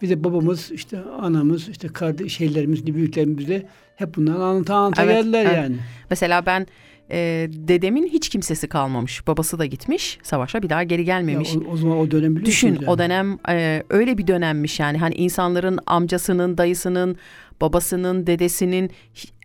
bize 0.03 0.25
babamız, 0.25 0.71
işte 0.71 0.99
anamız, 1.01 1.69
işte 1.69 1.89
kardeş 1.89 2.37
şeylerimiz, 2.37 2.87
büyüklerimiz 2.87 3.39
bize 3.39 3.69
hep 3.97 4.15
bunları 4.17 4.43
anlata 4.45 4.75
anlata 4.75 5.05
Evet, 5.05 5.17
geldiler 5.17 5.45
evet. 5.45 5.57
yani. 5.57 5.77
mesela 6.11 6.47
ben 6.47 6.67
e, 7.11 7.49
dedemin 7.53 8.07
hiç 8.07 8.29
kimsesi 8.29 8.69
kalmamış 8.69 9.27
babası 9.27 9.59
da 9.59 9.67
gitmiş 9.67 10.19
savaşa 10.23 10.63
bir 10.63 10.69
daha 10.69 10.83
geri 10.83 11.01
Ya 11.01 11.07
gelmemiş 11.07 11.57
o, 11.57 11.71
o 11.73 11.77
zaman 11.77 11.99
o 11.99 12.11
dönem 12.11 12.37
biliyorsunuz 12.37 12.47
Düşün 12.47 12.69
yani. 12.69 12.91
o 12.91 12.99
dönem 12.99 13.39
e, 13.49 13.83
öyle 13.91 14.19
bir 14.19 14.27
dönemmiş 14.27 14.81
yani 14.81 14.99
hani 14.99 15.15
insanların 15.15 15.79
amcasının, 15.87 16.59
dayısının, 16.59 17.17
babasının, 17.61 18.27
dedesinin 18.27 18.91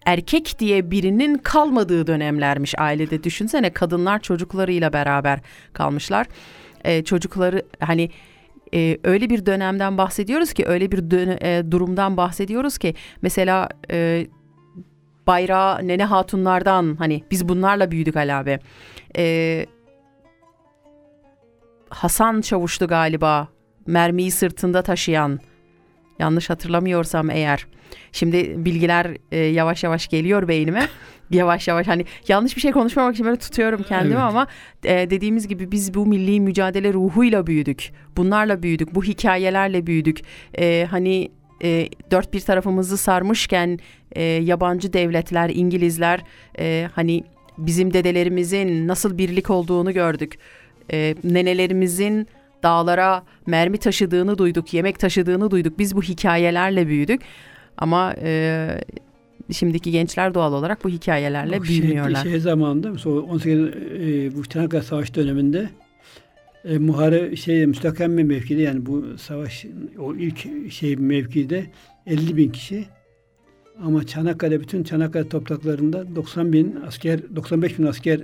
erkek 0.05 0.59
diye 0.59 0.91
birinin 0.91 1.38
kalmadığı 1.38 2.07
dönemlermiş 2.07 2.76
ailede. 2.80 3.24
Düşünsene 3.24 3.70
kadınlar 3.74 4.20
çocuklarıyla 4.20 4.93
beraber 4.93 5.39
kalmışlar. 5.74 6.28
E, 6.84 7.03
çocukları 7.03 7.64
hani 7.80 8.09
e, 8.74 8.97
öyle 9.03 9.30
bir 9.30 9.45
dönemden 9.45 9.97
bahsediyoruz 9.97 10.53
ki 10.53 10.66
öyle 10.66 10.91
bir 10.91 10.97
döne- 10.97 11.39
e, 11.41 11.72
durumdan 11.72 12.18
bahsediyoruz 12.18 12.78
ki 12.78 12.95
mesela 13.22 13.70
e, 13.91 14.28
bayrağı 15.28 15.88
nene 15.88 16.03
hatunlardan 16.03 16.95
hani 16.99 17.24
biz 17.32 17.49
bunlarla 17.49 17.91
büyüdük 17.91 18.16
Ali 18.18 18.34
abi. 18.34 18.59
E, 19.18 19.66
Hasan 21.89 22.41
Çavuş'tu 22.41 22.88
galiba 22.88 23.47
mermiyi 23.88 24.32
sırtında 24.32 24.82
taşıyan 24.82 25.39
yanlış 26.20 26.49
hatırlamıyorsam 26.49 27.30
eğer. 27.30 27.68
Şimdi 28.12 28.66
bilgiler 28.66 29.18
e, 29.32 29.38
yavaş 29.38 29.84
yavaş 29.84 30.07
geliyor 30.07 30.47
beynime. 30.47 30.88
yavaş 31.32 31.68
yavaş 31.68 31.88
hani 31.88 32.05
yanlış 32.28 32.55
bir 32.55 32.62
şey 32.62 32.72
konuşmamak 32.72 33.14
için 33.14 33.26
böyle 33.26 33.38
tutuyorum 33.38 33.84
kendimi 33.84 34.14
Evet. 34.14 34.24
ama 34.24 34.47
e, 34.84 35.09
dediğimiz 35.09 35.47
gibi 35.47 35.72
biz 35.72 35.93
bu 35.93 36.05
milli 36.05 36.39
mücadele 36.39 36.93
ruhuyla 36.93 37.47
büyüdük. 37.47 37.91
Bunlarla 38.18 38.64
büyüdük. 38.64 38.95
Bu 38.95 39.03
hikayelerle 39.03 39.88
büyüdük. 39.88 40.20
E, 40.59 40.88
hani 40.91 41.32
e, 41.64 41.89
dört 42.12 42.34
bir 42.34 42.39
tarafımızı 42.39 42.97
sarmışken 42.97 43.80
e, 44.12 44.24
yabancı 44.24 44.93
devletler, 44.93 45.49
İngilizler 45.49 46.22
e, 46.59 46.89
hani 46.93 47.24
bizim 47.57 47.93
dedelerimizin 47.93 48.88
nasıl 48.88 49.18
birlik 49.18 49.49
olduğunu 49.49 49.93
gördük. 49.93 50.38
E, 50.91 51.16
nenelerimizin 51.24 52.28
dağlara 52.64 53.24
mermi 53.47 53.78
taşıdığını 53.78 54.38
duyduk, 54.38 54.74
yemek 54.74 54.99
taşıdığını 54.99 55.51
duyduk. 55.51 55.80
Biz 55.80 55.95
bu 55.95 56.01
hikayelerle 56.01 56.88
büyüdük. 56.88 57.22
Ama 57.78 58.16
e, 58.22 58.68
şimdiki 59.51 59.91
gençler 59.91 60.34
doğal 60.34 60.53
olarak 60.53 60.84
bu 60.84 60.89
hikayelerle 60.89 61.66
şey- 61.66 61.82
büyümüyorlar. 61.82 62.24
Şey, 62.24 62.39
zamanında 62.39 62.91
mesela 62.91 63.20
18 63.20 63.59
e, 63.59 64.36
bu 64.36 64.45
Çanakkale 64.45 64.84
Savaşı 64.84 65.16
döneminde 65.16 65.70
e, 66.66 66.78
muhare 66.78 67.36
şey 67.36 67.66
müstakem 67.66 68.18
bir 68.18 68.24
mevkide 68.24 68.62
yani 68.62 68.86
bu 68.86 69.18
savaş 69.18 69.66
o 69.99 70.16
ilk 70.16 70.72
şey 70.72 70.95
mevkide 70.95 71.66
50 72.07 72.38
bin 72.38 72.49
kişi 72.49 72.86
ama 73.84 74.05
Çanakkale 74.05 74.62
bütün 74.62 74.84
Çanakkale 74.84 75.30
topraklarında 75.30 76.16
90 76.16 76.53
bin 76.53 76.76
asker 76.88 77.20
95 77.36 77.80
bin 77.80 77.86
asker 77.86 78.22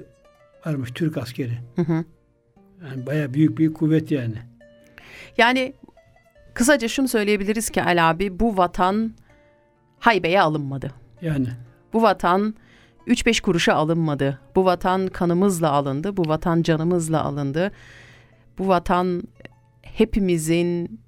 varmış 0.65 0.91
Türk 0.95 1.17
askeri. 1.17 1.57
Hı 1.75 1.81
hı. 1.81 2.05
Yani 2.84 3.05
bayağı 3.05 3.34
büyük 3.34 3.57
bir 3.57 3.73
kuvvet 3.73 4.11
yani. 4.11 4.36
Yani 5.38 5.73
kısaca 6.53 6.88
şunu 6.88 7.07
söyleyebiliriz 7.07 7.69
ki 7.69 7.84
Ali 7.84 8.01
abi 8.01 8.39
bu 8.39 8.57
vatan 8.57 9.13
haybeye 9.99 10.41
alınmadı. 10.41 10.91
Yani 11.21 11.47
Bu 11.93 12.01
vatan 12.01 12.55
3-5 13.07 13.41
kuruşa 13.41 13.73
alınmadı. 13.73 14.39
Bu 14.55 14.65
vatan 14.65 15.07
kanımızla 15.07 15.71
alındı. 15.71 16.17
Bu 16.17 16.28
vatan 16.28 16.61
canımızla 16.61 17.23
alındı. 17.23 17.71
Bu 18.57 18.67
vatan 18.67 19.23
hepimizin 19.82 20.99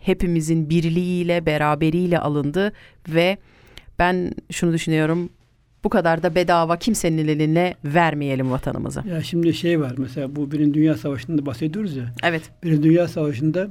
hepimizin 0.00 0.70
birliğiyle, 0.70 1.46
beraberiyle 1.46 2.18
alındı 2.18 2.72
ve 3.08 3.38
ben 3.98 4.32
şunu 4.50 4.72
düşünüyorum. 4.72 5.30
Bu 5.86 5.90
kadar 5.90 6.22
da 6.22 6.34
bedava 6.34 6.76
kimsenin 6.76 7.28
eline 7.28 7.74
vermeyelim 7.84 8.50
vatanımızı. 8.50 9.02
ya 9.08 9.22
şimdi 9.22 9.54
şey 9.54 9.80
var 9.80 9.94
mesela 9.98 10.36
bu 10.36 10.52
Birinci 10.52 10.74
Dünya 10.74 10.94
Savaşı'nda 10.94 11.46
bahsediyoruz 11.46 11.96
ya. 11.96 12.14
Evet. 12.22 12.42
Birinci 12.62 12.82
Dünya 12.82 13.08
Savaşı'nda 13.08 13.68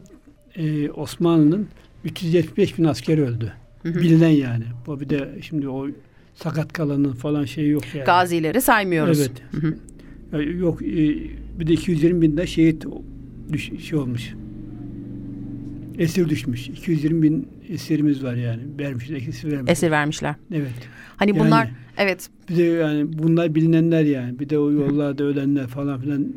e, 0.56 0.92
Osmanlı'nın 0.92 1.68
375 2.04 2.78
bin 2.78 2.84
asker 2.84 3.18
öldü. 3.18 3.54
Bilinen 3.86 4.30
yani. 4.30 4.64
Bu 4.88 5.00
bir 5.00 5.10
de 5.10 5.30
şimdi 5.42 5.70
o 5.70 5.88
sakat 6.36 6.74
kalanın 6.74 7.14
falan 7.14 7.46
şeyi 7.46 7.70
yok 7.70 7.84
yani. 7.96 8.06
Gazileri 8.06 8.62
saymıyoruz. 8.62 9.20
Evet. 9.20 9.32
Ya 10.34 10.42
yok 10.42 10.82
e, 10.82 10.86
bir 11.60 11.68
de 11.68 11.74
220 11.74 12.22
bin 12.22 12.38
de 12.38 12.48
şehit 12.48 12.86
şey 13.80 14.00
olmuş. 14.00 14.34
Esir 16.00 16.30
düşmüş. 16.30 16.68
220 16.68 17.22
bin 17.22 17.48
esirimiz 17.70 18.24
var 18.24 18.36
yani. 18.36 18.62
Vermişler, 18.80 19.16
esir 19.16 19.52
vermişler. 19.52 19.72
Esir 19.72 19.92
vermişler. 19.92 20.36
Evet. 20.54 20.72
Hani 21.18 21.30
Yani- 21.30 21.40
bunlar 21.40 21.70
evet 21.98 22.30
Bir 22.50 22.58
de 22.58 22.64
yani 22.64 23.18
bunlar 23.18 23.56
bilinenler 23.56 24.04
yani. 24.04 24.40
Bir 24.40 24.50
de 24.50 24.60
o 24.60 24.72
yollarda 24.72 25.24
ölenler 25.24 25.68
falan 25.68 26.02
filan. 26.02 26.28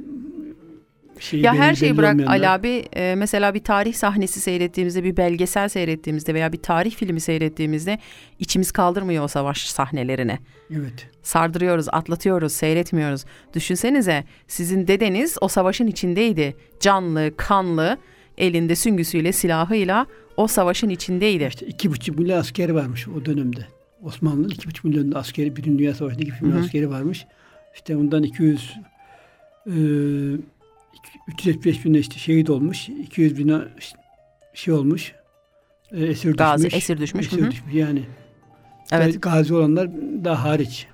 Şey 1.21 1.41
Ya 1.41 1.55
her 1.55 1.75
şeyi 1.75 1.97
bırak. 1.97 2.21
Ali 2.27 2.49
abi 2.49 2.85
e, 2.97 3.15
mesela 3.15 3.55
bir 3.55 3.65
tarih 3.65 3.95
sahnesi 3.95 4.41
seyrettiğimizde 4.41 5.05
bir 5.05 5.17
belgesel 5.17 5.69
seyrettiğimizde 5.69 6.35
veya 6.35 6.53
bir 6.53 6.59
tarih 6.59 6.91
filmi 6.91 7.21
seyrettiğimizde 7.21 7.99
içimiz 8.39 8.73
kaldırmıyor 8.73 9.25
o 9.25 9.29
savaş 9.29 9.67
sahnelerini. 9.67 10.39
Evet. 10.71 11.09
Sardırıyoruz, 11.23 11.87
atlatıyoruz, 11.93 12.53
seyretmiyoruz. 12.53 13.25
Düşünsenize 13.55 14.25
sizin 14.49 14.87
dedeniz 14.87 15.37
o 15.41 15.49
savaşın 15.49 15.87
içindeydi. 15.87 16.57
Canlı, 16.81 17.33
kanlı, 17.37 17.99
elinde 18.39 18.77
süngüsüyle, 18.77 19.33
silahıyla 19.33 20.07
o 20.37 20.47
savaşın 20.47 20.89
içindeydi. 20.89 21.45
İşte 21.45 21.67
iki 21.67 21.91
buçuk 21.91 22.19
milyon 22.19 22.39
askeri 22.39 22.75
varmış 22.75 23.09
o 23.09 23.25
dönemde. 23.25 23.67
Osmanlı'nın 24.03 24.49
iki 24.49 24.67
buçuk 24.69 24.85
milyon 24.85 25.13
askeri, 25.13 25.57
Birinci 25.57 25.79
Dünya 25.79 25.95
Savaşı'nda 25.95 26.23
iki 26.23 26.31
buçuk 26.33 26.43
milyon 26.43 26.63
askeri 26.63 26.91
varmış. 26.91 27.27
İşte 27.75 27.97
ondan 27.97 28.23
200 28.23 28.77
e, 29.67 29.73
375 31.29 31.85
bin 31.85 31.95
işte 31.95 32.19
şehit 32.19 32.51
olmuş. 32.51 32.89
200 32.89 33.39
bin 33.39 33.63
şey 34.55 34.75
olmuş. 34.75 35.13
E, 35.93 36.05
esir 36.05 36.35
Gazi, 36.37 36.67
düşmüş. 36.67 36.83
esir 36.83 36.99
düşmüş, 36.99 37.27
Esir 37.27 37.43
hı. 37.43 37.51
düşmüş 37.51 37.75
yani. 37.75 38.03
Evet. 38.93 39.23
Gazi 39.23 39.55
olanlar 39.55 39.89
da 40.25 40.45
hariç. 40.45 40.87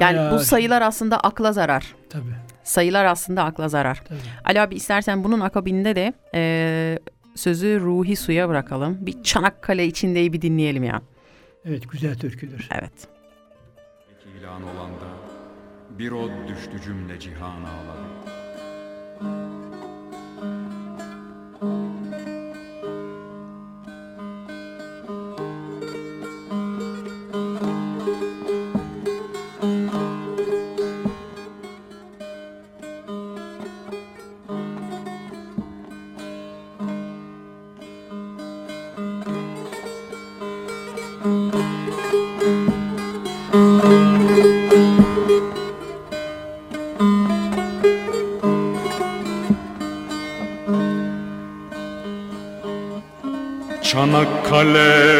Yani 0.00 0.20
Ayağı- 0.20 0.34
bu 0.34 0.38
sayılar 0.38 0.82
aslında 0.82 1.20
akla 1.20 1.52
zarar. 1.52 1.94
Tabii. 2.10 2.34
Sayılar 2.64 3.04
aslında 3.04 3.44
akla 3.44 3.68
zarar. 3.68 4.02
tabii. 4.08 4.18
Ali 4.44 4.60
abi 4.60 4.74
istersen 4.74 5.24
bunun 5.24 5.40
akabinde 5.40 5.96
de 5.96 6.12
e, 6.34 6.98
sözü 7.34 7.80
ruhi 7.80 8.16
suya 8.16 8.48
bırakalım. 8.48 8.98
Bir 9.06 9.22
Çanakkale 9.22 9.86
içindeyi 9.86 10.32
bir 10.32 10.42
dinleyelim 10.42 10.84
ya. 10.84 11.02
Evet 11.64 11.90
güzel 11.90 12.18
türküdür. 12.18 12.68
Evet. 12.72 12.92
ilan 14.40 14.62
olanda 14.62 15.06
bir 15.98 16.10
od 16.10 16.30
düştü 16.48 16.82
cümle 16.84 17.20
cihan 17.20 17.60
ağladı. 17.62 18.31
Çanakkale 54.52 55.11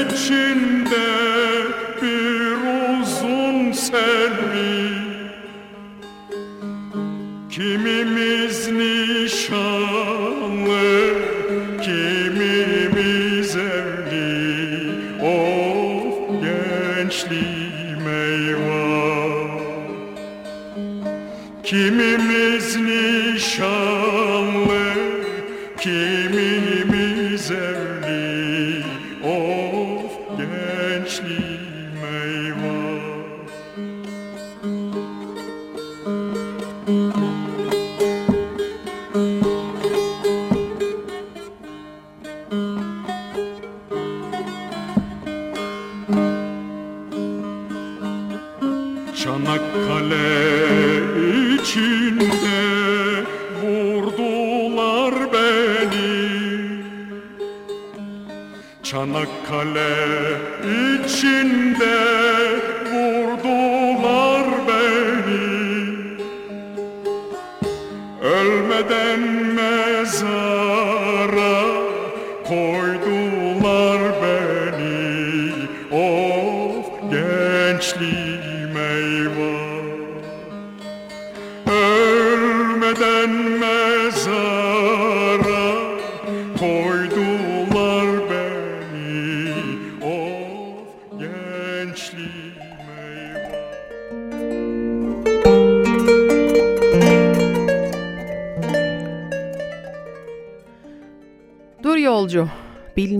içinde 0.00 1.08
bir 2.02 2.56
uzun 3.00 3.72
selvi 3.72 4.77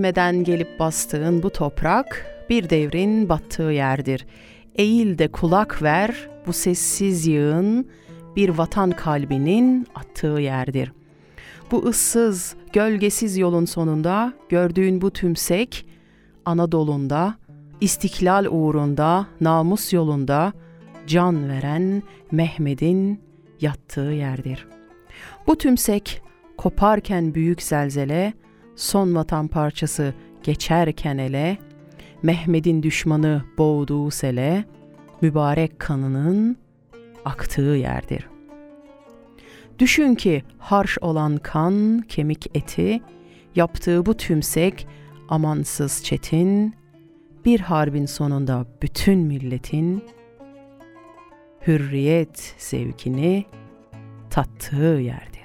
bilmeden 0.09 0.44
gelip 0.44 0.78
bastığın 0.78 1.42
bu 1.42 1.50
toprak 1.50 2.26
bir 2.50 2.70
devrin 2.70 3.28
battığı 3.28 3.62
yerdir. 3.62 4.26
Eğil 4.74 5.18
de 5.18 5.28
kulak 5.28 5.82
ver, 5.82 6.28
bu 6.46 6.52
sessiz 6.52 7.26
yığın 7.26 7.88
bir 8.36 8.48
vatan 8.48 8.90
kalbinin 8.90 9.86
attığı 9.94 10.40
yerdir. 10.40 10.92
Bu 11.70 11.84
ıssız, 11.84 12.54
gölgesiz 12.72 13.38
yolun 13.38 13.64
sonunda 13.64 14.32
gördüğün 14.48 15.00
bu 15.00 15.11
tümsek, 15.11 15.86
Anadolu'nda, 16.44 17.34
istiklal 17.80 18.46
uğrunda, 18.50 19.26
namus 19.40 19.92
yolunda 19.92 20.52
can 21.06 21.48
veren 21.48 22.02
Mehmet'in 22.30 23.20
yattığı 23.61 24.00
yerdir. 24.12 24.66
Bu 25.46 25.59
tümsek 25.59 26.22
koparken 26.56 27.34
büyük 27.34 27.62
zelzele, 27.62 28.32
son 28.79 29.14
vatan 29.14 29.49
parçası 29.49 30.14
geçerken 30.43 31.18
ele, 31.18 31.59
Mehmet'in 32.22 32.83
düşmanı 32.83 33.45
boğduğu 33.59 34.11
sele, 34.11 34.64
mübarek 35.20 35.79
kanının 35.79 36.57
aktığı 37.24 37.62
yerdir. 37.62 38.29
Düşün 39.79 40.14
ki 40.14 40.43
harş 40.59 40.99
olan 40.99 41.37
kan, 41.37 42.05
kemik 42.09 42.57
eti, 42.57 43.01
yaptığı 43.55 44.07
bu 44.07 44.16
tümsek 44.16 44.87
amansız 45.29 46.05
çetin, 46.05 46.74
bir 47.45 47.61
harbin 47.61 48.07
sonunda 48.07 48.66
bütün 48.83 49.18
milletin 49.18 50.05
hürriyet 51.66 52.55
zevkini 52.59 53.45
tattığı 54.31 55.01
yerdir. 55.01 55.38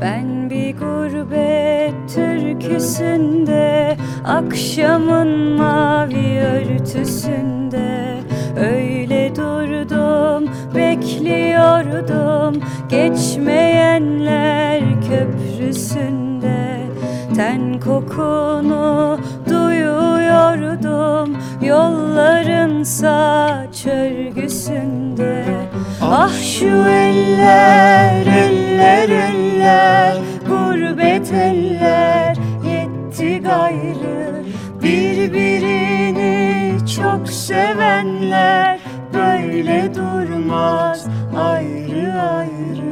Ben 0.00 0.50
bir 0.50 0.76
gurbet 0.76 1.94
türküsünde 2.14 3.96
Akşamın 4.24 5.28
mavi 5.28 6.40
örtüsünde. 6.40 8.20
Öyle 8.60 9.36
durdum 9.36 10.50
bekliyordum 10.74 12.62
Geçmeyenler 12.88 14.65
köprüsünde 15.96 16.78
Ten 17.36 17.80
kokunu 17.80 19.18
duyuyordum 19.48 21.36
Yolların 21.62 22.82
saç 22.82 23.86
örgüsünde. 23.86 25.44
Ah 26.02 26.32
şu 26.42 26.66
eller, 26.88 28.26
eller, 28.26 29.08
eller 29.08 30.16
Gurbet 30.48 31.32
eller 31.32 32.36
yetti 32.70 33.42
gayrı. 33.42 34.44
Birbirini 34.82 36.78
çok 36.96 37.28
sevenler 37.28 38.80
Böyle 39.14 39.94
durmaz 39.94 41.06
ayrı 41.36 42.22
ayrı 42.22 42.85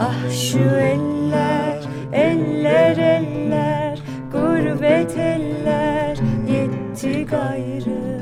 Ah 0.00 0.30
şu 0.30 0.58
eller, 0.58 1.82
eller, 2.12 2.96
eller 2.96 3.98
Gurbet 4.32 5.16
eller 5.16 6.16
yetti 6.48 7.26
gayrı 7.26 8.17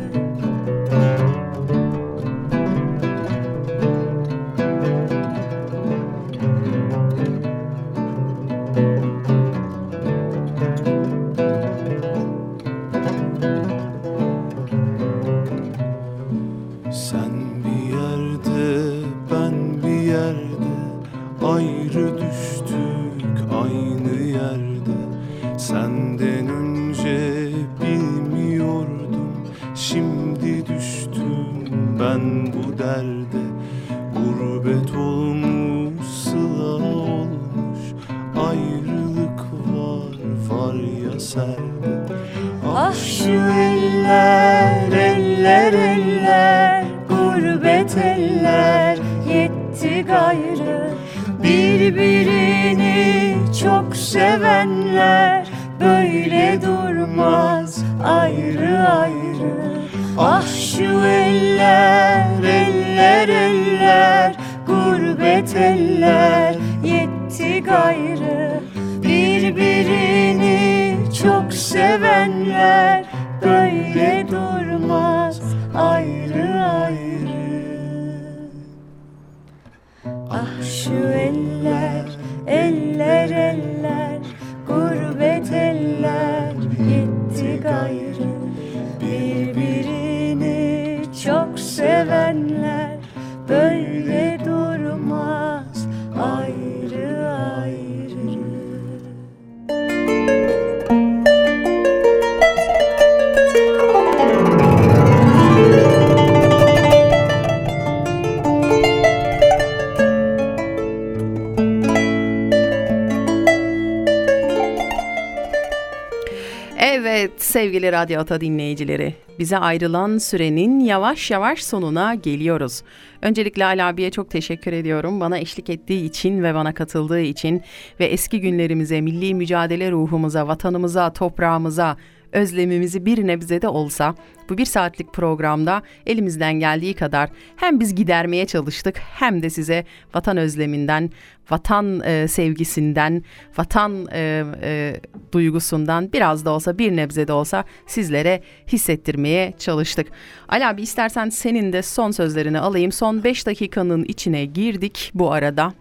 sevgili 117.56 117.92
Radyo 117.92 118.20
Ata 118.20 118.40
dinleyicileri, 118.40 119.14
bize 119.38 119.58
ayrılan 119.58 120.18
sürenin 120.18 120.80
yavaş 120.80 121.30
yavaş 121.30 121.64
sonuna 121.64 122.14
geliyoruz. 122.14 122.82
Öncelikle 123.22 123.64
Ali 123.64 123.82
abiye 123.82 124.10
çok 124.10 124.30
teşekkür 124.30 124.72
ediyorum. 124.72 125.20
Bana 125.20 125.38
eşlik 125.38 125.70
ettiği 125.70 126.04
için 126.04 126.42
ve 126.42 126.54
bana 126.54 126.74
katıldığı 126.74 127.20
için 127.20 127.62
ve 128.00 128.04
eski 128.04 128.40
günlerimize, 128.40 129.00
milli 129.00 129.34
mücadele 129.34 129.90
ruhumuza, 129.90 130.48
vatanımıza, 130.48 131.12
toprağımıza 131.12 131.96
özlemimizi 132.36 133.06
bir 133.06 133.26
nebze 133.26 133.62
de 133.62 133.68
olsa 133.68 134.14
bu 134.48 134.58
bir 134.58 134.64
saatlik 134.64 135.12
programda 135.12 135.82
elimizden 136.06 136.54
geldiği 136.54 136.94
kadar 136.94 137.30
hem 137.56 137.80
biz 137.80 137.94
gidermeye 137.94 138.46
çalıştık 138.46 138.98
hem 138.98 139.42
de 139.42 139.50
size 139.50 139.84
vatan 140.14 140.36
özleminden, 140.36 141.10
vatan 141.50 142.00
e, 142.04 142.28
sevgisinden, 142.28 143.22
vatan 143.58 144.06
e, 144.12 144.44
e, 144.62 145.00
duygusundan 145.32 146.12
biraz 146.12 146.44
da 146.44 146.50
olsa 146.50 146.78
bir 146.78 146.96
nebze 146.96 147.28
de 147.28 147.32
olsa 147.32 147.64
sizlere 147.86 148.42
hissettirmeye 148.68 149.52
çalıştık. 149.58 150.06
Ali 150.48 150.66
abi 150.66 150.82
istersen 150.82 151.28
senin 151.28 151.72
de 151.72 151.82
son 151.82 152.10
sözlerini 152.10 152.58
alayım. 152.58 152.92
Son 152.92 153.24
5 153.24 153.46
dakikanın 153.46 154.04
içine 154.04 154.44
girdik 154.44 155.10
bu 155.14 155.32
arada. 155.32 155.72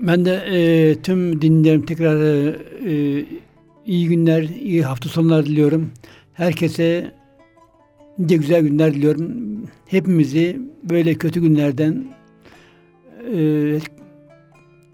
Ben 0.00 0.24
de 0.24 0.34
e, 0.34 0.94
tüm 1.02 1.42
dinlerim 1.42 1.86
tekrar 1.86 2.20
e, 2.20 2.56
e, 2.90 3.24
iyi 3.86 4.08
günler, 4.08 4.42
iyi 4.42 4.82
hafta 4.82 5.08
sonları 5.08 5.46
diliyorum. 5.46 5.90
Herkese 6.32 7.14
nice 8.18 8.36
güzel 8.36 8.62
günler 8.62 8.94
diliyorum. 8.94 9.32
Hepimizi 9.86 10.60
böyle 10.82 11.14
kötü 11.14 11.40
günlerden 11.40 12.04
e, 13.34 13.78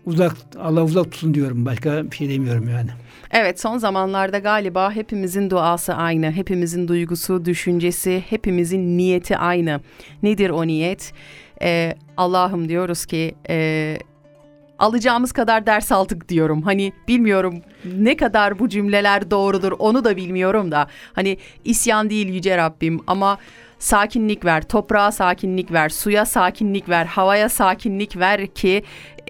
uzak, 0.07 0.37
Allah 0.59 0.85
uzak 0.85 1.13
tutsun 1.13 1.35
diyorum. 1.35 1.67
Başka 1.67 2.11
bir 2.11 2.17
şey 2.17 2.31
demiyorum 2.31 2.69
yani. 2.69 2.91
Evet 3.31 3.61
son 3.61 3.79
zamanlarda 3.79 4.39
galiba 4.39 4.93
hepimizin 4.93 5.51
duası 5.51 5.95
aynı, 5.95 6.31
hepimizin 6.33 6.89
duygusu, 6.89 7.45
düşüncesi, 7.45 8.25
hepimizin 8.31 8.99
niyeti 8.99 9.37
aynı. 9.37 9.81
Nedir 10.23 10.51
o 10.51 10.67
niyet? 10.67 11.13
Ee, 11.63 11.95
Allah'ım 12.17 12.69
diyoruz 12.69 13.07
ki 13.07 13.35
e, 13.49 13.99
alacağımız 14.81 15.33
kadar 15.33 15.67
ders 15.67 15.93
aldık 15.93 16.29
diyorum. 16.29 16.63
Hani 16.63 16.93
bilmiyorum 17.09 17.55
ne 17.85 18.17
kadar 18.17 18.59
bu 18.59 18.69
cümleler 18.69 19.31
doğrudur 19.31 19.73
onu 19.79 20.05
da 20.05 20.17
bilmiyorum 20.17 20.71
da. 20.73 20.87
Hani 21.13 21.39
isyan 21.65 22.11
değil 22.11 22.29
yüce 22.29 22.57
Rabbim 22.57 23.01
ama 23.07 23.39
sakinlik 23.79 24.45
ver, 24.45 24.63
toprağa 24.69 25.13
sakinlik 25.13 25.73
ver, 25.73 25.89
suya 25.89 26.27
sakinlik 26.27 26.89
ver, 26.89 27.07
havaya 27.07 27.49
sakinlik 27.49 28.17
ver 28.19 28.47
ki 28.47 28.83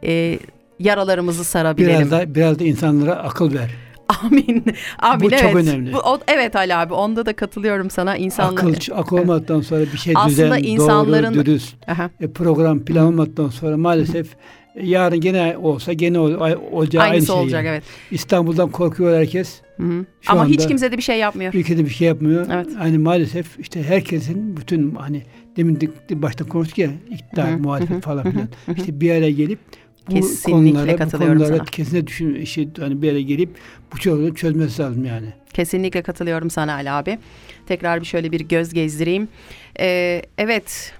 e, 0.04 0.38
yaralarımızı 0.78 1.44
sarabilelim. 1.44 1.98
Biraz 1.98 2.10
da, 2.10 2.34
biraz 2.34 2.58
da 2.58 2.64
insanlara 2.64 3.14
akıl 3.14 3.54
ver. 3.54 3.70
Amin. 4.22 4.64
Amin. 4.98 5.20
Bu 5.20 5.28
evet. 5.34 5.40
çok 5.40 5.54
önemli. 5.54 5.92
Bu, 5.92 5.98
o- 5.98 6.20
evet 6.28 6.56
Ali 6.56 6.74
abi 6.74 6.94
onda 6.94 7.26
da 7.26 7.36
katılıyorum 7.36 7.90
sana. 7.90 8.16
İnsanlar... 8.16 8.62
Akıl, 8.62 8.74
akıl 8.94 9.18
olmadıktan 9.18 9.60
sonra 9.60 9.80
bir 9.80 9.98
şey 9.98 10.14
Aslında 10.16 10.56
düzen, 10.56 10.76
insanların- 10.76 11.34
doğru, 11.34 11.46
dürüst, 11.46 11.76
Aha. 11.88 12.10
e, 12.20 12.32
program, 12.32 12.84
plan 12.84 13.06
olmadıktan 13.06 13.48
sonra 13.48 13.76
maalesef 13.76 14.26
yarın 14.82 15.20
gene 15.20 15.56
olsa 15.56 15.92
gene 15.92 16.18
olacağı 16.18 17.02
aynı 17.02 17.26
şey. 17.26 17.34
olacak 17.34 17.64
yani. 17.64 17.74
evet. 17.74 17.82
İstanbul'dan 18.10 18.70
korkuyor 18.70 19.18
herkes. 19.18 19.60
Hı 19.76 19.82
hı. 19.82 20.04
Şu 20.20 20.32
Ama 20.32 20.46
hiç 20.46 20.66
kimse 20.68 20.92
de 20.92 20.96
bir 20.96 21.02
şey 21.02 21.18
yapmıyor. 21.18 21.54
Ülkede 21.54 21.84
bir 21.84 21.90
şey 21.90 22.08
yapmıyor. 22.08 22.46
Evet. 22.52 22.68
Hani 22.78 22.98
maalesef 22.98 23.58
işte 23.60 23.82
herkesin 23.82 24.56
bütün 24.56 24.94
hani 24.94 25.22
demin 25.56 25.80
de 25.80 26.22
başta 26.22 26.44
konuştuk 26.44 26.78
ya 26.78 26.90
iktidar, 27.10 27.50
Hı 27.50 27.54
hı, 27.54 27.58
muhalefet 27.58 27.96
hı 27.96 28.00
falan 28.00 28.30
filan. 28.30 28.48
hı 28.66 28.72
hı. 28.72 28.76
İşte 28.76 29.00
bir 29.00 29.10
araya 29.10 29.30
gelip 29.30 29.58
bu 30.10 30.14
Kesinlikle 30.14 30.52
konulara, 30.52 30.92
bu 30.92 30.96
katılıyorum 30.96 31.38
konulara 31.38 31.56
sana. 31.56 31.64
kesinlikle 31.66 32.06
düşün, 32.06 32.34
işi, 32.34 32.68
hani 32.80 33.02
bir 33.02 33.12
araya 33.12 33.22
gelip 33.22 33.48
bu 33.92 33.96
sorunu 33.98 34.34
çözmesi 34.34 34.82
lazım 34.82 35.04
yani. 35.04 35.26
Kesinlikle 35.52 36.02
katılıyorum 36.02 36.50
sana 36.50 36.74
Ali 36.74 36.90
abi. 36.90 37.18
Tekrar 37.66 38.00
bir 38.00 38.06
şöyle 38.06 38.32
bir 38.32 38.40
göz 38.40 38.72
gezdireyim. 38.74 39.28
Ee, 39.80 40.22
evet 40.38 40.92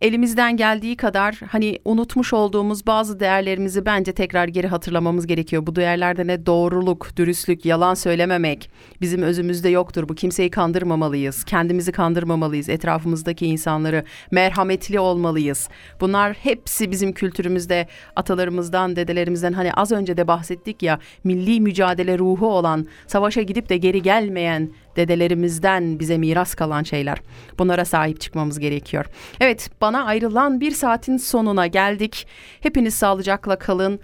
elimizden 0.00 0.56
geldiği 0.56 0.96
kadar 0.96 1.40
hani 1.50 1.78
unutmuş 1.84 2.32
olduğumuz 2.32 2.86
bazı 2.86 3.20
değerlerimizi 3.20 3.86
bence 3.86 4.12
tekrar 4.12 4.48
geri 4.48 4.66
hatırlamamız 4.66 5.26
gerekiyor. 5.26 5.66
Bu 5.66 5.76
değerlerde 5.76 6.26
ne 6.26 6.46
doğruluk, 6.46 7.16
dürüstlük, 7.16 7.64
yalan 7.64 7.94
söylememek 7.94 8.70
bizim 9.00 9.22
özümüzde 9.22 9.68
yoktur. 9.68 10.08
Bu 10.08 10.14
kimseyi 10.14 10.50
kandırmamalıyız. 10.50 11.44
Kendimizi 11.44 11.92
kandırmamalıyız. 11.92 12.68
Etrafımızdaki 12.68 13.46
insanları 13.46 14.04
merhametli 14.30 15.00
olmalıyız. 15.00 15.68
Bunlar 16.00 16.32
hepsi 16.32 16.90
bizim 16.90 17.12
kültürümüzde 17.12 17.88
atalarımızdan, 18.16 18.96
dedelerimizden 18.96 19.52
hani 19.52 19.72
az 19.72 19.92
önce 19.92 20.16
de 20.16 20.28
bahsettik 20.28 20.82
ya 20.82 20.98
milli 21.24 21.60
mücadele 21.60 22.18
ruhu 22.18 22.46
olan, 22.46 22.86
savaşa 23.06 23.42
gidip 23.42 23.68
de 23.68 23.76
geri 23.76 24.02
gelmeyen 24.02 24.70
dedelerimizden 24.98 25.98
bize 25.98 26.18
miras 26.18 26.54
kalan 26.54 26.82
şeyler. 26.82 27.18
Bunlara 27.58 27.84
sahip 27.84 28.20
çıkmamız 28.20 28.58
gerekiyor. 28.58 29.06
Evet, 29.40 29.70
bana 29.80 30.04
ayrılan 30.04 30.60
bir 30.60 30.70
saatin 30.70 31.16
sonuna 31.16 31.66
geldik. 31.66 32.26
Hepiniz 32.60 32.94
sağlıcakla 32.94 33.58
kalın. 33.58 34.00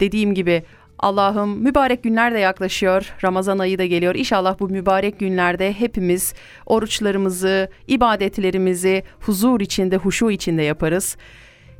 Dediğim 0.00 0.34
gibi 0.34 0.62
Allah'ım 0.98 1.62
mübarek 1.62 2.02
günler 2.02 2.34
de 2.34 2.38
yaklaşıyor. 2.38 3.14
Ramazan 3.24 3.58
ayı 3.58 3.78
da 3.78 3.86
geliyor. 3.86 4.14
İnşallah 4.14 4.60
bu 4.60 4.68
mübarek 4.68 5.18
günlerde 5.18 5.72
hepimiz 5.72 6.34
oruçlarımızı, 6.66 7.70
ibadetlerimizi 7.86 9.02
huzur 9.20 9.60
içinde, 9.60 9.96
huşu 9.96 10.30
içinde 10.30 10.62
yaparız. 10.62 11.16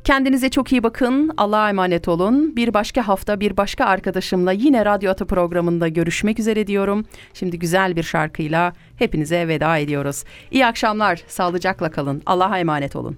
Kendinize 0.03 0.49
çok 0.49 0.71
iyi 0.71 0.83
bakın. 0.83 1.31
Allah'a 1.37 1.69
emanet 1.69 2.07
olun. 2.07 2.55
Bir 2.55 2.73
başka 2.73 3.07
hafta 3.07 3.39
bir 3.39 3.57
başka 3.57 3.85
arkadaşımla 3.85 4.51
yine 4.51 4.85
Radyo 4.85 5.11
Atı 5.11 5.25
programında 5.25 5.87
görüşmek 5.87 6.39
üzere 6.39 6.67
diyorum. 6.67 7.05
Şimdi 7.33 7.59
güzel 7.59 7.95
bir 7.95 8.03
şarkıyla 8.03 8.73
hepinize 8.95 9.47
veda 9.47 9.77
ediyoruz. 9.77 10.23
İyi 10.51 10.65
akşamlar. 10.65 11.23
Sağlıcakla 11.27 11.91
kalın. 11.91 12.21
Allah'a 12.25 12.59
emanet 12.59 12.95
olun. 12.95 13.17